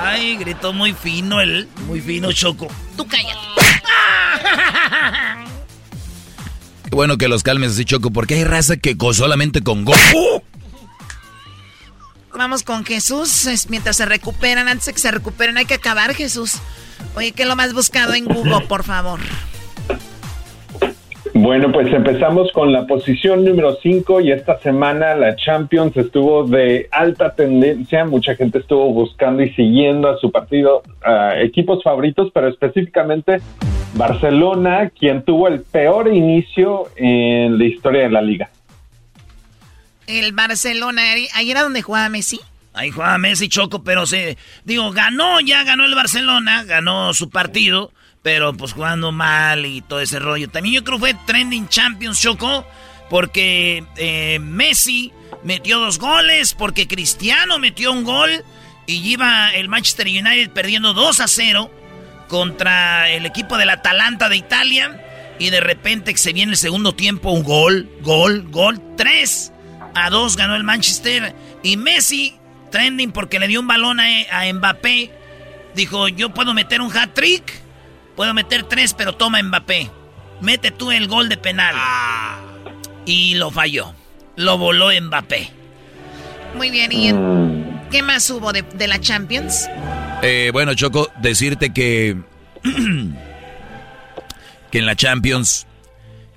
[0.00, 2.68] Ay, gritó muy fino el, muy fino Choco.
[2.96, 3.38] Tú cállate.
[6.84, 9.94] Qué bueno que los calmes así, Choco, porque hay raza que con- solamente con go.
[12.34, 13.46] Vamos con Jesús.
[13.46, 16.54] es mientras se recuperan, antes de que se recuperen, hay que acabar, Jesús.
[17.16, 19.20] Oye, ¿qué es lo más buscado en Google, por favor?
[21.34, 26.88] Bueno, pues empezamos con la posición número 5 y esta semana la Champions estuvo de
[26.90, 28.04] alta tendencia.
[28.04, 33.40] Mucha gente estuvo buscando y siguiendo a su partido, a equipos favoritos, pero específicamente
[33.94, 38.50] Barcelona, quien tuvo el peor inicio en la historia de la liga.
[40.08, 41.02] El Barcelona,
[41.34, 42.40] ahí era donde jugaba Messi.
[42.74, 44.36] Ahí jugaba Messi Choco, pero se.
[44.64, 47.92] Digo, ganó, ya ganó el Barcelona, ganó su partido,
[48.22, 50.48] pero pues jugando mal y todo ese rollo.
[50.48, 52.66] También yo creo que fue Trending Champions Choco,
[53.10, 55.12] porque eh, Messi
[55.42, 58.44] metió dos goles, porque Cristiano metió un gol
[58.86, 61.70] y iba el Manchester United perdiendo 2 a 0
[62.28, 65.04] contra el equipo del Atalanta de Italia.
[65.38, 69.52] Y de repente se viene el segundo tiempo, un gol, gol, gol, 3
[69.94, 71.34] a 2 ganó el Manchester.
[71.62, 72.37] Y Messi
[72.70, 75.10] Trending porque le dio un balón a, a Mbappé.
[75.74, 77.52] Dijo, yo puedo meter un hat-trick,
[78.16, 79.90] puedo meter tres, pero toma Mbappé.
[80.40, 81.74] Mete tú el gol de penal.
[83.06, 83.94] Y lo falló.
[84.36, 85.50] Lo voló Mbappé.
[86.56, 89.68] Muy bien, ¿y en- qué más hubo de, de la Champions?
[90.22, 92.16] Eh, bueno, Choco, decirte que,
[94.70, 95.66] que en la Champions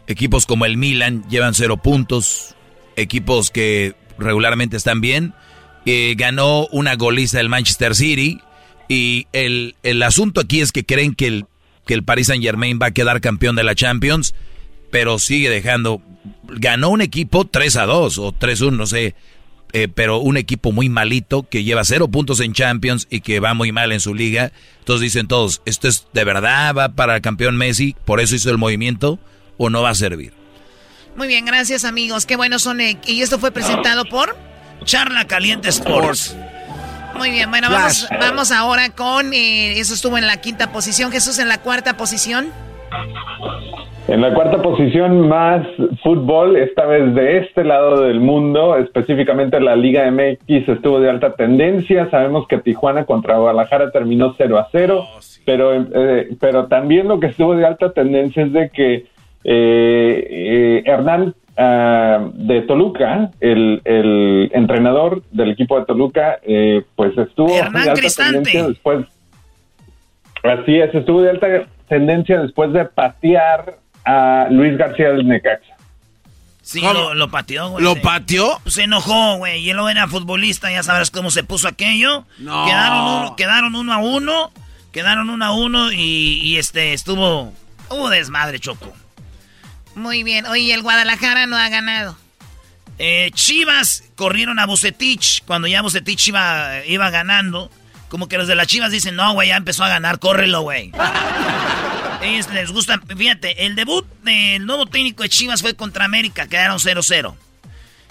[0.07, 2.55] equipos como el Milan llevan cero puntos,
[2.95, 5.33] equipos que regularmente están bien.
[5.85, 8.39] Eh, ganó una goliza del Manchester City
[8.87, 11.45] y el, el asunto aquí es que creen que el,
[11.85, 14.35] que el Paris Saint Germain va a quedar campeón de la Champions,
[14.91, 16.01] pero sigue dejando...
[16.53, 19.15] Ganó un equipo 3 a 2 o 3 a 1, no sé,
[19.73, 23.53] eh, pero un equipo muy malito que lleva cero puntos en Champions y que va
[23.53, 24.51] muy mal en su liga.
[24.79, 27.95] Entonces dicen todos, ¿esto es de verdad va para el campeón Messi?
[28.05, 29.17] ¿Por eso hizo el movimiento
[29.57, 30.33] o no va a servir?
[31.15, 32.25] Muy bien, gracias amigos.
[32.25, 32.81] Qué buenos son.
[32.81, 34.35] eh, Y esto fue presentado por...
[34.83, 36.37] Charla Caliente Sports.
[37.17, 39.33] Muy bien, bueno, vamos, vamos ahora con...
[39.33, 41.11] eh, eso estuvo en la quinta posición.
[41.11, 42.47] Jesús en la cuarta posición.
[44.07, 45.65] En la cuarta posición, más
[46.03, 51.33] fútbol, esta vez de este lado del mundo, específicamente la Liga MX estuvo de alta
[51.35, 52.09] tendencia.
[52.09, 55.07] Sabemos que Tijuana contra Guadalajara terminó 0 a 0,
[55.45, 60.83] pero, eh, pero también lo que estuvo de alta tendencia es de que eh, eh,
[60.85, 67.83] Hernán ah, de Toluca, el, el entrenador del equipo de Toluca, eh, pues estuvo Hernán
[67.83, 68.33] de alta Cristante.
[68.33, 69.05] tendencia después.
[70.43, 71.47] Así es, estuvo de alta
[71.87, 75.75] tendencia después de patear a Luis García del Necaxa.
[76.63, 77.83] Sí, lo, lo pateó, güey.
[77.83, 78.59] ¿Lo pateó?
[78.63, 79.61] Pues se enojó, güey.
[79.61, 82.25] Y él no era futbolista, ya sabrás cómo se puso aquello.
[82.37, 82.65] No.
[82.65, 84.51] Quedaron uno, quedaron uno a uno.
[84.91, 87.53] Quedaron uno a uno y, y, este estuvo.
[87.89, 88.93] Hubo desmadre, Choco.
[89.95, 90.45] Muy bien.
[90.45, 92.17] Oye, el Guadalajara no ha ganado.
[92.97, 97.71] Eh, Chivas corrieron a Bucetich cuando ya Bucetich iba, iba ganando.
[98.09, 100.91] Como que los de las Chivas dicen, no, güey, ya empezó a ganar, córrelo, güey.
[102.21, 106.77] Ellos les gusta, fíjate, el debut del nuevo técnico de Chivas fue contra América, quedaron
[106.77, 107.35] 0-0.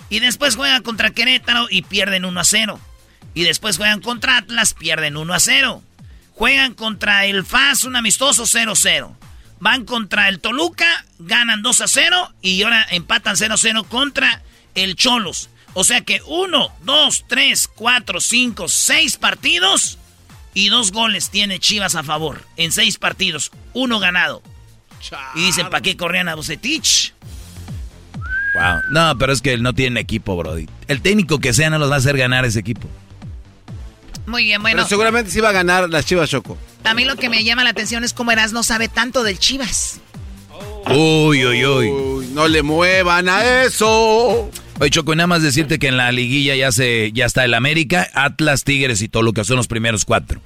[0.09, 2.79] Y después juegan contra Querétaro y pierden 1-0.
[3.35, 5.83] Y después juegan contra Atlas, pierden 1-0.
[6.35, 9.15] Juegan contra el FAS, un amistoso 0-0.
[9.61, 14.43] Van contra el Toluca, ganan 2-0 y ahora empatan 0-0 contra
[14.75, 15.51] el Cholos.
[15.75, 19.99] O sea que 1, 2, 3, 4, 5, 6 partidos
[20.55, 24.43] y dos goles tiene Chivas a favor en seis partidos, uno ganado.
[25.35, 27.15] Y dicen, ¿para qué corrían a Bucetich?
[28.55, 28.81] Wow.
[28.91, 30.69] No, pero es que él no tiene equipo, Brody.
[30.89, 32.89] El técnico que sea no los va a hacer ganar ese equipo.
[34.27, 34.79] Muy bien, bueno.
[34.79, 36.57] Pero seguramente sí va a ganar las Chivas Choco.
[36.85, 39.39] A mí lo que me llama la atención es cómo Eras no sabe tanto del
[39.39, 40.01] Chivas.
[40.89, 41.89] Uy, uy, uy.
[41.89, 44.51] Uy, no le muevan a eso.
[44.79, 47.55] Oye, Choco, y nada más decirte que en la liguilla ya se ya está el
[47.55, 50.41] América, Atlas, Tigres y Toluca son los primeros cuatro.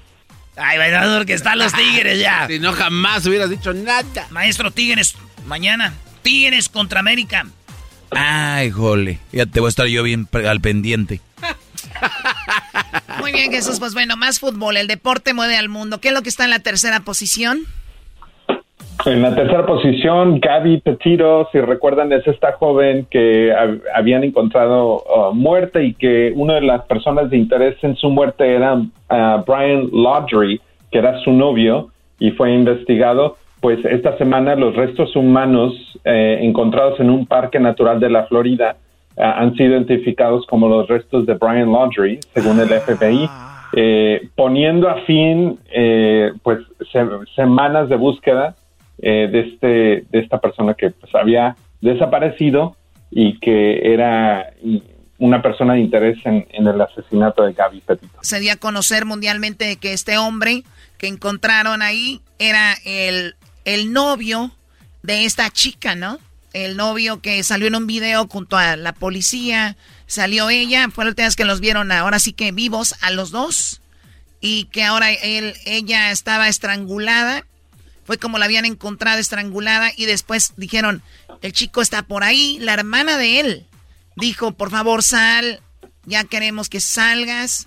[0.57, 2.47] Ay, bailador, que están los Tigres ya.
[2.49, 4.27] Si no, jamás hubieras dicho nada.
[4.31, 5.15] Maestro Tigres,
[5.47, 5.95] mañana.
[6.23, 7.47] Tigres contra América.
[8.11, 9.19] Ay, jole.
[9.33, 11.21] Ya te voy a estar yo bien al pendiente.
[13.25, 13.81] Muy bien, Jesús.
[13.81, 14.77] Pues bueno, más fútbol.
[14.77, 15.99] El deporte mueve al mundo.
[15.99, 17.61] ¿Qué es lo que está en la tercera posición?
[19.07, 25.03] En la tercera posición, Gaby Petito, si recuerdan, es esta joven que hab- habían encontrado
[25.05, 29.43] uh, muerta y que una de las personas de interés en su muerte era uh,
[29.47, 30.61] Brian Laudry,
[30.93, 31.89] que era su novio
[32.19, 33.39] y fue investigado.
[33.61, 35.73] Pues esta semana los restos humanos
[36.05, 38.77] eh, encontrados en un parque natural de la Florida
[39.17, 43.29] uh, han sido identificados como los restos de Brian Laudry, según el FBI.
[43.77, 46.61] eh, poniendo a fin eh, pues
[46.93, 48.55] se- semanas de búsqueda
[48.99, 49.69] eh, de este
[50.11, 52.77] de esta persona que pues, había desaparecido
[53.11, 54.51] y que era
[55.19, 58.19] una persona de interés en, en el asesinato de Gaby Petito.
[58.23, 60.63] Se dio a conocer mundialmente que este hombre
[60.99, 63.35] que encontraron ahí era el,
[63.65, 64.51] el novio
[65.03, 66.19] de esta chica, ¿no?
[66.55, 69.77] El novio que salió en un video junto a la policía,
[70.07, 73.31] salió ella, fue la última vez que los vieron ahora sí que vivos a los
[73.33, 73.81] dos
[74.41, 77.45] y que ahora él, ella estaba estrangulada,
[78.05, 81.03] fue como la habían encontrado estrangulada y después dijeron,
[81.43, 83.67] el chico está por ahí, la hermana de él
[84.15, 85.61] dijo, por favor sal,
[86.05, 87.67] ya queremos que salgas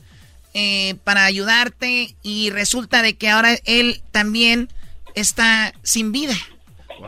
[0.53, 4.69] eh, para ayudarte y resulta de que ahora él también
[5.14, 6.35] está sin vida.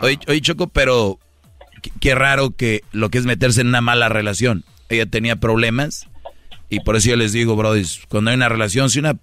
[0.02, 1.20] Oye, oye, Choco, pero
[1.80, 4.64] qué, raro que lo que es meterse en una mala relación.
[4.90, 6.08] Ella tenía problemas
[6.70, 9.16] y por eso yo les digo, brody, cuando hay una relación, si una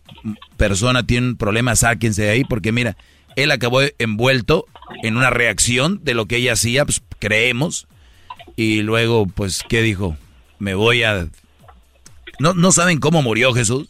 [0.56, 2.96] persona tiene un problema, sáquense de ahí porque mira,
[3.36, 4.66] él acabó envuelto
[5.02, 7.86] en una reacción de lo que ella hacía, pues creemos,
[8.56, 10.16] y luego, pues, ¿qué dijo?
[10.58, 11.28] Me voy a
[12.38, 13.88] ¿No, ¿No saben cómo murió Jesús?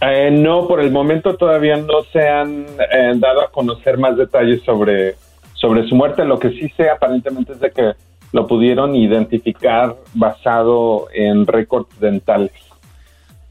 [0.00, 4.62] Eh, no, por el momento todavía no se han eh, dado a conocer más detalles
[4.64, 5.14] sobre,
[5.62, 6.26] sobre su muerte.
[6.26, 7.92] Lo que sí sé aparentemente es de que
[8.32, 12.52] lo pudieron identificar basado en récords dentales.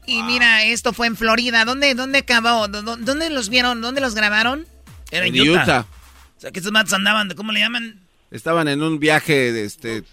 [0.06, 1.64] Y mira, esto fue en Florida.
[1.64, 2.68] ¿Dónde, dónde acabó?
[2.68, 3.80] ¿Dónde los vieron?
[3.80, 4.66] ¿Dónde los grabaron?
[5.10, 5.86] Era en, Utah.
[6.36, 8.00] O sea, que estos matos andaban, ¿cómo le llaman?
[8.30, 10.04] Estaban en un viaje de este...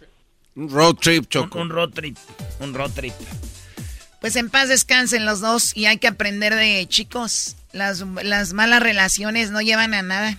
[0.56, 1.60] Un road trip, Choco.
[1.60, 2.18] Un, road trip.
[2.60, 3.14] Un road trip.
[4.22, 7.56] Pues en paz descansen los dos y hay que aprender de chicos.
[7.72, 10.38] Las, las malas relaciones no llevan a nada.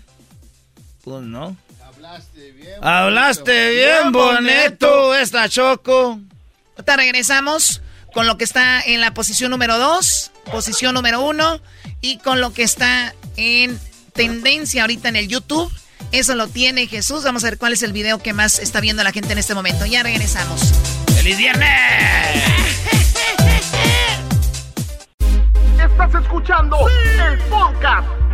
[1.10, 1.56] Pues no.
[1.84, 2.84] Hablaste bien.
[2.84, 6.20] Hablaste bien bonito, esta Choco.
[6.76, 7.82] Ahorita regresamos
[8.14, 11.60] con lo que está en la posición número 2, posición número 1
[12.00, 13.76] y con lo que está en
[14.12, 15.72] tendencia ahorita en el YouTube.
[16.12, 17.24] Eso lo tiene Jesús.
[17.24, 19.56] Vamos a ver cuál es el video que más está viendo la gente en este
[19.56, 19.86] momento.
[19.86, 20.62] Ya regresamos.
[21.16, 21.68] ¡Feliz viernes!
[25.76, 28.06] Estás escuchando el podcast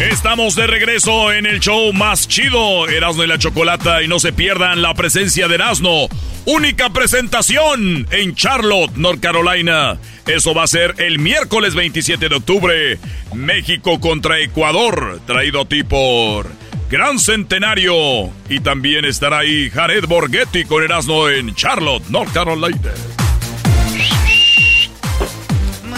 [0.00, 4.32] Estamos de regreso en el show más chido, Erasmo y la Chocolata, y no se
[4.32, 6.08] pierdan la presencia de Erasmo.
[6.46, 9.98] Única presentación en Charlotte, North Carolina.
[10.26, 12.98] Eso va a ser el miércoles 27 de octubre.
[13.34, 16.46] México contra Ecuador, traído a ti por
[16.90, 18.30] Gran Centenario.
[18.48, 22.90] Y también estará ahí Jared Borghetti con Erasmo en Charlotte, North Carolina.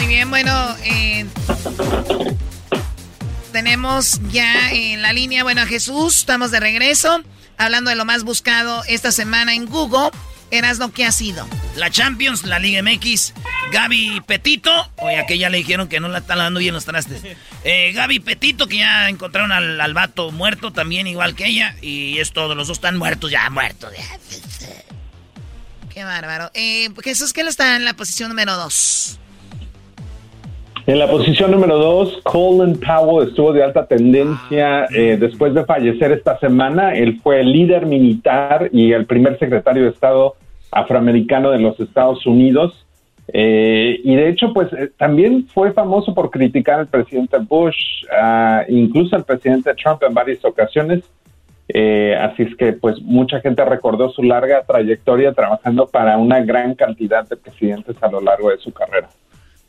[0.03, 1.25] Muy bien, bueno, eh,
[3.53, 7.23] tenemos ya en la línea, bueno, a Jesús, estamos de regreso,
[7.57, 10.11] hablando de lo más buscado esta semana en Google.
[10.51, 11.47] Eras lo que ha sido.
[11.77, 13.33] La Champions, la Liga MX,
[13.71, 14.91] Gaby Petito.
[14.97, 17.23] Oye, que ya le dijeron que no la están dando bien los trastes.
[17.63, 21.77] Eh, Gaby Petito, que ya encontraron al, al, vato muerto también, igual que ella.
[21.81, 23.93] Y es todo, los dos están muertos, ya muertos.
[25.95, 26.51] Qué bárbaro.
[26.55, 29.21] Eh, Jesús, ¿qué está en la posición número dos?
[30.85, 36.11] En la posición número dos, Colin Powell estuvo de alta tendencia eh, después de fallecer
[36.11, 36.97] esta semana.
[36.97, 40.35] Él fue el líder militar y el primer secretario de Estado
[40.73, 42.85] afroamericano de los Estados Unidos.
[43.29, 48.65] Eh, y de hecho, pues eh, también fue famoso por criticar al presidente Bush, uh,
[48.69, 51.05] incluso al presidente Trump en varias ocasiones.
[51.69, 56.75] Eh, así es que, pues, mucha gente recordó su larga trayectoria trabajando para una gran
[56.75, 59.09] cantidad de presidentes a lo largo de su carrera.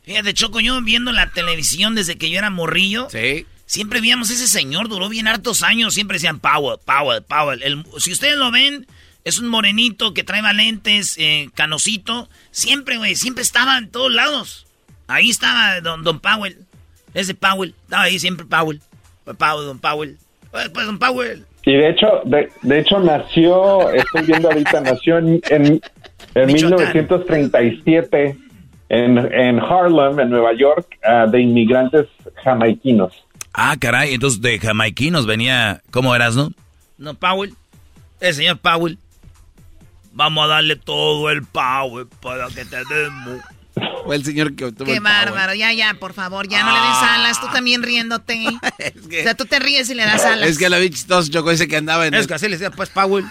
[0.04, 3.08] Fíjate, Choco, yo viendo la televisión desde que yo era morrillo.
[3.10, 3.46] Sí.
[3.64, 5.94] Siempre veíamos ese señor, duró bien hartos años.
[5.94, 7.62] Siempre decían Powell, Powell, Powell.
[7.62, 8.86] El, si ustedes lo ven,
[9.24, 12.28] es un morenito que trae lentes, eh, canosito.
[12.50, 14.66] Siempre, güey, siempre estaba en todos lados.
[15.06, 16.58] Ahí estaba don, don Powell.
[17.14, 17.74] Ese Powell.
[17.84, 18.82] Estaba ahí siempre Powell.
[19.24, 20.18] Powell, don Powell.
[20.50, 21.46] Pues, pues don Powell.
[21.64, 25.80] Y de hecho, de, de hecho nació, estoy viendo ahorita, nació en, en,
[26.34, 28.36] en 1937
[28.88, 32.06] en, en, Harlem, en Nueva York, uh, de inmigrantes
[32.42, 33.12] jamaiquinos.
[33.52, 36.50] Ah, caray, entonces de jamaiquinos venía, ¿cómo eras, no?
[36.98, 37.54] No, Powell,
[38.20, 38.98] el señor Powell.
[40.12, 43.40] Vamos a darle todo el Powell para que te demos.
[44.04, 46.80] Fue el señor que obtuvo Qué el bárbaro, ya, ya, por favor, ya no le
[46.80, 48.44] des alas, tú también riéndote.
[48.78, 50.48] es que, o sea, tú te ríes y le das alas.
[50.48, 52.26] Es que la vi chistoso, Choco, ese que andaba en Es el...
[52.28, 53.24] que así le decía, pues, Powell.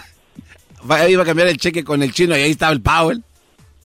[1.08, 3.22] Iba a cambiar el cheque con el chino y ahí estaba el Powell.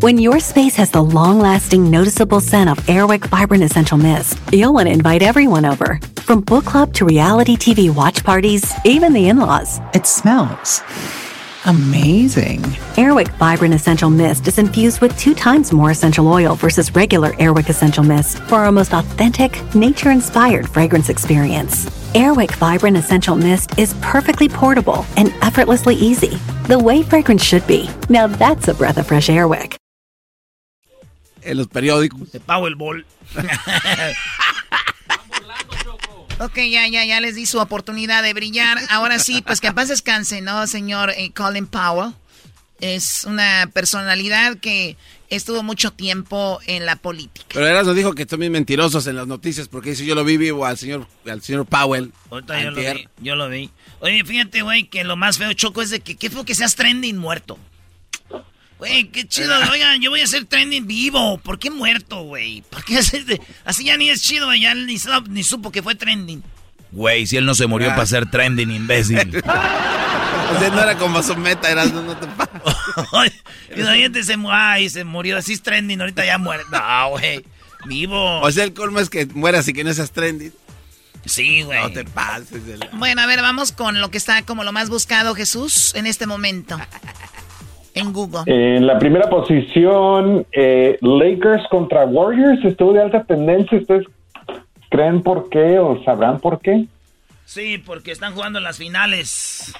[0.00, 4.74] When your space has the long lasting, noticeable scent of Airwick Vibrant Essential Mist, you'll
[4.74, 6.00] want to invite everyone over.
[6.16, 9.78] From book club to reality TV watch parties, even the in laws.
[9.94, 10.82] It smells
[11.66, 12.58] Amazing.
[12.98, 17.68] Airwick Vibrant Essential Mist is infused with two times more essential oil versus regular Airwick
[17.68, 21.84] Essential Mist for our most authentic, nature inspired fragrance experience.
[22.14, 26.36] Airwick Vibrant Essential Mist is perfectly portable and effortlessly easy,
[26.66, 27.88] the way fragrance should be.
[28.08, 29.76] Now that's a breath of fresh Airwick.
[31.44, 32.32] En los periódicos.
[32.32, 33.04] De Powerball.
[36.42, 38.76] Ok, ya, ya, ya les di su oportunidad de brillar.
[38.90, 42.14] Ahora sí, pues que en paz descanse, ¿no, señor eh, Colin Powell?
[42.80, 44.96] Es una personalidad que
[45.30, 47.46] estuvo mucho tiempo en la política.
[47.54, 50.36] Pero Erasmo dijo que son bien mentirosos en las noticias porque dice yo lo vi
[50.36, 52.12] vivo al señor, al señor Powell.
[52.28, 53.70] Ahorita yo lo vi, yo lo vi.
[54.00, 56.74] Oye, fíjate, güey, que lo más feo, Choco, es de que qué fue que seas
[56.74, 57.56] trending muerto.
[58.82, 59.54] Güey, qué chido.
[59.70, 61.38] Oigan, yo voy a ser trending vivo.
[61.38, 62.62] ¿Por qué muerto, güey?
[62.62, 63.40] ¿Por qué haces de...
[63.64, 64.60] Así ya ni es chido, güey.
[64.60, 64.96] Ya ni,
[65.28, 66.42] ni supo que fue trending.
[66.90, 67.94] Güey, si él no se murió Ah.
[67.94, 69.40] para ser trending, imbécil.
[70.52, 73.32] O sea, no era como su meta, Erasmo, no te pases.
[73.74, 75.38] Y la gente se, ay, se murió.
[75.38, 76.00] Así es trending.
[76.00, 76.64] Ahorita ya muere.
[76.70, 77.44] No, güey.
[77.86, 78.40] Vivo.
[78.40, 80.52] O sea, el colmo es que mueras y que no seas trending.
[81.24, 81.80] Sí, güey.
[81.80, 82.88] No te pases de la...
[82.94, 86.26] Bueno, a ver, vamos con lo que está como lo más buscado, Jesús, en este
[86.26, 86.78] momento.
[87.94, 88.42] En Google.
[88.46, 93.78] En la primera posición, eh, Lakers contra Warriors estuvo de alta tendencia.
[93.78, 94.06] ¿Ustedes
[94.90, 96.86] creen por qué o sabrán por qué?
[97.44, 99.74] Sí, porque están jugando en las finales.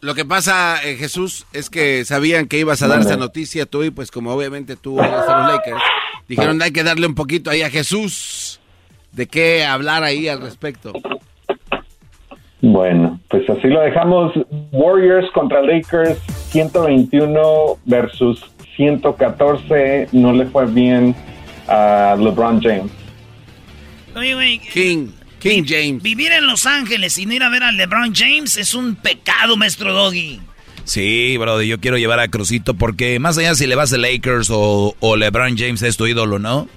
[0.00, 3.82] Lo que pasa, eh, Jesús, es que sabían que ibas a dar esa noticia tú
[3.82, 5.82] y pues como obviamente tú eres de los Lakers,
[6.28, 8.60] dijeron hay que darle un poquito ahí a Jesús
[9.12, 10.92] de qué hablar ahí al respecto.
[12.66, 14.32] Bueno, pues así lo dejamos.
[14.72, 16.18] Warriors contra Lakers,
[16.50, 18.44] 121 versus
[18.74, 20.08] 114.
[20.10, 21.14] No le fue bien
[21.68, 22.90] a LeBron James.
[24.16, 24.58] Oye, güey.
[24.58, 26.02] King, King James.
[26.02, 29.56] Vivir en Los Ángeles y no ir a ver a LeBron James es un pecado,
[29.56, 30.40] maestro Doggy.
[30.82, 34.50] Sí, brother, yo quiero llevar a Crucito porque más allá si le vas a Lakers
[34.50, 36.68] o, o LeBron James es tu ídolo, ¿no?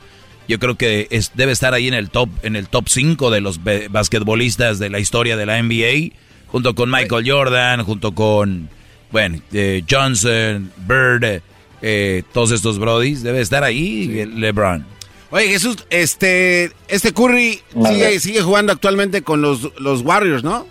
[0.49, 3.39] Yo creo que es- debe estar ahí en el top en el top 5 de
[3.39, 6.13] los basquetbolistas de la historia de la NBA,
[6.47, 8.67] junto con Michael Jordan, junto con
[9.11, 11.41] bueno, eh, Johnson, Bird,
[11.81, 14.85] eh, todos estos brodies, debe estar ahí LeBron.
[15.31, 20.65] Oye, Jesús, este este Curry sigue, sigue jugando actualmente con los, los Warriors, ¿no?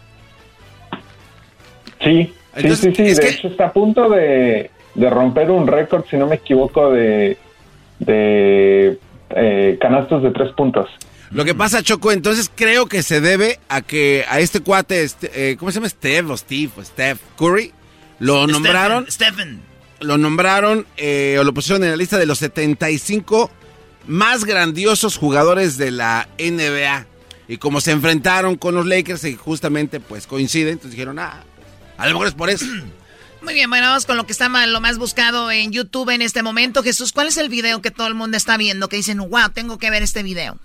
[2.02, 3.02] Sí, Entonces, sí, sí, sí.
[3.10, 6.36] es De que- hecho, está a punto de, de romper un récord, si no me
[6.36, 7.36] equivoco, de,
[8.00, 8.98] de
[9.30, 10.88] eh, canastos de tres puntos.
[11.30, 15.50] Lo que pasa, Choco, entonces creo que se debe a que a este cuate, este,
[15.50, 15.88] eh, ¿cómo se llama?
[15.88, 17.72] Steve o Steve o Steph Curry,
[18.18, 19.60] lo Stephen, nombraron, Stephen.
[20.00, 23.50] lo nombraron eh, o lo pusieron en la lista de los 75
[24.06, 27.06] más grandiosos jugadores de la NBA.
[27.46, 31.44] Y como se enfrentaron con los Lakers y justamente pues coinciden, entonces dijeron, ah,
[31.98, 32.64] a lo mejor es por eso.
[33.42, 36.42] Muy bien, bueno, vamos con lo que está lo más buscado en YouTube en este
[36.42, 36.82] momento.
[36.82, 38.88] Jesús, ¿cuál es el video que todo el mundo está viendo?
[38.88, 40.56] Que dicen, wow, tengo que ver este video.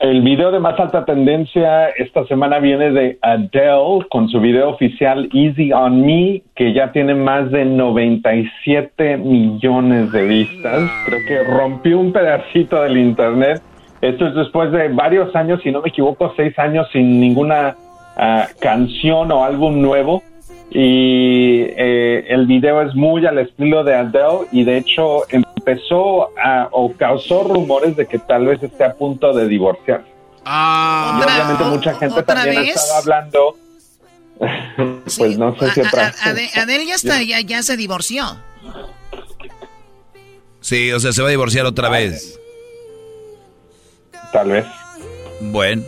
[0.00, 5.28] El video de más alta tendencia esta semana viene de Adele con su video oficial
[5.34, 10.90] Easy on Me, que ya tiene más de 97 millones de vistas.
[11.04, 13.60] Creo que rompió un pedacito del internet.
[14.00, 17.76] Esto es después de varios años, si no me equivoco, seis años sin ninguna
[18.16, 20.22] ah, canción o álbum nuevo.
[20.72, 26.68] Y eh, el video es muy al estilo de Adele y de hecho empezó a,
[26.70, 30.04] o causó rumores de que tal vez esté a punto de divorciar.
[30.44, 32.76] Ah, y obviamente mucha gente ¿otra también vez?
[32.76, 33.56] estaba hablando.
[35.18, 36.06] pues no sé si A- otra.
[36.06, 38.24] a- Ade- Adele ya, está, ya, ya se divorció.
[40.60, 42.38] Sí, o sea, se va a divorciar otra vez.
[44.32, 44.66] Tal vez.
[45.40, 45.82] Bueno.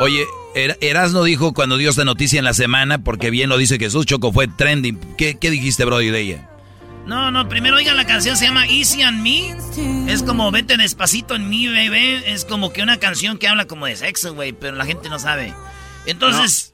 [0.00, 0.22] Oye,
[0.56, 4.06] Er- Erasno dijo cuando dio esta noticia en la semana, porque bien lo dice Jesús,
[4.06, 4.98] Choco, fue trending.
[5.18, 6.50] ¿Qué, qué dijiste, Brody, de ella?
[7.04, 9.54] No, no, primero oigan la canción, se llama Easy on Me.
[10.10, 12.32] Es como Vete despacito en mí, bebé.
[12.32, 15.18] Es como que una canción que habla como de sexo, güey, pero la gente no
[15.18, 15.52] sabe.
[16.06, 16.72] Entonces,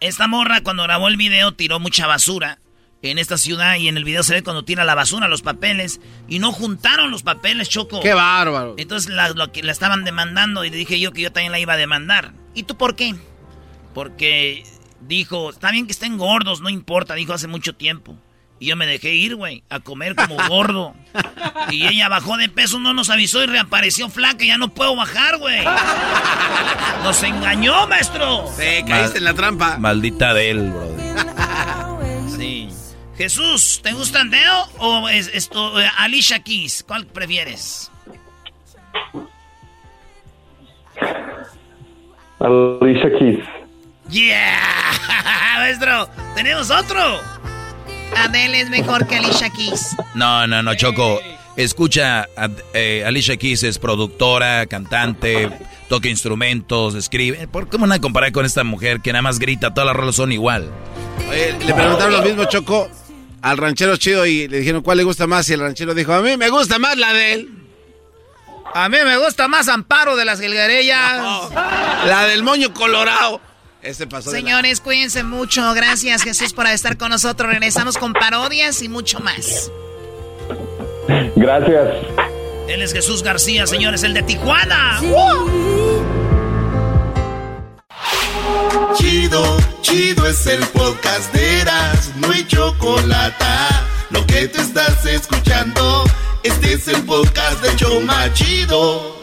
[0.00, 2.58] esta morra cuando grabó el video tiró mucha basura
[3.02, 6.00] en esta ciudad y en el video se ve cuando tira la basura, los papeles,
[6.26, 8.00] y no juntaron los papeles, Choco.
[8.00, 8.74] ¡Qué bárbaro!
[8.78, 11.60] Entonces la, lo que la estaban demandando y le dije yo que yo también la
[11.60, 12.32] iba a demandar.
[12.58, 13.14] ¿Y tú por qué?
[13.94, 14.64] Porque
[15.06, 18.16] dijo, está bien que estén gordos, no importa, dijo hace mucho tiempo.
[18.58, 20.92] Y yo me dejé ir, güey, a comer como gordo.
[21.70, 24.44] Y ella bajó de peso, no nos avisó y reapareció flaca.
[24.44, 25.62] Ya no puedo bajar, güey.
[27.04, 28.48] Nos engañó, maestro.
[28.56, 29.78] Sí, caíste en la trampa.
[29.78, 32.36] Maldita de él, Brody.
[32.36, 32.68] Sí.
[33.16, 36.84] Jesús, ¿te gusta Deo o es, esto, eh, Alicia Keys?
[36.84, 37.92] ¿Cuál prefieres?
[42.40, 43.44] Alicia Keys.
[44.10, 44.58] Yeah,
[45.58, 47.20] maestro, Tenemos otro.
[48.16, 49.96] Adele es mejor que Alicia Keys.
[50.14, 51.20] No, no, no, Choco.
[51.56, 52.26] Escucha,
[52.72, 55.50] eh, Alicia Keys es productora, cantante,
[55.88, 57.48] toca instrumentos, escribe.
[57.48, 59.74] ¿Por qué me van a comparar con esta mujer que nada más grita?
[59.74, 60.70] Todas las rolas son igual.
[61.28, 62.88] Oye, le preguntaron lo mismo, Choco,
[63.42, 66.22] al ranchero chido y le dijeron cuál le gusta más y el ranchero dijo, a
[66.22, 67.57] mí me gusta más la de él.
[68.74, 71.50] A mí me gusta más Amparo de las Gilgarellas.
[72.06, 73.40] la del moño colorado.
[73.82, 75.72] Este pasó Señores, cuídense mucho.
[75.72, 77.50] Gracias, Jesús, por estar con nosotros.
[77.50, 79.70] Regresamos con parodias y mucho más.
[81.36, 81.88] Gracias.
[82.68, 85.00] Él es Jesús García, señores, el de Tijuana.
[88.94, 93.44] Chido, chido es el podcast de Eras, no hay chocolate.
[94.10, 96.04] Lo que te estás escuchando,
[96.42, 99.16] este es el podcast de Choma Chido.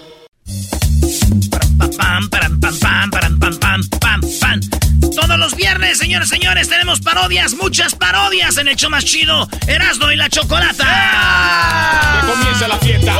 [5.16, 10.12] Todos los viernes, señores, señores, tenemos parodias, muchas parodias en el show más chido, Erasmo
[10.12, 10.86] y la Chocolata.
[10.88, 12.24] ¡Ah!
[12.28, 13.18] comienza la fiesta.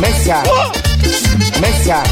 [0.00, 0.42] Mesa.
[0.46, 0.72] ¡Oh!
[1.60, 2.02] Mesa.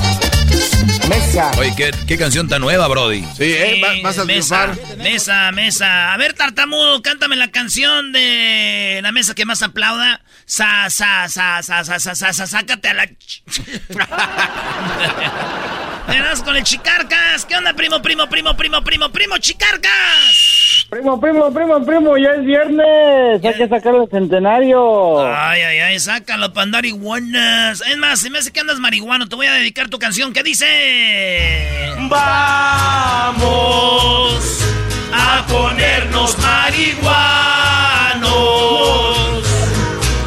[1.08, 1.52] Mesa.
[1.58, 3.22] Oye, ¿qué, qué, canción tan nueva, Brody.
[3.36, 4.74] Sí, eh, vas a mesa.
[4.98, 6.12] Mesa, mesa.
[6.12, 10.20] A ver, tartamudo, cántame la canción de la mesa que más aplauda.
[10.46, 13.06] Sa, sa, sa, sa, sa, sa, sa, sa sácate a la.
[16.08, 17.44] Verás con el Chicarcas.
[17.44, 20.86] ¿Qué onda, primo, primo, primo, primo, primo, primo, Chicarcas?
[20.88, 23.44] Primo, primo, primo, primo, ya es viernes.
[23.44, 25.20] Hay que sacar el centenario.
[25.26, 27.82] Ay, ay, ay, sácalo para andar iguanas.
[27.90, 30.32] Es más, si me hace que andas marihuano, te voy a dedicar tu canción.
[30.32, 30.66] ¿Qué dice?
[31.98, 33.36] Vamos
[35.12, 37.46] a ponernos marihuanos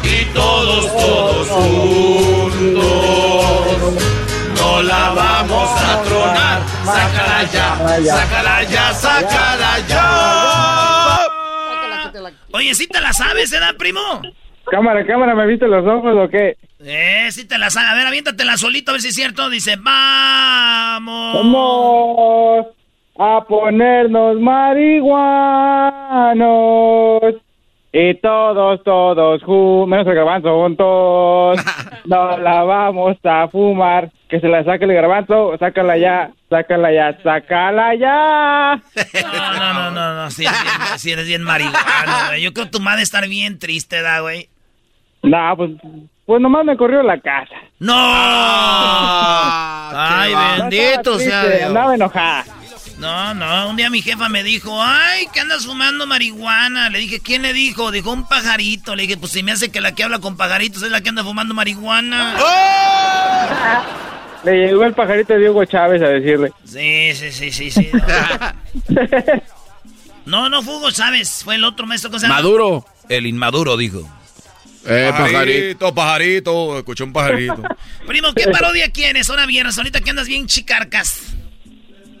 [0.04, 2.90] y todos, todos juntos
[4.56, 5.39] no la vamos
[5.92, 6.62] a tronar.
[6.84, 11.20] Sácala ya, sácala ya, sácala ya.
[12.52, 14.00] Oye, ¿sí te la sabes, eh, primo?
[14.70, 16.56] Cámara, cámara, ¿me viste los ojos o qué?
[16.80, 17.90] Eh, sí te la sabes.
[17.90, 19.50] A ver, aviéntatela solito a ver si es cierto.
[19.50, 21.34] Dice, vamos.
[21.34, 22.66] Vamos
[23.18, 25.10] a ponernos marihuanos.
[27.92, 29.42] Y todos, todos,
[29.88, 31.58] menos el garbanzo, juntos,
[32.04, 34.10] no la vamos a fumar.
[34.28, 38.80] Que se la saque el garbanzo, sácala ya, sácala ya, sácala ya.
[39.22, 41.26] No, no, no, no, no, si eres bien, eres
[42.28, 42.40] güey.
[42.42, 44.48] Yo creo que tu madre estar bien triste, ¿da, güey?
[45.24, 45.70] No, pues,
[46.26, 47.56] pues nomás me corrió la casa.
[47.80, 47.92] ¡No!
[49.92, 51.68] Ay, bendito sea triste, Dios.
[51.70, 52.44] Andaba enojada.
[53.00, 56.90] No, no, un día mi jefa me dijo, ay, que andas fumando marihuana.
[56.90, 57.90] Le dije, ¿quién le dijo?
[57.90, 58.94] Dijo, un pajarito.
[58.94, 61.08] Le dije, pues si me hace que la que habla con pajaritos es la que
[61.08, 62.36] anda fumando marihuana.
[64.44, 66.52] Le llegó el pajarito de Diego Chávez a decirle.
[66.64, 67.90] Sí, sí, sí, sí, sí.
[70.26, 72.10] No, no fue Hugo Chávez, fue el otro maestro.
[72.10, 72.36] ¿cómo se llama?
[72.36, 72.84] Maduro.
[73.08, 74.08] El inmaduro dijo.
[74.86, 77.62] Eh, pajarito, pajarito, escuché un pajarito.
[78.06, 79.28] Primo, ¿qué parodia quieres?
[79.28, 81.34] Ahora viernes, ahorita que andas bien chicarcas.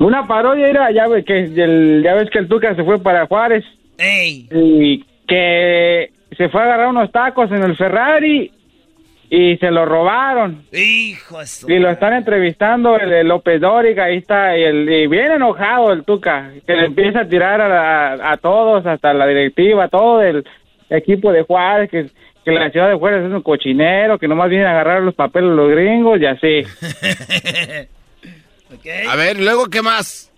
[0.00, 3.26] Una parodia era, ya ves que, el, ya ves que el Tuca se fue para
[3.26, 3.64] Juárez.
[3.98, 4.48] ¡Ey!
[4.50, 8.50] Y que se fue a agarrar unos tacos en el Ferrari
[9.28, 10.62] y se lo robaron.
[10.72, 15.32] Hijo Y lo están entrevistando el, el López Dóriga, ahí está, y, el, y bien
[15.32, 19.86] enojado el Tuca, que le empieza a tirar a, a- a todos, hasta la directiva,
[19.88, 20.44] todo el
[20.88, 22.06] equipo de Juárez, que,
[22.44, 25.50] que la ciudad de Juárez es un cochinero, que nomás vienen a agarrar los papeles
[25.50, 26.62] los gringos y así.
[29.08, 30.30] A ver, luego, ¿qué más?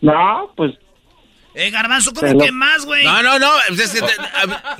[0.00, 0.72] No, pues...
[1.58, 3.02] Eh, Garbanzo, ¿cómo Pero- que más, güey?
[3.02, 3.48] No, no, no.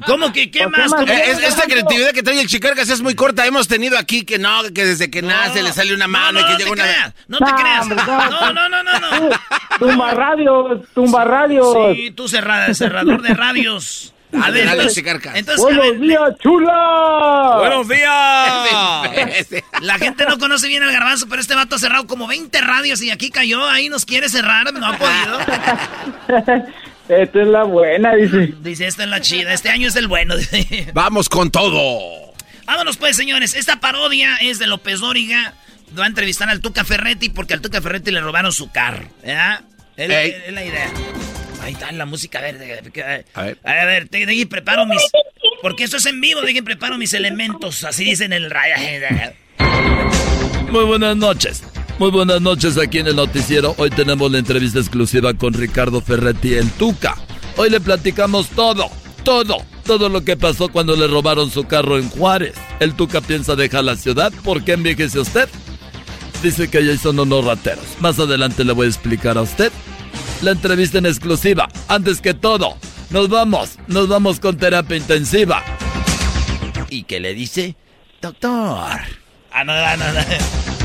[0.06, 0.92] ¿Cómo que qué más?
[0.92, 3.46] ¿Cómo- Eh, es- esta creatividad que trae el Chicarcas es muy corta.
[3.46, 6.44] Hemos tenido aquí que no, que desde que nace le sale una mano no, y
[6.44, 6.82] que no llega una.
[6.82, 7.88] creas, no te creas.
[7.88, 9.30] No, no, no, no, no.
[9.78, 11.74] Tumba radios, tumba radios.
[11.94, 14.12] Sí, tú cerrada, cerrador de radios.
[14.32, 17.56] A ver, Dale, entonces, a Buenos ver, días, chula.
[17.58, 19.64] Buenos días.
[19.82, 23.00] la gente no conoce bien al garbanzo, pero este vato ha cerrado como 20 radios
[23.02, 25.38] y aquí cayó, ahí nos quiere cerrar, no ha podido.
[27.08, 28.52] Esta es la buena, dice.
[28.60, 30.36] Dice, esta es la chida, este año es el bueno.
[30.36, 30.90] dice.
[30.92, 32.34] Vamos con todo.
[32.66, 33.54] Vámonos pues, señores.
[33.54, 35.54] Esta parodia es de López Dóriga.
[35.96, 39.06] Va a entrevistar al Tuca Ferretti porque al Tuca Ferretti le robaron su carro.
[39.96, 40.34] Ey.
[40.46, 40.90] es la idea.
[41.66, 42.38] Ahí está la música.
[42.38, 42.54] A ver,
[43.34, 43.58] A ver.
[43.64, 45.02] a ver, te, preparo mis...
[45.60, 47.82] Porque esto es en vivo, dejen preparo mis elementos.
[47.82, 48.76] Así dicen en el radio.
[50.70, 51.64] Muy buenas noches.
[51.98, 53.74] Muy buenas noches aquí en el noticiero.
[53.78, 57.16] Hoy tenemos la entrevista exclusiva con Ricardo Ferretti el Tuca.
[57.56, 58.88] Hoy le platicamos todo,
[59.24, 62.54] todo, todo lo que pasó cuando le robaron su carro en Juárez.
[62.78, 64.32] El Tuca piensa dejar la ciudad.
[64.44, 65.48] ¿Por qué envejece usted?
[66.44, 67.86] Dice que ya son unos rateros.
[67.98, 69.72] Más adelante le voy a explicar a usted
[70.42, 71.68] la entrevista en exclusiva.
[71.88, 72.76] Antes que todo,
[73.10, 75.62] nos vamos, nos vamos con terapia intensiva.
[76.90, 77.76] ¿Y qué le dice?
[78.20, 79.00] Doctor.
[79.52, 80.12] Ah, no, no, no.
[80.12, 80.20] no.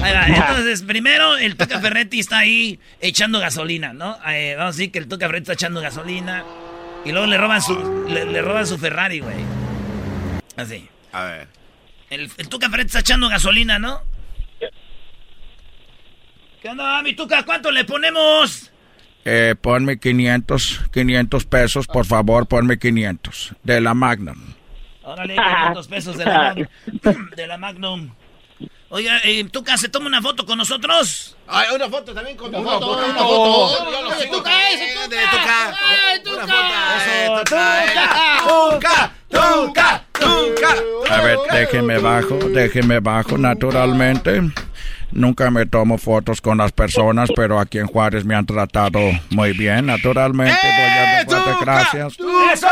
[0.04, 0.28] Ahí va.
[0.28, 4.18] Entonces, primero, el Tuca Ferretti está ahí echando gasolina, ¿no?
[4.28, 6.44] Eh, vamos a decir que el Tuca Ferretti está echando gasolina.
[7.06, 9.36] Y luego le roban su, le, le roban su Ferrari, güey.
[10.56, 10.88] Así.
[11.12, 11.48] A ver.
[12.10, 14.02] El, el Tuca Ferretti está echando gasolina, ¿no?
[16.62, 17.44] ¿Qué onda, mi Tuca?
[17.44, 18.71] ¿Cuánto le ponemos?
[19.24, 23.54] Eh, ponme 500, 500 pesos, por favor, ponme 500.
[23.64, 24.38] De la Magnum.
[25.04, 26.68] Órale, 500 pesos de la, Magnum.
[27.36, 28.10] de la Magnum.
[28.90, 31.38] Oiga, eh, Tuca, ¿se toma una foto con nosotros?
[31.48, 32.88] Ay, una foto también con Una foto.
[32.98, 34.20] foto, Una foto.
[34.22, 34.38] sigo.
[34.38, 35.08] Tuca, Eh, Tuca.
[35.08, 35.18] de
[36.24, 36.42] Tuca.
[36.42, 36.48] Tuca.
[36.48, 37.56] foto.
[37.56, 38.04] Eh, Eso,
[38.42, 38.42] Tuca.
[38.44, 39.12] Tuca.
[39.30, 40.04] Tuca.
[40.20, 40.76] Tuca.
[41.00, 41.16] Tuca.
[41.16, 44.42] A ver, déjeme bajo, déjeme bajo, naturalmente.
[45.14, 49.52] Nunca me tomo fotos con las personas, pero aquí en Juárez me han tratado muy
[49.54, 50.58] bien, naturalmente.
[51.26, 52.14] Voy a dar gracias.
[52.54, 52.68] ¡Eso!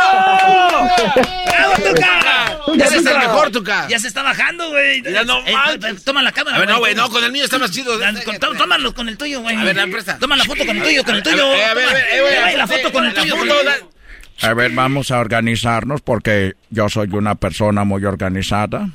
[1.46, 2.58] ¡Bravo, Tuca!
[2.78, 3.88] Ya se el está- mejor, Tuca.
[3.90, 5.02] Ya se está bajando, güey.
[5.04, 5.98] Ya no Eh, manches.
[5.98, 6.56] eh, Toma la cámara.
[6.56, 6.96] A ver, no, güey.
[6.96, 7.94] no, con el mío está más chido.
[8.58, 9.56] Tómalo con el tuyo, güey.
[9.56, 10.18] A ver, la presta.
[10.18, 11.46] Toma la foto con el tuyo, con el tuyo.
[11.46, 13.36] A ver, a ver, eh, Eh, la foto con el tuyo.
[14.42, 18.88] A ver, vamos a organizarnos porque yo soy una persona muy organizada.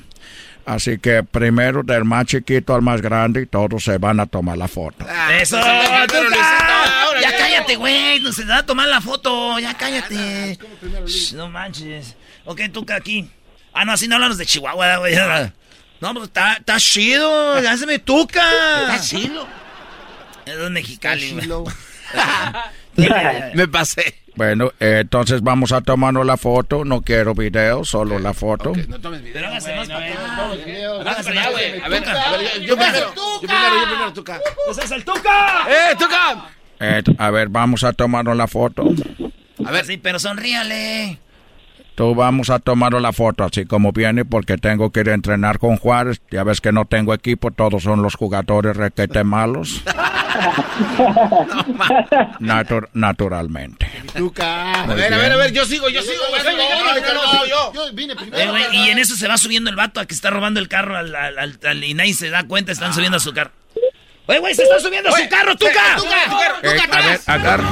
[0.65, 4.57] Así que primero del más chiquito al más grande y todos se van a tomar
[4.57, 5.05] la foto.
[5.39, 5.59] ¡Eso!
[5.61, 6.21] Primero, Tuca.
[6.21, 8.19] Luisito, Ya cállate, güey.
[8.21, 9.59] No se va a tomar la foto.
[9.59, 10.57] Ya cállate.
[11.05, 12.15] Shh, No manches.
[12.45, 13.29] Ok, Tuca, aquí.
[13.73, 15.15] Ah, no, así no hablamos de Chihuahua, güey.
[16.01, 17.53] No, pues está, está chido.
[17.57, 18.43] Hazme Tuca.
[18.81, 19.47] Está chido.
[20.45, 21.63] Es Mexicali, güey.
[23.53, 24.15] Me pasé.
[24.35, 26.83] Bueno, eh, entonces vamos a tomarnos la foto.
[26.83, 28.73] No quiero video, solo la foto.
[28.87, 29.33] No tomes video.
[29.35, 31.81] Pero hágase más para allá, güey.
[31.81, 32.21] A ver, Tuca.
[32.21, 33.13] a ver, yo- primero.
[33.15, 34.39] Yo primero, yo primero, Tuca.
[34.69, 35.59] ¡Ese es el Tuca!
[35.69, 36.49] ¡Eh, Tuca!
[36.81, 38.83] Eh, a ver, vamos a tomarnos la foto.
[39.65, 39.85] A ver.
[39.85, 41.19] Sí, pero sonríale.
[41.95, 45.59] Tú vamos a tomarnos la foto así como viene porque tengo que ir a entrenar
[45.59, 46.21] con Juárez.
[46.29, 49.81] Ya ves que no tengo equipo, todos son los jugadores requete malos.
[52.39, 53.87] Natu- naturalmente.
[54.15, 54.83] Tuca.
[54.83, 56.23] A ver, a ver, a ver, yo sigo, yo sigo.
[57.73, 58.53] Yo vine Eh, primero.
[58.73, 61.15] y en eso se va subiendo el vato a que está robando el carro al,
[61.15, 63.51] al, al- al- y nadie se da cuenta, están subiendo a su carro.
[64.27, 65.71] Oye, güey, se está subiendo a su carro, Tuca.
[65.71, 67.69] eh, Tuca, Tuca, Eh, Tuca, a ver, agarra.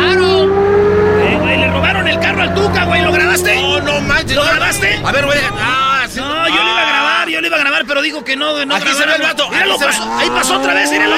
[0.00, 3.54] Eh, güey, le robaron el carro al Tuca, güey, ¿lo grabaste?
[3.60, 4.36] No, no manches.
[4.36, 5.00] ¿Lo grabaste?
[5.04, 5.38] A ver, güey.
[5.58, 6.20] Ah, sí.
[6.20, 6.86] No, yo lo iba a
[7.28, 9.22] grabar, yo lo iba a grabar, pero digo que no, no Aquí se ve el
[9.22, 11.16] vato, Míralo, pasó, ahí pasó otra vez, míralo.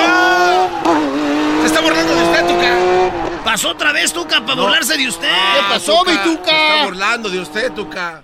[1.60, 3.42] Se está burlando de usted, Tuca.
[3.44, 5.28] Pasó otra vez, Tuca, para burlarse de usted.
[5.28, 6.84] ¿Qué pasó, mi Se está Tuca?
[6.84, 8.22] burlando de usted, Tuca.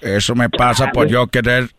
[0.00, 1.70] Eso me pasa por yo querer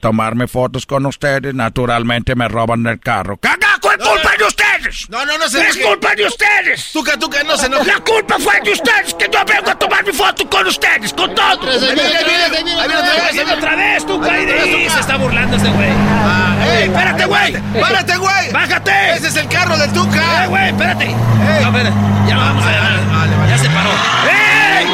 [0.00, 1.54] tomarme fotos con ustedes.
[1.54, 3.36] Naturalmente me roban el carro.
[3.38, 3.78] ¡Caga!
[3.80, 4.44] ¿Cuál culpa de
[4.88, 5.10] ustedes?
[5.10, 6.92] No, no, no se ¡Es culpa de ustedes!
[6.92, 7.86] Tuca, Tuca, no se enoje.
[7.86, 11.34] La culpa fue de ustedes que yo vengo a tomar mi foto con ustedes, con
[11.34, 11.66] todos.
[11.66, 15.00] Ahí viene, ahí viene, ahí viene, otra vez, Ahí viene otra vez, Tuca, Ahí se
[15.00, 15.90] está burlando este güey.
[15.90, 17.52] Ah, ¡Ey, espérate, güey!
[17.80, 18.52] ¡Párate, güey!
[18.52, 19.14] ¡Bájate!
[19.14, 20.44] ¡Ese es el carro del Tuca!
[20.44, 21.06] ¡Eh, güey, espérate!
[21.06, 21.92] No, espérate.
[22.28, 23.06] Ya lo vamos a llamar.
[23.10, 23.50] vale, vale.
[23.50, 23.90] Ya se paró.
[24.30, 24.86] ¡Ey!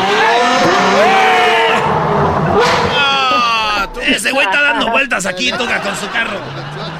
[2.94, 3.89] Ah.
[4.06, 6.40] Ese güey está dando vueltas aquí, Tuca, con su carro.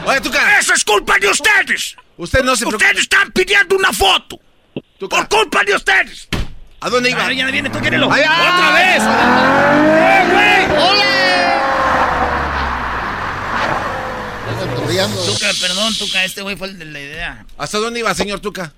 [0.09, 0.59] Oye, Tuca.
[0.59, 1.95] ¡Eso es culpa de ustedes!
[2.17, 2.65] Usted no se.
[2.65, 4.41] Ustedes están pidiendo una foto.
[4.99, 5.17] Tuca.
[5.17, 6.29] Por culpa de ustedes.
[6.81, 7.27] ¿A dónde iba?
[7.27, 8.11] Ah, ya viene, tú quérelo.
[8.11, 8.73] Ahí, ¡Otra ah.
[8.73, 9.03] vez!
[9.93, 10.59] ¡Eh, güey!
[14.77, 15.25] Torreando.
[15.25, 17.47] Tuca, perdón, Tuca, este güey fue el de la idea.
[17.59, 18.73] ¿Hasta dónde iba, señor Tuca?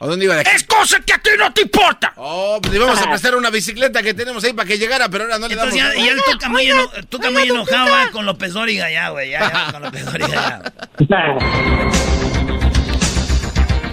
[0.00, 0.50] ¿A dónde iba de aquí?
[0.54, 2.12] Es cosa que a ti no te importa.
[2.16, 5.24] Oh, pues le íbamos a prestar una bicicleta que tenemos ahí para que llegara, pero
[5.24, 5.74] ahora no le damos.
[5.74, 9.08] Entonces ya, ya el Tuca muy, eno- Tuca muy enojado va con López Dóriga ya,
[9.10, 9.30] güey.
[9.30, 10.62] Ya, ya, con López Dóriga
[11.08, 11.18] ya.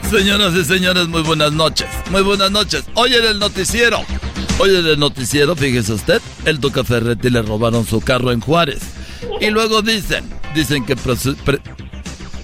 [0.09, 1.87] Señoras y señores, muy buenas noches.
[2.11, 2.83] Muy buenas noches.
[2.93, 4.03] Hoy en el noticiero.
[4.59, 8.81] Hoy en el noticiero, fíjese usted, el Tuca Ferretti le robaron su carro en Juárez.
[9.41, 11.59] Y luego dicen, dicen que pre-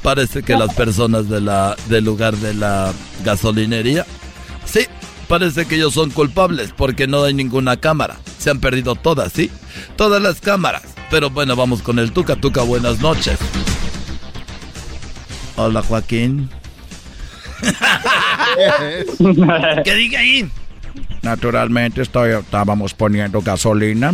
[0.02, 4.06] parece que las personas de la, del lugar de la gasolinería,
[4.65, 4.86] sí,
[5.28, 8.18] parece que ellos son culpables porque no hay ninguna cámara.
[8.38, 9.52] Se han perdido todas, ¿sí?
[9.95, 10.84] Todas las cámaras.
[11.10, 12.36] Pero bueno, vamos con el Tuca.
[12.36, 13.38] Tuca, buenas noches.
[15.56, 16.49] Hola, Joaquín.
[19.84, 20.49] ¿Qué diga ahí?
[21.22, 24.14] Naturalmente estoy, estábamos poniendo gasolina.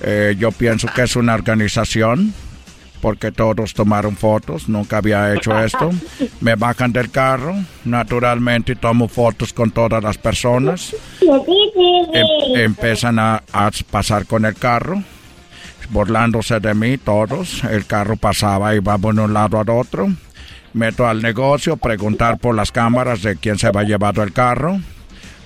[0.00, 2.32] Eh, yo pienso que es una organización
[3.00, 4.68] porque todos tomaron fotos.
[4.68, 5.90] Nunca había hecho esto.
[6.40, 7.54] Me bajan del carro.
[7.84, 10.94] Naturalmente tomo fotos con todas las personas.
[11.20, 15.02] Em- empiezan a, a pasar con el carro.
[15.90, 17.62] Burlándose de mí todos.
[17.64, 20.08] El carro pasaba y iba de un lado al otro.
[20.72, 24.78] Meto al negocio, preguntar por las cámaras de quién se va llevado el carro.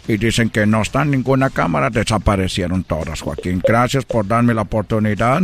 [0.09, 3.63] Y dicen que no está en ninguna cámara, desaparecieron todas, Joaquín.
[3.65, 5.43] Gracias por darme la oportunidad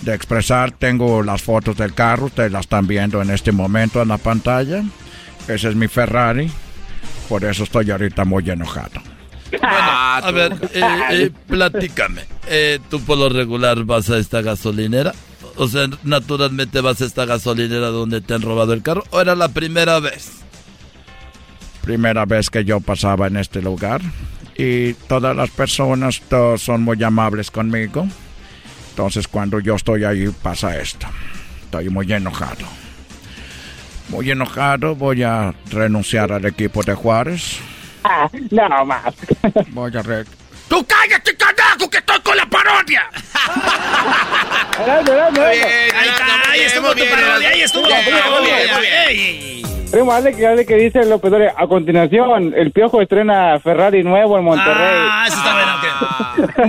[0.00, 0.72] de expresar.
[0.72, 4.82] Tengo las fotos del carro, ustedes las están viendo en este momento en la pantalla.
[5.48, 6.50] Ese es mi Ferrari,
[7.28, 9.00] por eso estoy ahorita muy enojado.
[9.62, 12.22] a ver, eh, eh, platícame.
[12.48, 15.14] Eh, ¿Tú por lo regular vas a esta gasolinera?
[15.56, 19.04] O sea, naturalmente vas a esta gasolinera donde te han robado el carro.
[19.10, 20.32] ¿O era la primera vez?
[21.82, 24.00] Primera vez que yo pasaba en este lugar.
[24.56, 28.06] Y todas las personas todos son muy amables conmigo.
[28.94, 31.08] Entonces cuando yo estoy ahí pasa esto.
[31.64, 32.64] Estoy muy enojado.
[34.08, 34.94] Muy enojado.
[34.94, 37.58] Voy a renunciar al equipo de Juárez.
[38.04, 39.12] Ah, no más.
[39.72, 40.24] Voy a re
[40.68, 43.02] ¡Tú cállate, carajo, que estoy con la parodia!
[44.78, 47.88] ahí está, ahí estuvo tu parodia, ahí estuvo.
[49.94, 51.54] Primo, hazle que, hazle que dice López Dóriga.
[51.56, 54.74] A continuación, el Piojo estrena Ferrari nuevo en Monterrey.
[54.92, 55.74] Ah, eso está bueno.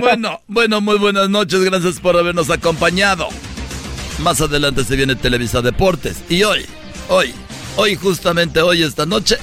[0.00, 3.26] Bueno, bueno, muy buenas noches, gracias por habernos acompañado.
[4.20, 6.22] Más adelante se viene Televisa Deportes.
[6.28, 6.66] Y hoy,
[7.08, 7.34] hoy,
[7.74, 9.38] hoy, justamente hoy, esta noche,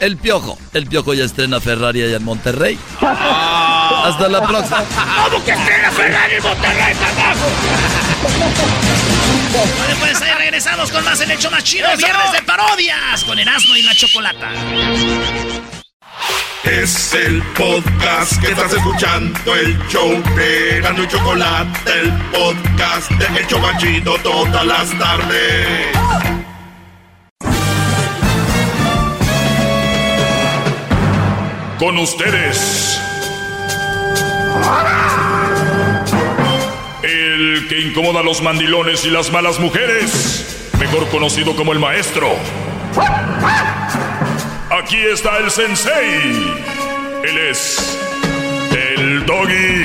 [0.00, 0.58] el Piojo.
[0.74, 2.76] El Piojo ya estrena Ferrari allá en Monterrey.
[3.00, 4.82] Hasta la próxima.
[5.30, 6.94] ¿Cómo que estrena Ferrari en Monterrey,
[9.52, 9.66] carajo?
[9.76, 11.88] Bueno, pues ahí regresamos con más el hecho más chido.
[11.96, 14.50] Viernes de parodias con Erasmo y la Chocolata.
[16.64, 23.40] Es el podcast que estás escuchando, el show de Gano y Chocolate, el podcast de
[23.40, 25.86] Hecho Machito todas las tardes.
[31.78, 33.00] Con ustedes.
[34.56, 35.07] El
[37.68, 42.28] que incomoda a los mandilones y las malas mujeres, mejor conocido como el maestro.
[44.70, 46.56] Aquí está el sensei.
[47.24, 47.98] Él es
[48.70, 49.84] el doggy.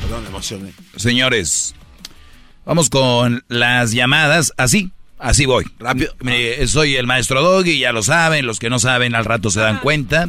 [0.00, 0.72] Perdón, me emocioné.
[0.96, 1.74] Señores,
[2.68, 4.52] vamos con las llamadas.
[4.56, 5.64] Así, así voy.
[5.80, 6.12] Rápido.
[6.20, 8.46] Mire, soy el maestro Doggy, ya lo saben.
[8.46, 10.28] Los que no saben al rato se dan cuenta.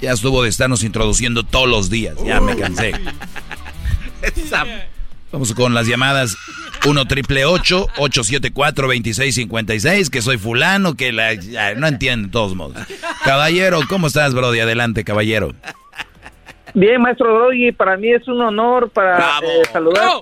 [0.00, 2.16] Ya estuvo de estarnos introduciendo todos los días.
[2.24, 2.92] Ya me cansé.
[5.32, 6.36] Vamos con las llamadas
[6.86, 12.78] 1 triple 874 2656 que soy fulano, que la, ya, no entiendo de todos modos.
[13.24, 14.60] Caballero, ¿cómo estás, Brody?
[14.60, 15.54] Adelante, caballero.
[16.74, 20.20] Bien, maestro Doggy, para mí es un honor para eh, saludar, saludar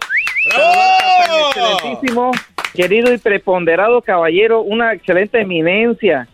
[0.48, 2.30] excelentísimo,
[2.74, 6.28] querido y preponderado caballero, una excelente eminencia.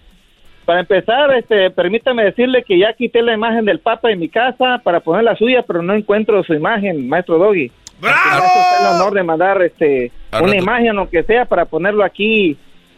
[0.64, 4.80] Para empezar, este, permítame decirle que ya quité la imagen del Papa en mi casa
[4.82, 7.70] para poner la suya, pero no encuentro su imagen, maestro Doggy.
[8.00, 8.44] ¡Bravo!
[8.80, 10.64] el honor de mandar este, Al una rato.
[10.64, 12.56] imagen, aunque sea, para ponerlo aquí,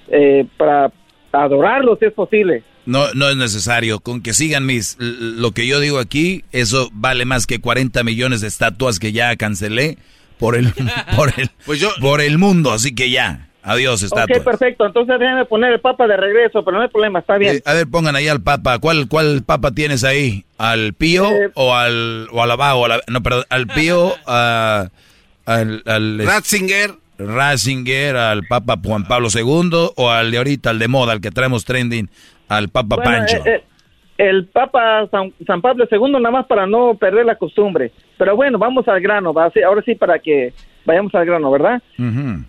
[0.08, 0.92] eh, para
[1.32, 2.62] adorarlo, si es posible.
[2.86, 3.98] No, no es necesario.
[3.98, 8.40] Con que sigan mis lo que yo digo aquí, eso vale más que 40 millones
[8.40, 9.98] de estatuas que ya cancelé
[10.38, 10.72] por el
[11.16, 11.50] por el
[12.00, 13.42] por el mundo, así que ya.
[13.68, 14.38] Adiós, estatuas.
[14.38, 14.86] Ok, perfecto.
[14.86, 17.56] Entonces déjeme poner el Papa de regreso, pero no hay problema, está bien.
[17.56, 18.78] Eh, a ver, pongan ahí al Papa.
[18.78, 20.44] ¿Cuál, cuál Papa tienes ahí?
[20.56, 22.84] ¿Al Pío Eh, o al o al abajo?
[22.84, 24.86] A la- no, perdón, al Pío, a-
[25.46, 26.92] al, al Ratzinger.
[27.18, 31.30] Ratzinger, al Papa Juan Pablo II o al de ahorita, al de moda, al que
[31.30, 32.08] traemos trending,
[32.48, 33.36] al Papa Bueno, Pancho.
[33.46, 33.64] eh, eh,
[34.18, 37.90] el Papa San, San Pablo II, nada más para no perder la costumbre.
[38.18, 40.52] Pero bueno, vamos al grano, va, ahora sí para que
[40.84, 41.82] vayamos al grano, ¿verdad?
[41.98, 42.44] Ujú.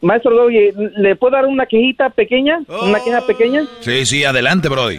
[0.00, 2.60] Maestro Doggy, ¿le puedo dar una quejita pequeña?
[2.68, 3.66] ¿Una queja pequeña?
[3.80, 4.98] Sí, sí, adelante, Brody.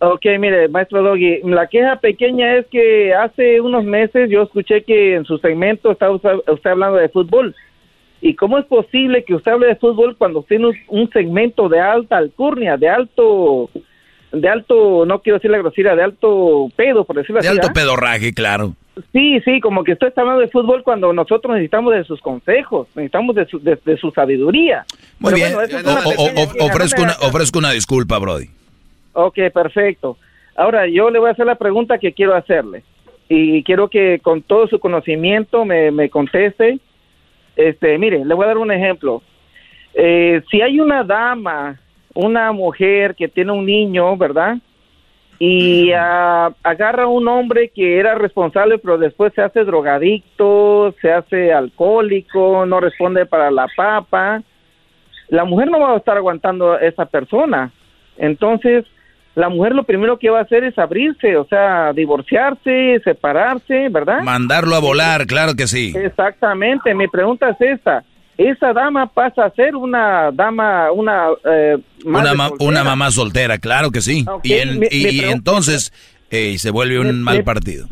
[0.00, 5.14] Ok, mire, maestro Doggy, la queja pequeña es que hace unos meses yo escuché que
[5.14, 7.54] en su segmento estaba usted, usted hablando de fútbol.
[8.20, 12.16] ¿Y cómo es posible que usted hable de fútbol cuando tiene un, segmento de alta
[12.16, 13.70] alcurnia, de alto,
[14.32, 17.56] de alto, no quiero decir la grosería, de alto pedo, por decirlo De así?
[17.56, 17.74] alto ¿ah?
[17.74, 18.74] pedorraje, claro.
[19.12, 22.86] Sí, sí, como que usted está hablando de fútbol cuando nosotros necesitamos de sus consejos,
[22.94, 24.84] necesitamos de su, de, de su sabiduría.
[25.18, 25.54] Muy Pero bien.
[25.54, 28.46] bueno, es O- una o- o- ofrezco, una, ofrezco una disculpa, Brody.
[29.14, 30.16] Ok, perfecto.
[30.56, 32.84] Ahora yo le voy a hacer la pregunta que quiero hacerle
[33.28, 36.78] y quiero que con todo su conocimiento me, me conteste.
[37.56, 39.22] Este, mire, le voy a dar un ejemplo.
[39.94, 41.80] Eh, si hay una dama,
[42.14, 44.56] una mujer que tiene un niño, ¿verdad?
[45.38, 51.12] Y ah, agarra a un hombre que era responsable, pero después se hace drogadicto, se
[51.12, 54.42] hace alcohólico, no responde para la papa.
[55.28, 57.72] La mujer no va a estar aguantando a esa persona.
[58.16, 58.84] Entonces,
[59.34, 64.20] la mujer lo primero que va a hacer es abrirse, o sea, divorciarse, separarse, ¿verdad?
[64.22, 65.92] Mandarlo a volar, claro que sí.
[65.96, 68.04] Exactamente, mi pregunta es esta.
[68.36, 71.28] Esa dama pasa a ser una dama, una...
[71.44, 72.68] Eh, madre Una, ma- soltera.
[72.70, 74.24] una mamá soltera, claro que sí.
[74.42, 75.92] Y en- entonces
[76.30, 77.86] eh, se vuelve un mal partido.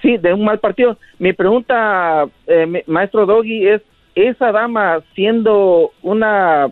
[0.00, 0.96] Sí, de un mal partido.
[1.18, 3.82] Mi pregunta, eh, maestro Doggy, es,
[4.14, 6.68] ¿esa dama siendo una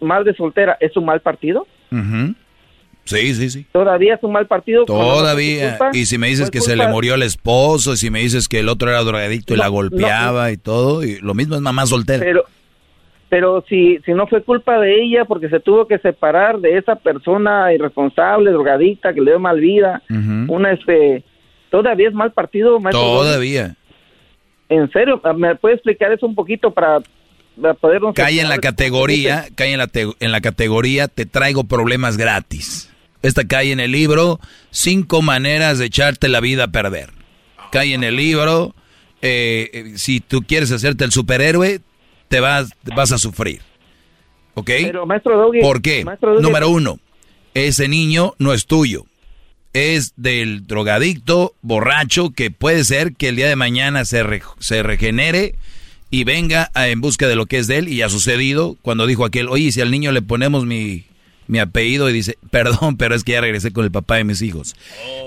[0.00, 1.66] madre soltera es un mal partido?
[1.90, 2.34] Ujú.
[3.04, 3.66] Sí, sí, sí.
[3.72, 4.84] ¿Todavía es un mal partido?
[4.84, 5.78] Todavía.
[5.92, 8.46] Y si me dices ¿Fue que se le murió el esposo, y si me dices
[8.48, 11.60] que el otro era drogadicto y No, la golpeaba y todo, y lo mismo es
[11.60, 12.20] mamá soltera.
[12.24, 12.44] Pero,
[13.28, 16.96] pero si, si no fue culpa de ella porque se tuvo que separar de esa
[16.96, 20.52] persona irresponsable, drogadicta, que le dio mal vida, Ujú.
[20.54, 21.24] una este,
[21.70, 23.02] ¿todavía es mal partido, maestro?
[23.02, 23.74] Todavía.
[24.68, 25.20] ¿En serio?
[25.36, 26.98] ¿Me puede explicar eso un poquito para,
[27.60, 28.14] para podernos...
[28.14, 32.89] Cae en la categoría, cae en la, te- en la categoría, te traigo problemas gratis.
[33.22, 34.40] Esta cae en el libro,
[34.70, 37.10] cinco maneras de echarte la vida a perder.
[37.70, 38.74] Cae en el libro,
[39.22, 41.80] eh, eh, si tú quieres hacerte el superhéroe,
[42.28, 43.60] te vas, vas a sufrir.
[44.54, 44.70] ¿Ok?
[44.82, 46.04] Pero, maestro Doggy, ¿Por qué?
[46.04, 46.98] maestro Doggy, Número uno,
[47.54, 49.06] ese niño no es tuyo.
[49.72, 54.82] Es del drogadicto, borracho, que puede ser que el día de mañana se, re- se
[54.82, 55.54] regenere
[56.10, 57.88] y venga a- en busca de lo que es de él.
[57.88, 61.04] Y ha sucedido cuando dijo aquel, oye, si al niño le ponemos mi,
[61.50, 64.40] mi apellido y dice, perdón, pero es que ya regresé con el papá de mis
[64.40, 64.76] hijos.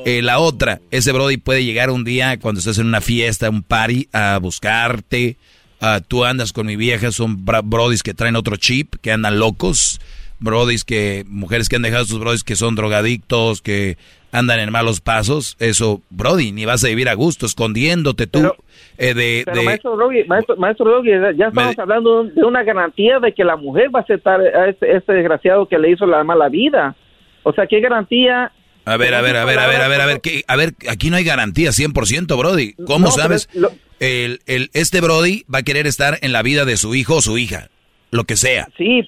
[0.05, 3.63] Eh, la otra, ese Brody puede llegar un día cuando estás en una fiesta, un
[3.63, 5.37] party, a buscarte.
[5.81, 9.99] Ah, tú andas con mi vieja, son Brodis que traen otro chip, que andan locos.
[10.39, 13.97] Brodis que, mujeres que han dejado a sus Brodis que son drogadictos, que
[14.33, 15.55] andan en malos pasos.
[15.59, 18.51] Eso, Brody, ni vas a vivir a gusto, escondiéndote tú
[18.97, 19.43] eh, de...
[19.45, 21.03] Pero de- maestro Doggy, maestro,
[21.37, 24.97] ya estamos hablando de una garantía de que la mujer va a aceptar a este,
[24.97, 26.95] este desgraciado que le hizo la mala vida.
[27.43, 28.51] O sea, ¿qué garantía?
[28.85, 30.43] A ver, a ver, a ver, a ver, a ver, a ver, ¿qué?
[30.47, 32.73] a ver, aquí no hay garantía 100%, Brody.
[32.85, 33.47] ¿Cómo No, sabes?
[33.53, 37.15] lo- El, el, este Brody va a querer estar en la vida de su hijo
[37.17, 37.69] o su hija,
[38.11, 38.67] lo que sea.
[38.77, 39.03] Sí,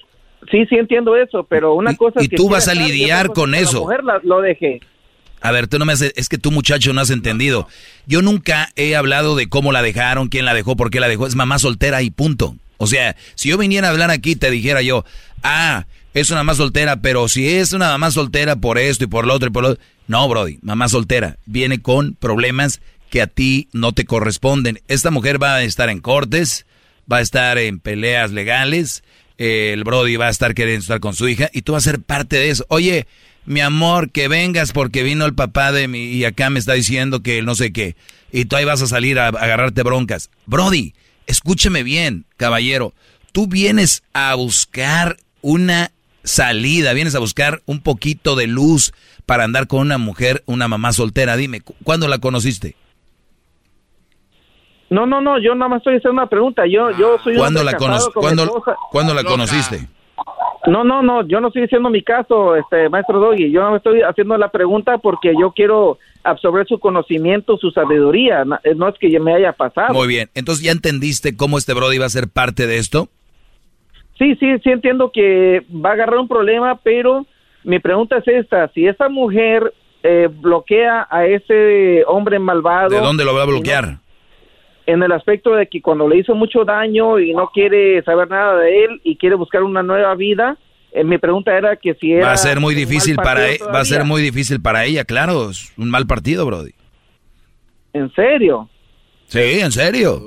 [0.50, 2.78] sí, sí entiendo eso, pero una cosa y es que tú quiera vas a y
[2.78, 3.80] lidiar con que eso.
[3.80, 4.80] La mujer la- lo deje.
[5.46, 7.68] A ver, tú no me haces, es que tú muchacho no has entendido.
[8.04, 11.24] Yo nunca he hablado de cómo la dejaron, quién la dejó, por qué la dejó.
[11.24, 12.56] Es mamá soltera y punto.
[12.78, 15.04] O sea, si yo viniera a hablar aquí te dijera yo,
[15.44, 19.24] ah, es una mamá soltera, pero si es una mamá soltera por esto y por
[19.24, 19.84] lo otro y por lo otro.
[20.08, 24.80] No, Brody, mamá soltera viene con problemas que a ti no te corresponden.
[24.88, 26.66] Esta mujer va a estar en cortes,
[27.10, 29.04] va a estar en peleas legales,
[29.38, 32.00] el Brody va a estar queriendo estar con su hija y tú vas a ser
[32.00, 32.66] parte de eso.
[32.68, 33.06] Oye,
[33.46, 37.22] mi amor, que vengas porque vino el papá de mi y acá me está diciendo
[37.22, 37.96] que no sé qué.
[38.32, 40.30] Y tú ahí vas a salir a, a agarrarte broncas.
[40.46, 40.94] Brody,
[41.26, 42.92] escúcheme bien, caballero.
[43.32, 45.90] Tú vienes a buscar una
[46.24, 48.92] salida, vienes a buscar un poquito de luz
[49.26, 51.36] para andar con una mujer, una mamá soltera.
[51.36, 52.74] Dime, ¿cu- ¿cuándo la conociste?
[54.88, 56.62] No, no, no, yo nada más estoy haciendo una pregunta.
[56.66, 58.62] Yo, yo soy un ¿Cuándo la, cono- ¿cuándo.
[58.92, 59.88] ¿cuándo la conociste?
[60.66, 63.50] No, no, no, yo no estoy diciendo mi caso, este maestro Doggy.
[63.50, 68.44] Yo no estoy haciendo la pregunta porque yo quiero absorber su conocimiento, su sabiduría.
[68.64, 69.94] Eh, No es que me haya pasado.
[69.94, 73.08] Muy bien, entonces ya entendiste cómo este Brody va a ser parte de esto.
[74.18, 77.26] Sí, sí, sí entiendo que va a agarrar un problema, pero
[77.64, 79.72] mi pregunta es esta: si esa mujer
[80.02, 83.98] eh, bloquea a ese hombre malvado, ¿De dónde lo va a bloquear?
[84.86, 88.56] En el aspecto de que cuando le hizo mucho daño y no quiere saber nada
[88.58, 90.56] de él y quiere buscar una nueva vida,
[90.92, 93.80] eh, mi pregunta era que si era Va a ser muy difícil para e- va
[93.80, 96.70] a ser muy difícil para ella, claro, es un mal partido, Brody.
[97.92, 98.68] ¿En serio?
[99.26, 100.20] Sí, en serio.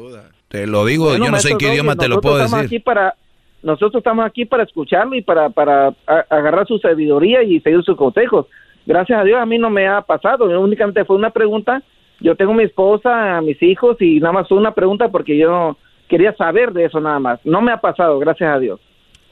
[0.49, 2.57] Te lo digo, Bueno, yo no sé en qué idioma te lo puedo decir.
[2.57, 3.15] Aquí para,
[3.61, 5.93] nosotros estamos aquí para escucharlo y para, para
[6.29, 8.47] agarrar su sabiduría y seguir sus consejos.
[8.85, 11.83] Gracias a Dios a mí no me ha pasado, únicamente fue una pregunta.
[12.21, 15.77] Yo tengo mi esposa, mis hijos y nada más una pregunta porque yo
[16.09, 17.39] quería saber de eso nada más.
[17.43, 18.79] No me ha pasado, gracias a Dios.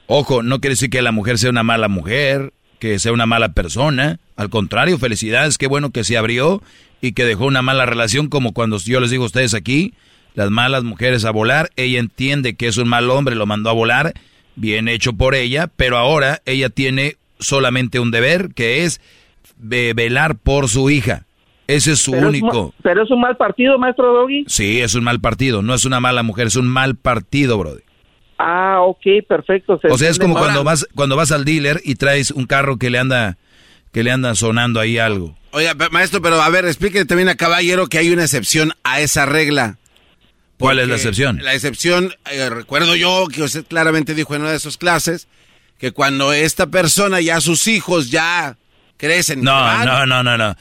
[0.08, 3.50] Ojo, no quiere decir que la mujer sea una mala mujer, que sea una mala
[3.54, 4.20] persona.
[4.38, 6.62] Al contrario, felicidades, qué bueno que se abrió
[7.02, 9.94] y que dejó una mala relación como cuando yo les digo a ustedes aquí,
[10.34, 11.70] las malas mujeres a volar.
[11.76, 14.14] Ella entiende que es un mal hombre, lo mandó a volar,
[14.56, 19.02] bien hecho por ella, pero ahora ella tiene solamente un deber, que es
[19.58, 21.26] ve- velar por su hija.
[21.68, 22.74] Ese es su Pero único.
[22.82, 24.46] pero es un mal partido, maestro Doggy.
[24.48, 27.84] Sí, es un mal partido, no es una mala mujer, es un mal partido, brother.
[28.40, 29.80] Ah, ok, perfecto.
[29.82, 32.78] se O sea, es como cuando vas cuando vas al dealer y traes un carro
[32.78, 33.38] que le anda
[33.92, 35.36] que le anda sonando ahí algo.
[35.52, 39.26] Oiga, maestro, pero a ver, explíquele también a Caballero que hay una excepción a esa
[39.26, 39.78] regla.
[40.60, 41.40] ¿Cuál es la excepción?
[41.44, 45.28] La excepción, eh, recuerdo yo que usted claramente dijo en una de sus clases
[45.78, 48.58] que cuando esta persona ya sus hijos ya
[48.98, 49.40] crecen.
[49.40, 50.56] y No, no, no, no, no.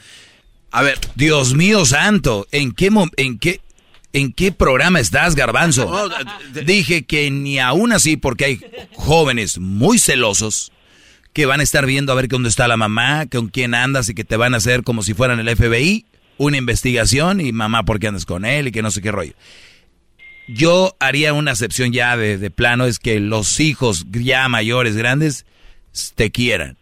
[0.71, 0.99] A ver.
[1.15, 3.61] Dios mío santo, ¿en qué, en qué,
[4.13, 5.85] en qué programa estás, Garbanzo?
[5.85, 8.61] No, Dije que ni aún así, porque hay
[8.93, 10.71] jóvenes muy celosos
[11.33, 14.15] que van a estar viendo a ver dónde está la mamá, con quién andas y
[14.15, 16.05] que te van a hacer como si fueran el FBI,
[16.37, 18.67] una investigación y mamá, ¿por qué andas con él?
[18.67, 19.33] Y que no sé qué rollo.
[20.47, 25.45] Yo haría una excepción ya de, de plano, es que los hijos ya mayores, grandes,
[26.15, 26.77] te quieran.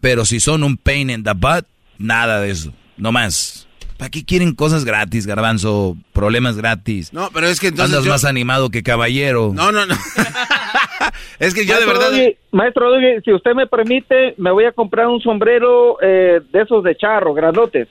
[0.00, 1.66] Pero si son un pain in the butt,
[1.98, 2.72] nada de eso.
[2.96, 3.66] No más.
[3.98, 5.96] ¿Para qué quieren cosas gratis, garbanzo?
[6.12, 7.12] Problemas gratis.
[7.12, 9.52] No, pero es que entonces Andas yo- más animado que caballero.
[9.54, 9.94] No, no, no.
[11.38, 12.10] es que yo de Maestro verdad...
[12.10, 16.62] Doggy, maestro Doggy, si usted me permite, me voy a comprar un sombrero eh, de
[16.62, 17.88] esos de charro, grandotes.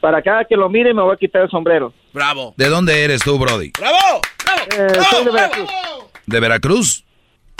[0.00, 1.92] Para cada que lo mire me voy a quitar el sombrero.
[2.12, 2.54] Bravo.
[2.56, 3.72] ¿De dónde eres tú, Brody?
[3.78, 4.20] ¡Bravo!
[4.76, 5.70] Eh, soy de Veracruz.
[6.26, 7.04] ¿De Veracruz?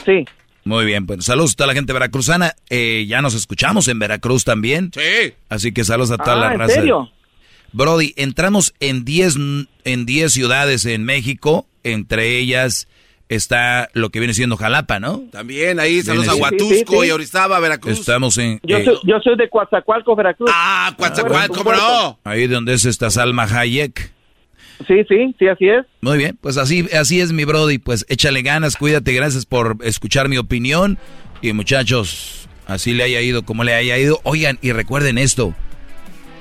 [0.05, 0.24] Sí.
[0.69, 2.55] Muy bien, pues saludos a toda la gente veracruzana.
[2.69, 4.90] Eh, ya nos escuchamos en Veracruz también.
[4.95, 5.32] Sí.
[5.49, 6.74] Así que saludos a toda Ah, la ¿en raza.
[6.74, 7.11] serio?
[7.73, 9.36] Brody, entramos en 10
[9.85, 12.86] en 10 ciudades en México, entre ellas
[13.31, 15.23] está lo que viene siendo Jalapa, ¿no?
[15.32, 17.07] También ahí saludos a Huatusco Sí, sí, sí.
[17.07, 18.01] y Orizaba, Veracruz.
[18.01, 20.51] Estamos en Yo, eh, soy, yo soy de Coatzacoalcos, Veracruz.
[20.53, 22.19] Ah, Coatzacoalcos, ¿cómo no?
[22.24, 24.12] ahí donde es esta Salma Hayek.
[24.86, 25.84] Sí, sí, sí, así es.
[26.00, 30.28] Muy bien, pues así así es mi Brody, pues échale ganas, cuídate, gracias por escuchar
[30.28, 30.98] mi opinión
[31.42, 34.20] y muchachos, así le haya ido como le haya ido.
[34.22, 35.55] Oigan, y recuerden esto.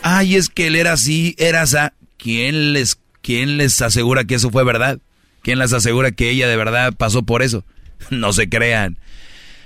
[0.04, 1.94] Ay, es que él era así, era esa.
[2.18, 5.00] ¿Quién les quién les asegura que eso fue verdad?
[5.42, 7.64] ¿Quién les asegura que ella de verdad pasó por eso?
[8.12, 8.98] No se crean.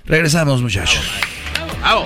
[0.06, 1.02] Regresamos, muchachos.
[1.82, 2.06] Bravo.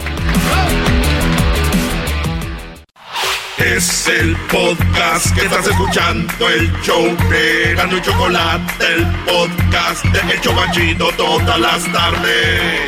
[3.57, 10.34] Es el podcast que estás escuchando, el show de Gano y Chocolate, el podcast de
[10.34, 12.82] El Chobachito todas las tardes.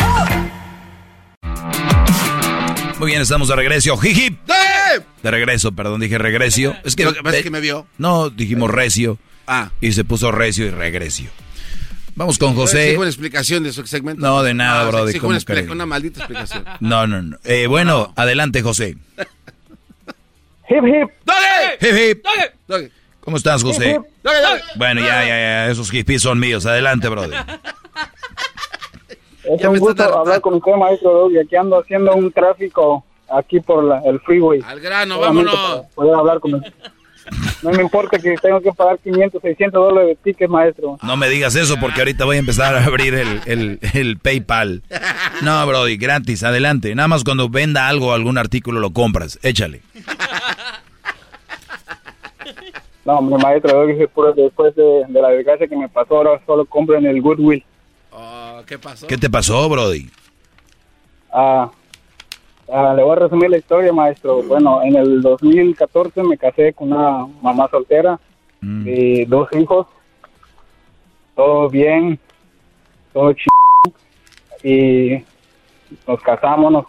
[2.99, 3.97] Muy bien, estamos de regreso.
[3.97, 4.25] Jiji.
[4.25, 4.99] ¡Eh!
[5.23, 6.75] De regreso, perdón, dije regresio.
[6.83, 7.87] Es que, Lo que pasa es que me vio.
[7.97, 9.17] No, dijimos recio.
[9.45, 9.71] Ah.
[9.79, 11.29] Y se puso recio y regresio.
[12.15, 12.97] Vamos con Exijo José.
[12.97, 14.21] una explicación de su segmento.
[14.25, 16.65] No, de nada, Ah, brother, exijo ¿cómo una, una maldita explicación.
[16.81, 17.37] No, no, no.
[17.45, 18.97] Eh, bueno, adelante, José.
[20.69, 21.09] Hip, hip.
[21.25, 21.77] ¡Dale!
[21.81, 22.25] Hip, hip.
[22.67, 22.91] Dale.
[23.21, 23.91] ¿Cómo estás, José?
[23.91, 24.61] Hip, dale.
[24.75, 25.67] Bueno, ya, ya, ya.
[25.69, 26.65] Esos hippies son míos.
[26.65, 27.39] Adelante, brother.
[29.43, 31.39] Es Ya un gusto hablar con usted, maestro Doggy.
[31.39, 34.61] Aquí ando haciendo un tráfico aquí por la- el freeway.
[34.65, 35.85] Al grano, Solamente vámonos.
[35.95, 36.73] Poder hablar con usted.
[37.61, 40.97] No me importa que tengo que pagar 500, 600 dólares de ticket, maestro.
[41.01, 44.81] No me digas eso porque ahorita voy a empezar a abrir el, el, el PayPal.
[45.41, 46.93] No, Brody, gratis, adelante.
[46.95, 49.39] Nada más cuando venda algo, algún artículo, lo compras.
[49.43, 49.81] Échale.
[53.07, 56.65] No, hombre, maestro Doggy, puro después de, de la desgracia que me pasó, ahora solo
[56.65, 57.63] compro en el Goodwill.
[58.11, 59.07] Oh, ¿Qué pasó?
[59.07, 60.09] ¿Qué te pasó, Brody?
[61.31, 61.71] Ah,
[62.69, 64.43] ah, le voy a resumir la historia, maestro.
[64.43, 68.19] Bueno, en el 2014 me casé con una mamá soltera
[68.61, 69.87] y dos hijos.
[71.33, 72.19] Todo bien,
[73.13, 73.95] todo chido.
[74.63, 75.23] Y
[76.05, 76.85] nos casamos, nos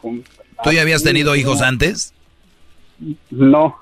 [0.64, 2.12] ¿Tú ya habías tenido hijos antes?
[3.30, 3.76] No,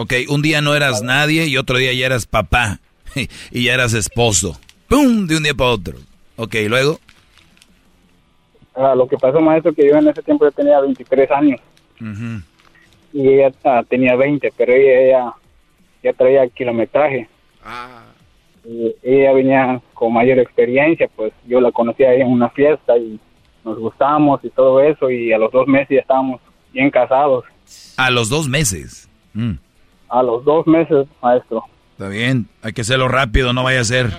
[0.00, 2.78] Ok, un día no eras nadie y otro día ya eras papá
[3.50, 4.58] y ya eras esposo.
[4.88, 5.26] ¡Pum!
[5.26, 5.98] De un día para otro.
[6.36, 6.98] Ok, luego.
[8.74, 11.60] ah, lo que pasó, maestro, que yo en ese tiempo tenía 23 años
[13.12, 15.34] y ella ah, tenía 20, pero ella, ella
[16.02, 17.28] ya traía kilometraje.
[17.62, 18.04] Ah,
[18.64, 23.20] Y ella venía con mayor experiencia, pues yo la conocí ahí en una fiesta y
[23.66, 26.40] nos gustamos y todo eso y a los dos meses ya estábamos
[26.72, 27.44] bien casados.
[27.98, 29.06] A los dos meses.
[29.34, 29.56] Mm,
[30.10, 31.62] A los dos meses, maestro.
[31.92, 34.10] está bien, hay que hacerlo rápido, no vaya a ser.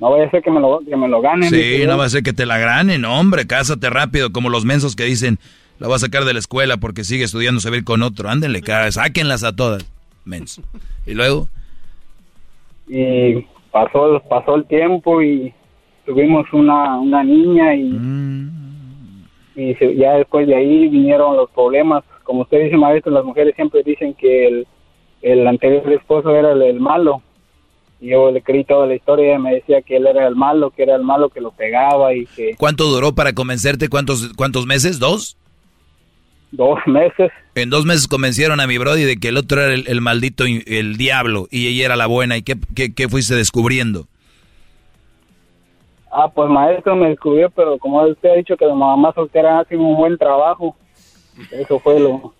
[0.00, 1.50] No vaya a ser que me lo, que me lo ganen.
[1.50, 4.94] Sí, no va a ser que te la ganen, hombre, cásate rápido, como los mensos
[4.94, 5.38] que dicen,
[5.80, 8.02] la va a sacar de la escuela porque sigue estudiando, se va a ir con
[8.02, 8.28] otro.
[8.28, 9.84] Ándenle, cara, sáquenlas a todas,
[10.24, 10.62] menso.
[11.06, 11.48] Y luego,
[12.88, 15.52] Y pasó, pasó el tiempo y
[16.06, 19.24] tuvimos una, una niña y, Mm.
[19.56, 22.02] y se- ya después de ahí vinieron los problemas.
[22.28, 24.66] Como usted dice, maestro, las mujeres siempre dicen que el,
[25.22, 27.22] el anterior esposo era el, el malo.
[28.02, 30.68] Y yo le creí toda la historia y me decía que él era el malo,
[30.68, 33.88] que era el malo que lo pegaba y que ¿cuánto duró para convencerte?
[33.88, 34.98] ¿Cuántos, cuántos meses?
[34.98, 35.38] ¿Dos?
[36.50, 37.30] dos meses.
[37.54, 40.44] En dos meses convencieron a mi brody de que el otro era el, el maldito,
[40.44, 42.36] el diablo, y ella era la buena.
[42.36, 44.04] ¿Y qué, qué, qué fuiste descubriendo?
[46.12, 49.78] Ah, pues maestro me descubrió, pero como usted ha dicho que la mamá soltera hace
[49.78, 50.76] un buen trabajo,
[51.52, 52.34] eso fue lo,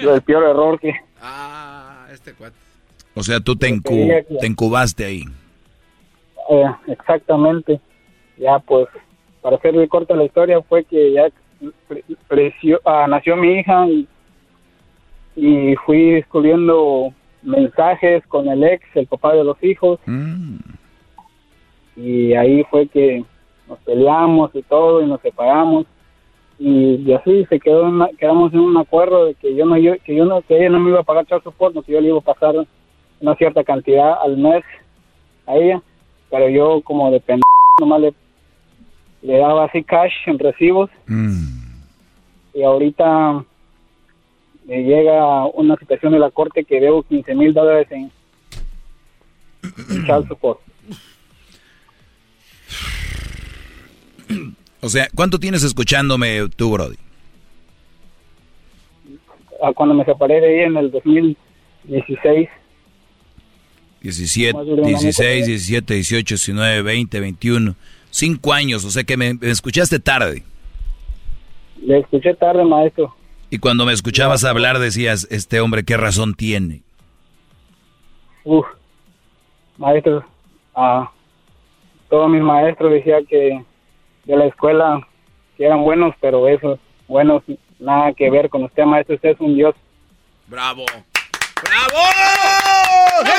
[0.00, 0.92] lo- el peor error que...
[1.20, 2.56] ah, este cuate.
[3.14, 5.24] O sea, tú te, encu- te encubaste ahí.
[6.48, 7.80] Eh, exactamente.
[8.38, 8.86] Ya pues,
[9.42, 11.28] para hacerle corta la historia, fue que ya
[12.28, 14.08] precio- ah, nació mi hija y,
[15.36, 17.12] y fui descubriendo
[17.42, 19.98] mensajes con el ex, el papá de los hijos.
[21.96, 23.24] Y ahí fue que
[23.68, 25.86] nos peleamos y todo y nos separamos.
[26.62, 29.78] Y, y así se quedó en una- quedamos en un acuerdo de que yo no
[29.78, 31.92] yo, que yo no que ella no me iba a pagar child support, no, que
[31.92, 32.54] yo le iba a pasar
[33.20, 34.62] una cierta cantidad al mes
[35.46, 35.80] a ella,
[36.30, 37.42] pero yo como de pendejo
[37.80, 38.14] nomás le,
[39.22, 40.90] le daba así cash en recibos.
[42.52, 43.42] Y ahorita
[44.66, 48.10] me llega una situación de la corte que debo 15 mil dólares en
[49.62, 50.60] en child support.
[54.82, 56.96] O sea, ¿cuánto tienes escuchándome tú, Brody?
[59.62, 62.48] Ah, Cuando me separé de ella en el 2016,
[64.00, 67.74] 17, Más de un año 16, 17, 18, 19, 20, 21.
[68.12, 70.42] Cinco años, o sea que me, me escuchaste tarde.
[71.82, 73.14] le escuché tarde, maestro.
[73.50, 76.82] Y cuando me escuchabas hablar decías, este hombre, ¿qué razón tiene?
[78.44, 78.66] Uf,
[79.76, 80.24] maestros,
[80.74, 81.10] ah,
[82.08, 83.62] todos mis maestros decían que
[84.30, 85.06] de la escuela
[85.56, 86.78] que eran buenos, pero esos
[87.08, 87.42] buenos
[87.80, 89.16] nada que ver con usted, maestro.
[89.16, 89.74] Usted es un dios.
[90.46, 90.84] ¡Bravo!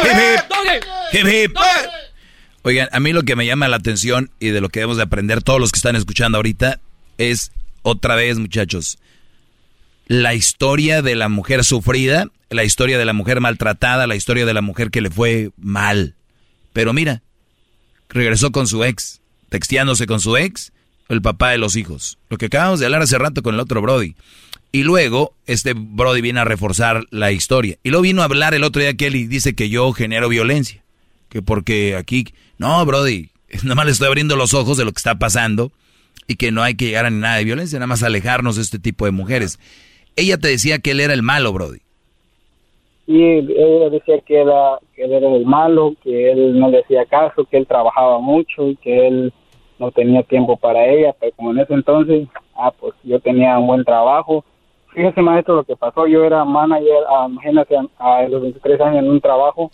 [0.03, 0.84] Hip, hip.
[1.13, 1.57] Hip, hip.
[2.63, 5.03] Oigan, a mí lo que me llama la atención y de lo que debemos de
[5.03, 6.80] aprender todos los que están escuchando ahorita
[7.18, 7.51] es,
[7.81, 8.99] otra vez muchachos,
[10.07, 14.53] la historia de la mujer sufrida, la historia de la mujer maltratada, la historia de
[14.53, 16.15] la mujer que le fue mal.
[16.73, 17.23] Pero mira,
[18.09, 20.72] regresó con su ex, texteándose con su ex,
[21.11, 22.17] el papá de los hijos.
[22.29, 24.15] Lo que acabamos de hablar hace rato con el otro Brody.
[24.71, 27.77] Y luego, este Brody viene a reforzar la historia.
[27.83, 30.29] Y luego vino a hablar el otro día que él y dice que yo genero
[30.29, 30.83] violencia.
[31.27, 32.25] Que porque aquí,
[32.57, 33.29] no, Brody,
[33.63, 35.71] nada más le estoy abriendo los ojos de lo que está pasando
[36.27, 38.79] y que no hay que llegar a nada de violencia, nada más alejarnos de este
[38.79, 39.59] tipo de mujeres.
[40.15, 41.79] Ella te decía que él era el malo, Brody.
[43.07, 47.05] Y ella decía que, era, que él era el malo, que él no le hacía
[47.05, 49.33] caso, que él trabajaba mucho y que él
[49.81, 51.13] no tenía tiempo para ella.
[51.19, 54.45] Pero como en ese entonces, ah, pues yo tenía un buen trabajo.
[54.93, 56.07] Fíjese, maestro, lo que pasó.
[56.07, 59.71] Yo era manager, ah, a los 23 años en un trabajo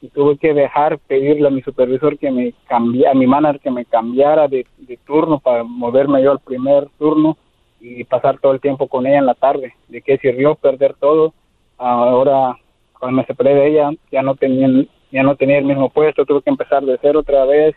[0.00, 3.70] y tuve que dejar pedirle a mi supervisor que me cambiara, a mi manager que
[3.70, 7.36] me cambiara de, de turno para moverme yo al primer turno
[7.80, 9.74] y pasar todo el tiempo con ella en la tarde.
[9.88, 11.34] ¿De qué sirvió perder todo?
[11.76, 12.56] Ahora,
[12.98, 16.42] cuando me separé de ella, ya no tenía, ya no tenía el mismo puesto, tuve
[16.42, 17.74] que empezar de cero otra vez.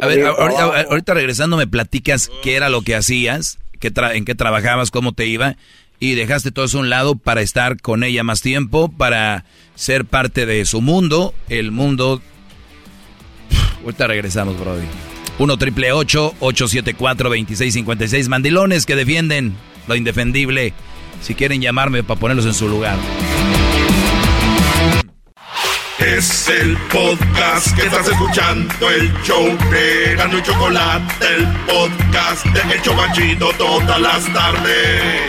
[0.00, 4.24] A ver, ahorita, ahorita regresando me platicas qué era lo que hacías, qué tra- en
[4.24, 5.56] qué trabajabas, cómo te iba,
[6.00, 9.44] y dejaste todo eso a un lado para estar con ella más tiempo, para
[9.76, 12.20] ser parte de su mundo, el mundo...
[13.84, 14.84] Ahorita regresamos, Brody.
[15.38, 19.54] 1 triple 874 2656 Mandilones que defienden
[19.86, 20.72] lo indefendible.
[21.22, 22.96] Si quieren llamarme para ponerlos en su lugar.
[25.98, 32.74] Es el podcast que estás escuchando, el show de Gano y Chocolate, el podcast de
[32.74, 35.22] El Chobachito todas las tardes.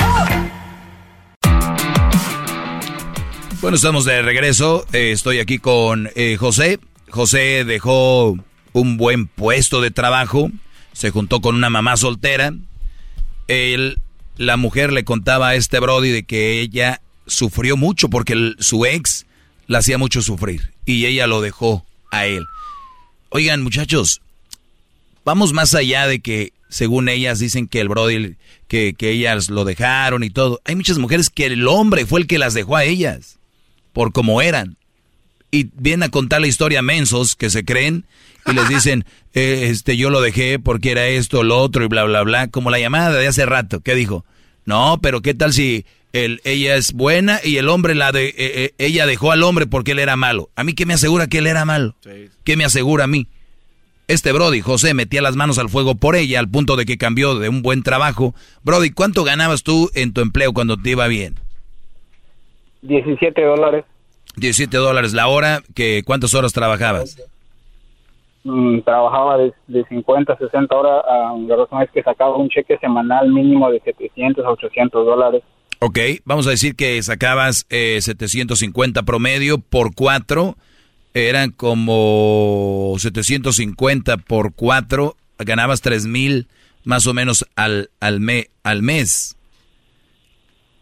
[3.62, 4.88] Bueno, estamos de regreso.
[4.92, 6.80] Eh, estoy aquí con eh, José.
[7.10, 8.36] José dejó
[8.74, 10.50] un buen puesto de trabajo.
[10.94, 12.54] Se juntó con una mamá soltera.
[13.48, 14.00] Él,
[14.36, 19.25] la mujer le contaba a este Brody de que ella sufrió mucho porque su ex
[19.68, 22.46] la hacía mucho sufrir y ella lo dejó a él.
[23.30, 24.22] Oigan, muchachos,
[25.24, 28.36] vamos más allá de que según ellas dicen que el Brody,
[28.68, 30.62] que, que ellas lo dejaron y todo.
[30.66, 33.40] Hay muchas mujeres que el hombre fue el que las dejó a ellas
[33.94, 34.78] por como eran.
[35.52, 38.06] Y vienen a contar la historia a mensos que se creen
[38.46, 42.04] y les dicen, eh, este, yo lo dejé porque era esto, lo otro y bla,
[42.04, 42.48] bla, bla.
[42.50, 44.26] Como la llamada de hace rato, ¿qué dijo?
[44.66, 45.86] No, pero ¿qué tal si
[46.16, 49.68] el, ella es buena y el hombre la de, eh, eh, ella dejó al hombre
[49.68, 50.50] porque él era malo?
[50.56, 51.96] ¿A mí qué me asegura que él era malo?
[52.46, 53.28] ¿Qué me asegura a mí?
[54.08, 57.36] Este Brody, José, metía las manos al fuego por ella al punto de que cambió
[57.36, 58.34] de un buen trabajo.
[58.64, 61.36] Brody, ¿cuánto ganabas tú en tu empleo cuando te iba bien?
[62.84, 63.84] 17 dólares.
[64.38, 67.18] 17 dólares la hora, que ¿cuántas horas trabajabas?
[68.46, 71.04] Mm, trabajaba de, de 50 a 60 horas.
[71.10, 75.44] ah, la razón es que sacaba un cheque semanal mínimo de 700 a 800 dólares.
[75.88, 80.58] Ok, vamos a decir que sacabas eh, 750 promedio por cuatro,
[81.14, 86.48] eran como 750 por cuatro, ganabas 3 mil
[86.86, 89.36] más o menos al, al, me- al mes.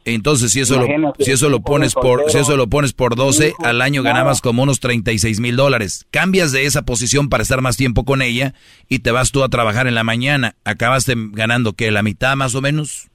[0.05, 0.85] Entonces, si eso, lo,
[1.19, 4.39] si eso lo pones por, si eso lo pones por 12, hijo, al año ganabas
[4.41, 6.05] como unos 36 mil dólares.
[6.11, 8.53] Cambias de esa posición para estar más tiempo con ella
[8.87, 10.55] y te vas tú a trabajar en la mañana.
[10.63, 11.91] Acabaste ganando, ¿qué?
[11.91, 13.09] ¿La mitad más o menos?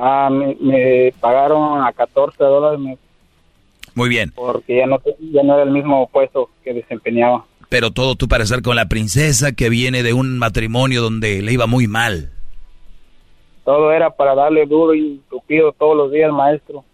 [0.00, 2.96] Ah, me, me pagaron a 14 dólares me-
[3.96, 4.30] Muy bien.
[4.36, 5.00] porque ya no,
[5.32, 7.44] ya no era el mismo puesto que desempeñaba.
[7.68, 11.52] Pero todo tú para estar con la princesa que viene de un matrimonio donde le
[11.52, 12.30] iba muy mal.
[13.64, 16.84] Todo era para darle duro y tupido todos los días, maestro.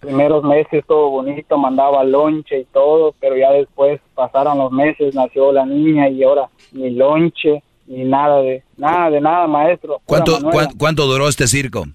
[0.00, 5.50] Primeros meses todo bonito, mandaba lonche y todo, pero ya después pasaron los meses, nació
[5.50, 10.00] la niña y ahora ni lonche ni nada de nada de nada, maestro.
[10.04, 10.52] ¿Cuánto, Manuela.
[10.52, 11.86] cuán- cuánto duró este circo?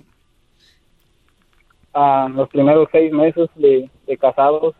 [1.93, 4.75] Ah, los primeros seis meses de, de casados,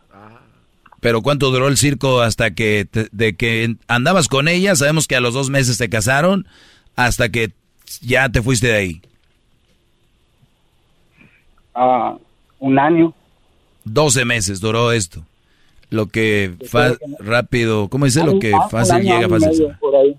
[1.00, 4.74] Pero ¿cuánto duró el circo hasta que te- de que andabas con ella?
[4.74, 6.46] Sabemos que a los dos meses te casaron
[6.96, 7.52] hasta que
[8.00, 9.02] ya te fuiste de ahí.
[11.74, 12.16] ah,
[12.58, 13.12] un año.
[13.84, 15.22] 12 meses duró esto.
[15.90, 18.24] Lo que fa- rápido, ¿cómo dice?
[18.24, 20.16] Lo que Ah, fácil año, llega, fácil por ahí.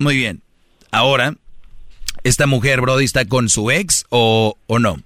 [0.00, 0.40] Muy bien.
[0.90, 1.34] Ahora,
[2.24, 4.96] ¿esta mujer, Brody, está con su ex o, o no?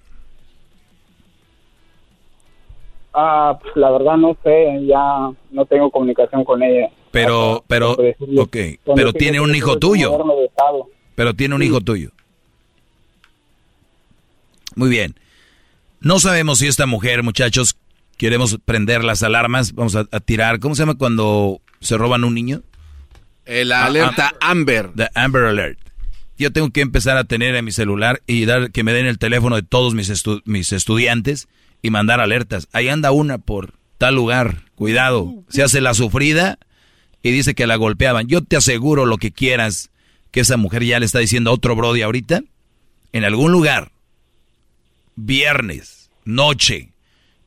[3.13, 6.91] Ah, la verdad no sé, ya no tengo comunicación con ella.
[7.11, 8.43] Pero, pero, por decirlo.
[8.43, 8.57] ok,
[8.95, 10.17] pero tiene un hijo tuyo.
[11.17, 12.11] Pero tiene un hijo tuyo.
[14.77, 15.17] Muy bien.
[16.01, 17.77] No sabemos si esta mujer, muchachos,
[18.17, 20.61] queremos prender las alarmas, vamos a, a tirar.
[20.61, 22.63] ¿Cómo se llama cuando se roban un niño?
[23.45, 24.91] El alerta Amber.
[24.95, 25.79] The Amber Alert.
[26.37, 29.19] Yo tengo que empezar a tener en mi celular y dar que me den el
[29.19, 31.47] teléfono de todos mis, estu- mis estudiantes
[31.83, 32.69] y mandar alertas.
[32.73, 34.63] Ahí anda una por tal lugar.
[34.75, 35.33] Cuidado.
[35.49, 36.59] Se hace la sufrida
[37.23, 38.27] y dice que la golpeaban.
[38.27, 39.91] Yo te aseguro lo que quieras
[40.33, 42.43] que esa mujer ya le está diciendo a otro Brody ahorita.
[43.13, 43.93] En algún lugar,
[45.17, 46.93] viernes, noche,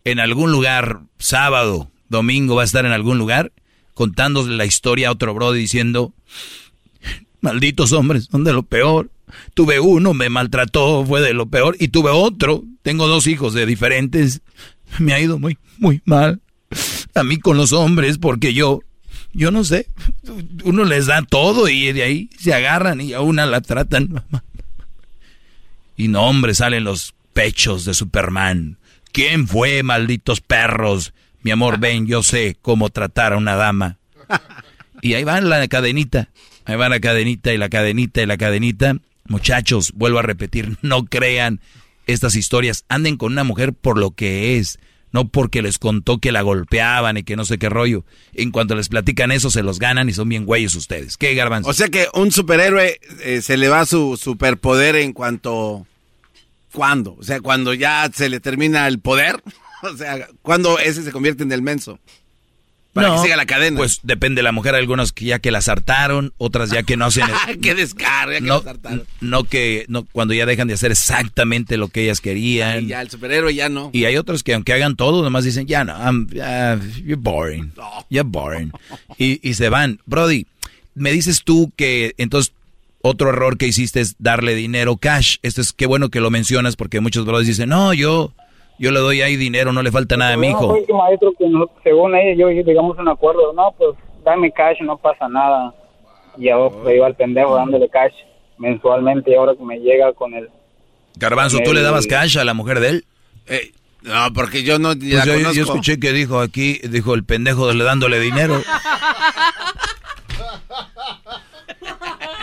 [0.05, 3.51] en algún lugar, sábado, domingo, va a estar en algún lugar
[3.97, 6.13] contándole la historia a otro Brody diciendo,
[7.41, 9.09] malditos hombres, son de lo peor.
[9.55, 13.65] Tuve uno, me maltrató, fue de lo peor, y tuve otro, tengo dos hijos de
[13.65, 14.41] diferentes,
[14.99, 16.41] me ha ido muy, muy mal.
[17.15, 18.81] A mí con los hombres, porque yo,
[19.33, 19.87] yo no sé,
[20.63, 24.23] uno les da todo y de ahí se agarran y a una la tratan.
[25.99, 28.77] Y no, hombre, salen los pechos de Superman.
[29.11, 31.11] ¿Quién fue, malditos perros?
[31.47, 33.99] Mi amor, ven, yo sé cómo tratar a una dama.
[35.01, 36.27] Y ahí va la cadenita.
[36.65, 38.97] Ahí va la cadenita y la cadenita y la cadenita.
[39.29, 41.61] Muchachos, vuelvo a repetir, no crean
[42.05, 42.83] estas historias.
[42.89, 44.77] Anden con una mujer por lo que es,
[45.13, 48.03] no porque les contó que la golpeaban y que no sé qué rollo.
[48.33, 51.15] En cuanto les platican eso, se los ganan y son bien güeyes ustedes.
[51.15, 51.69] ¿Qué, garbanzo?
[51.69, 55.87] O sea que un superhéroe eh, se le va su superpoder en cuanto...
[56.73, 57.15] ¿Cuándo?
[57.17, 59.41] O sea, cuando ya se le termina el poder.
[59.83, 61.99] O sea, cuando ese se convierte en el menso.
[62.93, 63.77] Para que siga la cadena.
[63.77, 67.05] Pues depende de la mujer, algunos que ya que las hartaron, otras ya que no
[67.05, 67.25] hacen...
[67.61, 68.39] ¡Qué descarga!
[68.39, 68.63] no,
[69.21, 72.85] no que no cuando ya dejan de hacer exactamente lo que ellas querían.
[72.85, 73.91] Y ya el superhéroe ya no.
[73.93, 77.71] Y hay otros que aunque hagan todo, nomás dicen, ya no, I'm, uh, you're boring,
[78.09, 78.71] you're boring.
[79.19, 79.99] Y, y se van.
[80.07, 80.47] Brody,
[80.95, 82.53] me dices tú que entonces
[83.01, 85.37] otro error que hiciste es darle dinero cash.
[85.43, 88.33] Esto es qué bueno que lo mencionas porque muchos brodis dicen, no, yo,
[88.79, 90.69] yo le doy ahí dinero, no le falta nada a mi hijo.
[90.69, 94.51] fue que maestro que no- según ella yo llegamos a un acuerdo, no, pues dame
[94.51, 95.73] cash, no pasa nada.
[96.37, 98.13] Y ahora pues, iba al pendejo dándole cash
[98.57, 100.49] mensualmente y ahora que me llega con el...
[101.15, 103.05] Garbanzo, ¿tú le dabas cash a la mujer de él?
[103.47, 103.71] Eh,
[104.03, 107.73] no, porque yo no Pues la yo, escuché que dijo aquí, dijo el pendejo de
[107.73, 108.61] le dándole dinero.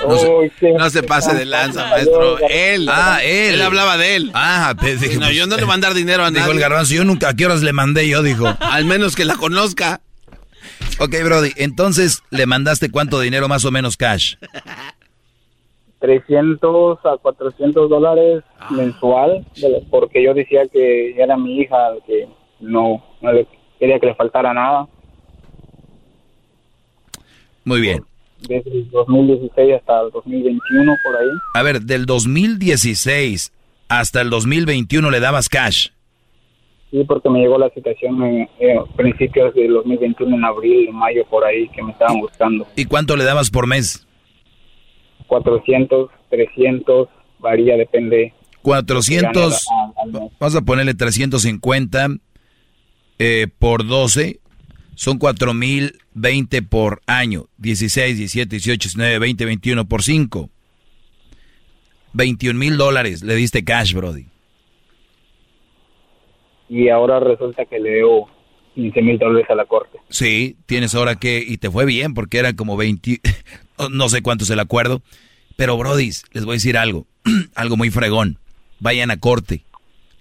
[0.09, 0.19] No
[0.61, 2.39] se, no se pase de lanza, maestro.
[2.49, 2.89] Él.
[2.91, 3.55] Ah, él.
[3.55, 4.31] Él hablaba de él.
[4.35, 6.41] Ah, pues, dije, no, yo no le voy a mandar dinero a nadie.
[6.43, 8.23] Dijo el garbanzo, yo nunca, ¿a qué horas le mandé yo?
[8.23, 8.47] Dijo.
[8.61, 10.01] Al menos que la conozca.
[11.01, 14.37] Ok, Brody, entonces le mandaste cuánto dinero más o menos cash.
[16.01, 21.77] 300 a 400 dólares mensual, de la- porque yo decía que era mi hija,
[22.07, 22.29] que
[22.61, 23.47] no, no le
[23.79, 24.87] quería que le faltara nada.
[27.65, 28.05] Muy bien.
[28.49, 31.29] Desde el 2016 hasta el 2021, por ahí.
[31.55, 33.53] A ver, del 2016
[33.89, 35.89] hasta el 2021 le dabas cash.
[36.91, 41.45] Sí, porque me llegó la situación en, en principios del 2021, en abril, mayo, por
[41.45, 42.67] ahí, que me estaban buscando.
[42.77, 44.07] ¿Y cuánto le dabas por mes?
[45.27, 47.09] 400, 300,
[47.39, 48.33] varía, depende.
[48.63, 50.33] 400, Al- al mes.
[50.39, 52.09] vamos a ponerle 350
[53.19, 54.41] eh, por 12,
[54.97, 57.47] son 4020 por año.
[57.59, 60.51] 16, 17, 18, 19, 20, 21 por 5.
[62.13, 64.27] 21 mil dólares le diste cash, Brody.
[66.69, 68.31] Y ahora resulta que le debo
[68.75, 69.99] 15 mil dólares a la corte.
[70.09, 73.21] Sí, tienes ahora que, y te fue bien porque eran como 20,
[73.91, 75.03] no sé cuántos el acuerdo.
[75.57, 77.07] Pero, Brody, les voy a decir algo,
[77.55, 78.39] algo muy fregón.
[78.81, 79.65] Vayan a corte,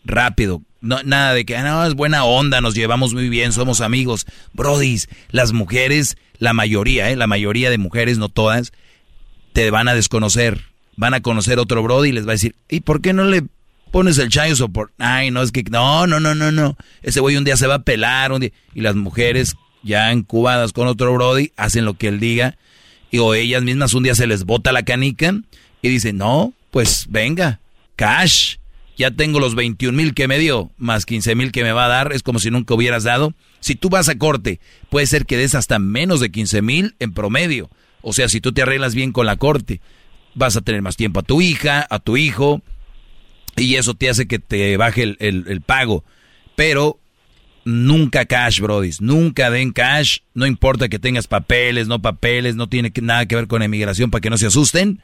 [0.06, 0.62] rápido.
[0.84, 4.28] No, nada de que, ah, no, es buena onda, nos llevamos muy bien, somos amigos.
[4.52, 5.00] Brody,
[5.32, 7.16] las mujeres, la mayoría, ¿eh?
[7.16, 8.74] la mayoría de mujeres, no todas,
[9.54, 10.66] te van a desconocer.
[10.98, 13.44] Van a conocer otro Brody y les va a decir, ¿y por qué no le
[13.92, 14.92] pones el chayo support?
[14.98, 16.76] Ay, no, es que, no, no, no, no, no.
[17.02, 18.52] Ese güey un día se va a pelar, un día.
[18.76, 22.58] Y las mujeres, ya encubadas con otro Brody, hacen lo que él diga.
[23.10, 25.34] Y o ellas mismas un día se les bota la canica
[25.82, 27.62] y dicen, no, pues venga,
[27.96, 28.58] cash.
[28.98, 31.90] Ya tengo los 21 mil que me dio, más 15 mil que me va a
[31.90, 33.34] dar, es como si nunca hubieras dado.
[33.60, 37.14] Si tú vas a corte, puede ser que des hasta menos de 15 mil en
[37.14, 37.70] promedio.
[38.02, 39.82] O sea, si tú te arreglas bien con la corte
[40.36, 42.62] vas a tener más tiempo a tu hija, a tu hijo,
[43.56, 46.04] y eso te hace que te baje el, el, pago.
[46.56, 47.00] Pero
[47.66, 52.92] nunca cash, brodis, nunca den cash, no importa que tengas papeles, no papeles, no tiene
[53.02, 55.02] nada que ver con emigración para que no se asusten.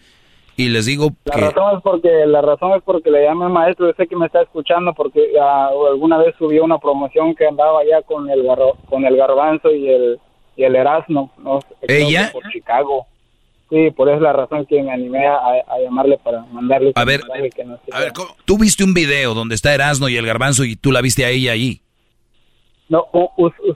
[0.59, 3.93] Y les digo la razón es porque la razón es porque le llamé maestro, yo
[3.93, 8.01] sé que me está escuchando porque ah, alguna vez subió una promoción que andaba ya
[8.01, 8.45] con el
[8.89, 10.19] con el garbanzo y el
[10.57, 13.07] y el Erasmo, no ella por Chicago.
[13.69, 15.39] Sí, por eso la razón que me animé a,
[15.81, 16.91] llamarle para mandarle.
[16.95, 17.21] A ver,
[17.55, 18.11] que no a ver
[18.43, 21.29] tú viste un video donde está Erasmo y el Garbanzo y tú la viste a
[21.29, 21.79] ella ahí.
[22.89, 23.07] No,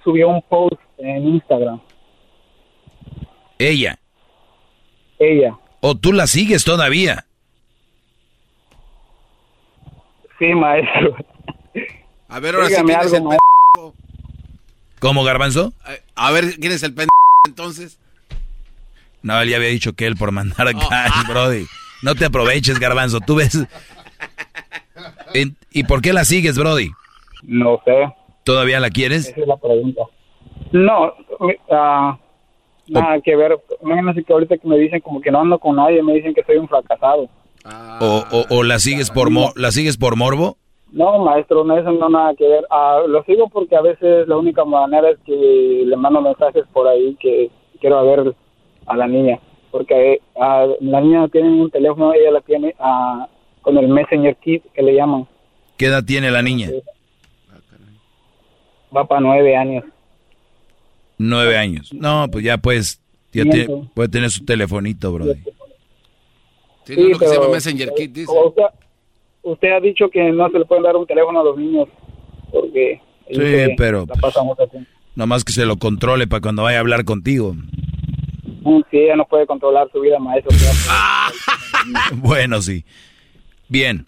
[0.03, 1.80] subió un post en Instagram.
[3.58, 3.98] Ella.
[5.18, 5.58] Ella.
[5.86, 7.26] ¿O tú la sigues todavía?
[10.40, 11.14] Sí, maestro.
[12.30, 13.24] A ver, ahora sí, ¿quién es el
[15.00, 15.74] ¿Cómo, Garbanzo?
[16.16, 17.12] A ver, ¿quién es el pendejo
[17.45, 18.00] entonces?
[19.24, 21.28] No, él ya había dicho que él por mandar a oh.
[21.28, 21.66] Brody.
[22.02, 23.20] No te aproveches, garbanzo.
[23.20, 23.68] Tú ves.
[25.74, 26.92] ¿Y por qué la sigues, Brody?
[27.42, 28.08] No sé.
[28.45, 29.28] ¿Todavía la quieres?
[29.28, 30.03] Esa es la pregunta.
[30.72, 32.18] No, uh,
[32.88, 33.60] nada que ver.
[33.82, 36.44] Imagínate que ahorita que me dicen como que no ando con nadie, me dicen que
[36.44, 37.30] soy un fracasado.
[38.02, 40.58] o, o, la sigues por la sigues por morbo?
[40.94, 42.66] No, maestro, no eso no nada que ver.
[42.70, 46.88] Uh, lo sigo porque a veces la única manera es que le mando mensajes por
[46.88, 47.50] ahí que
[47.82, 48.36] quiero ver
[48.86, 49.40] a la niña,
[49.72, 53.28] porque a, la niña no tiene un teléfono, ella la tiene a,
[53.62, 55.28] con el Messenger Kit que le llaman.
[55.78, 56.70] ¿Qué edad tiene la niña?
[58.95, 59.84] Va para nueve años.
[61.17, 61.93] Nueve años.
[61.93, 63.01] No, pues ya pues,
[63.32, 63.43] ya
[63.93, 65.25] puede tener su telefonito, bro.
[66.85, 68.32] Tiene lo que se llama Messenger Kit, dice.
[68.32, 68.64] Usted,
[69.42, 71.88] usted, ha dicho que no se le pueden dar un teléfono a los niños,
[72.51, 73.01] porque...
[73.30, 74.06] Sí, pero...
[75.16, 77.56] La más que se lo controle para cuando vaya a hablar contigo.
[78.90, 80.51] Sí, ella no puede controlar su vida, maestro.
[82.16, 82.85] bueno, sí.
[83.67, 84.08] Bien.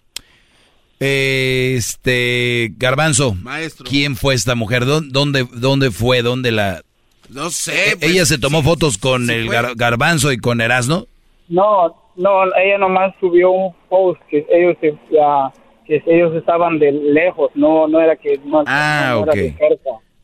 [0.99, 3.85] Este, Garbanzo, maestro.
[3.87, 4.85] ¿quién fue esta mujer?
[4.85, 6.21] ¿Dónde, dónde fue?
[6.21, 6.83] ¿Dónde la...?
[7.29, 7.91] No sé.
[7.91, 11.07] ¿E-, ¿Ella pues, se tomó fotos con el Garbanzo y con Erasno?
[11.47, 17.87] No, no, ella nomás subió un post que ellos, que ellos estaban de lejos, no,
[17.87, 18.39] no era que...
[18.45, 19.35] No, ah, ok.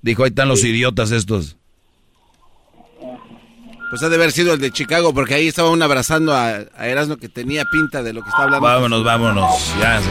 [0.02, 1.58] Dijo, ahí están los idiotas estos.
[3.92, 7.18] Pues ha de haber sido el de Chicago, porque ahí estaba uno abrazando a, Erasmo
[7.18, 8.66] que tenía pinta de lo que está hablando.
[8.66, 9.76] Vámonos, vámonos.
[9.80, 10.02] Ya.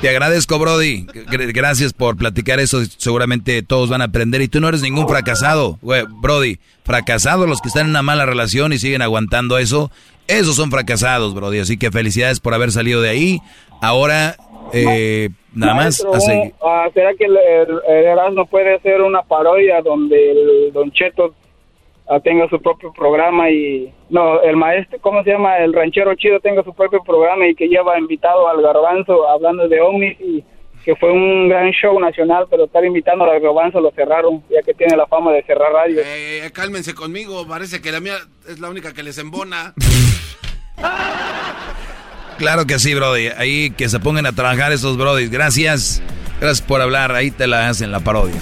[0.00, 1.06] Te agradezco, Brody.
[1.52, 2.78] Gracias por platicar eso.
[2.84, 4.40] Seguramente todos van a aprender.
[4.42, 6.58] Y tú no eres ningún fracasado, Brody.
[6.84, 9.90] Fracasados los que están en una mala relación y siguen aguantando eso.
[10.28, 11.58] Esos son fracasados, Brody.
[11.58, 13.40] Así que felicidades por haber salido de ahí.
[13.82, 14.36] Ahora,
[14.72, 16.06] eh, nada más.
[16.62, 17.36] Ah, ¿Será que el,
[17.88, 21.34] Erasmo puede hacer una parodia donde el Don Cheto
[22.22, 26.64] tenga su propio programa y no el maestro cómo se llama el ranchero chido tenga
[26.64, 30.42] su propio programa y que lleva invitado al garbanzo hablando de ovnis y
[30.84, 34.72] que fue un gran show nacional pero estar invitando al garbanzo lo cerraron ya que
[34.72, 38.14] tiene la fama de cerrar radio eh, eh, cálmense conmigo parece que la mía
[38.48, 39.74] es la única que les embona.
[42.38, 46.00] Claro que sí brody ahí que se pongan a trabajar esos brodis gracias
[46.40, 48.36] gracias por hablar ahí te la hacen la parodia.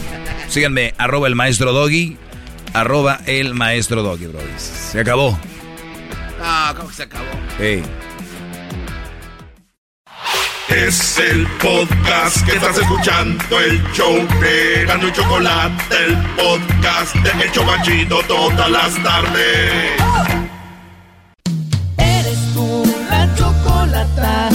[0.49, 2.19] Síganme arroba el maestro doggy
[2.81, 4.63] arroba el maestro Doggy, brothers.
[4.63, 5.39] Se acabó.
[6.43, 7.25] Ah, ¿cómo que se acabó?
[7.59, 7.83] Hey.
[10.69, 17.45] Es el podcast que estás escuchando, el show de Gano y Chocolate, el podcast de
[17.45, 20.01] El Chocachito todas las tardes.
[21.97, 24.51] Eres tú la chocolata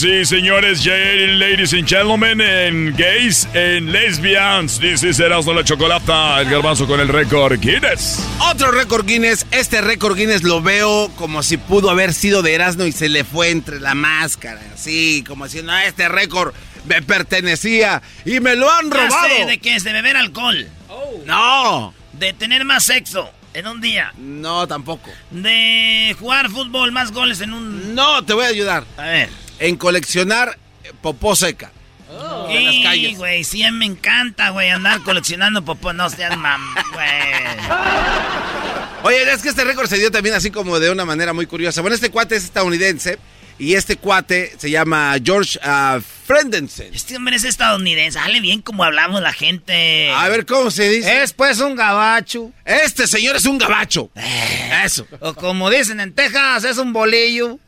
[0.00, 6.48] Y señores, ladies and gentlemen, en gays, en lesbians, this is Erasmo la Chocolata, el
[6.50, 8.24] garbanzo con el récord Guinness.
[8.50, 12.84] Otro récord Guinness, este récord Guinness lo veo como si pudo haber sido de Erasmo
[12.84, 16.54] y se le fue entre la máscara, así, como diciendo, "Ah, este récord
[16.86, 19.28] me pertenecía y me lo han Ya robado.
[19.36, 20.68] sé de qué es, de beber alcohol.
[21.26, 21.92] No.
[22.12, 24.12] De tener más sexo en un día.
[24.16, 25.10] No, tampoco.
[25.30, 27.94] De jugar fútbol más goles en un...
[27.96, 28.84] No, te voy a ayudar.
[28.96, 29.47] A ver.
[29.58, 31.72] En coleccionar eh, popó seca.
[32.48, 33.18] En las Sí, calles.
[33.18, 35.92] güey, sí me encanta, güey, andar coleccionando popó.
[35.92, 36.62] No seas mam,
[36.92, 37.06] güey.
[39.02, 41.80] Oye, es que este récord se dio también así como de una manera muy curiosa.
[41.82, 43.18] Bueno, este cuate es estadounidense
[43.58, 46.92] y este cuate se llama George uh, Frendensen.
[46.94, 48.18] Este hombre es estadounidense.
[48.18, 50.10] Sale bien como hablamos la gente.
[50.12, 51.22] A ver, ¿cómo se dice?
[51.22, 52.50] Es pues un gabacho.
[52.64, 54.10] Este señor es un gabacho.
[54.84, 55.06] Eso.
[55.20, 57.58] O como dicen en Texas, es un bolillo.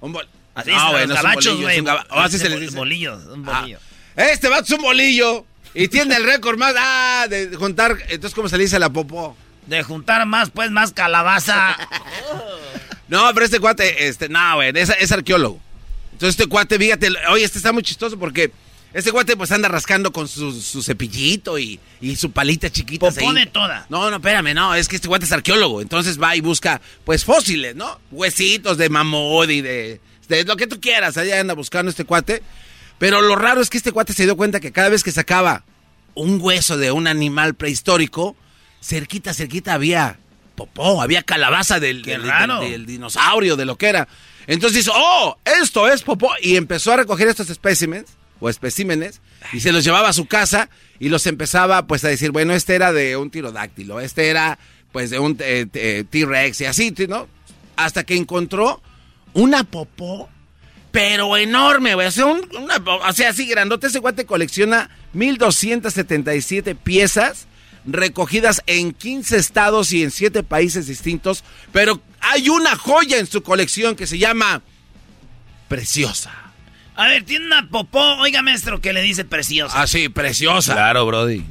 [0.00, 1.80] Un bol- Así No, güey, los no un gabachos, bolillo, güey.
[1.80, 2.76] un o así se les Bol- dice.
[2.76, 3.78] Bolillo, un Ah, bolillo.
[4.16, 7.96] Este vato es un bolillo y tiene el récord más ah, de juntar.
[8.08, 9.36] Entonces, ¿cómo se le dice a la popó?
[9.66, 11.76] De juntar más, pues, más calabaza.
[13.08, 15.60] No, pero este cuate, este, no, güey, es, es arqueólogo.
[16.12, 18.50] Entonces este cuate, fíjate, oye, este está muy chistoso porque
[18.94, 23.10] este cuate pues anda rascando con su, su cepillito y, y su palita chiquita.
[23.10, 23.84] Popó de toda.
[23.90, 25.82] No, no, espérame, no, es que este cuate es arqueólogo.
[25.82, 28.00] Entonces va y busca, pues, fósiles, ¿no?
[28.10, 30.00] Huesitos de mamut y de,
[30.44, 31.16] lo que tú quieras.
[31.16, 32.42] Allá anda buscando este cuate.
[32.98, 35.64] Pero lo raro es que este cuate se dio cuenta que cada vez que sacaba
[36.14, 38.36] un hueso de un animal prehistórico,
[38.82, 40.18] cerquita, cerquita había
[40.54, 42.60] popó, había calabaza del, del- raro.
[42.60, 44.08] del- del dinosaurio, de lo que era.
[44.46, 46.30] Entonces dice, oh, esto es popó.
[46.42, 48.04] Y empezó a recoger estos espécimes,
[48.40, 49.20] o especímenes,
[49.52, 52.74] y se los llevaba a su casa y los empezaba pues a decir, bueno, este
[52.74, 54.58] era de un tirodáctilo, este era
[54.92, 57.28] pues de un eh, eh, T-Rex y así, ¿no?
[57.76, 58.82] Hasta que encontró
[59.34, 60.28] una popó,
[60.90, 62.06] pero enorme, güey.
[62.06, 63.86] O sea, un- una, o sea, así grandote.
[63.86, 67.46] Ese guate colecciona 1277 piezas
[67.84, 71.44] recogidas en 15 estados y en 7 países distintos.
[71.72, 74.62] Pero hay una joya en su colección que se llama
[75.68, 76.32] Preciosa.
[76.94, 79.80] A ver, tiene una popó, oiga, maestro, que le dice preciosa.
[79.80, 80.74] Ah, sí, preciosa.
[80.74, 81.42] Claro, Brody.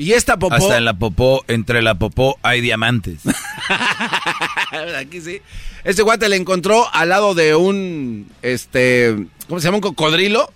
[0.00, 0.54] Y esta popó.
[0.54, 3.20] Hasta en la popó, entre la popó hay diamantes.
[4.98, 5.42] Aquí sí.
[5.84, 9.14] Este guate le encontró al lado de un, este,
[9.46, 9.76] ¿cómo se llama?
[9.76, 10.50] Un cocodrilo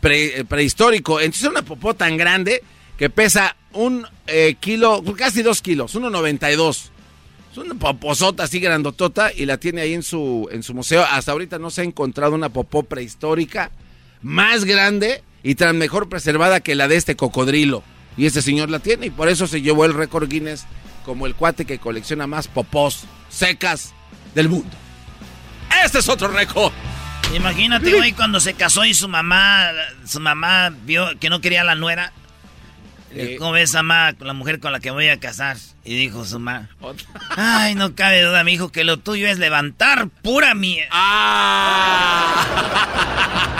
[0.00, 1.18] pre- eh, prehistórico.
[1.20, 2.62] Entonces es una popó tan grande
[2.96, 6.90] que pesa un eh, kilo, casi dos kilos, 1.92.
[7.52, 11.04] Es una popozota así grandotota y la tiene ahí en su, en su museo.
[11.10, 13.72] Hasta ahorita no se ha encontrado una popó prehistórica
[14.22, 17.82] más grande y tan mejor preservada que la de este cocodrilo.
[18.16, 20.66] Y este señor la tiene y por eso se llevó el récord Guinness
[21.04, 23.94] como el cuate que colecciona más popós secas
[24.34, 24.76] del mundo.
[25.84, 26.72] Este es otro récord.
[27.34, 29.70] Imagínate, güey, cuando se casó y su mamá,
[30.04, 32.12] su mamá vio que no quería a la nuera.
[33.12, 33.36] Eh.
[33.38, 35.56] ¿Cómo ves, mamá, la mujer con la que voy a casar?
[35.84, 36.68] Y dijo su mamá,
[37.36, 40.88] ay, no cabe duda, mi hijo, que lo tuyo es levantar pura mía.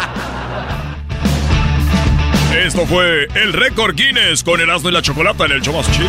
[2.64, 6.08] Esto fue el récord Guinness con Erasmo y la Chocolata en el show más chido.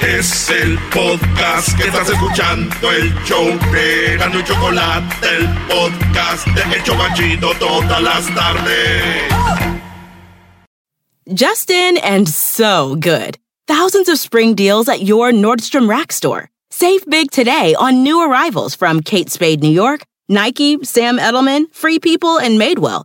[0.00, 5.06] Es el podcast que estás escuchando, el show de Erasmo y Chocolate,
[5.36, 9.32] el podcast de El Chobachito todas las tardes.
[11.28, 13.38] Justin and so good.
[13.68, 16.50] Thousands of spring deals at your Nordstrom Rack store.
[16.70, 21.98] Save big today on new arrivals from Kate Spade New York, Nike, Sam Edelman, Free
[21.98, 23.04] People, and Madewell,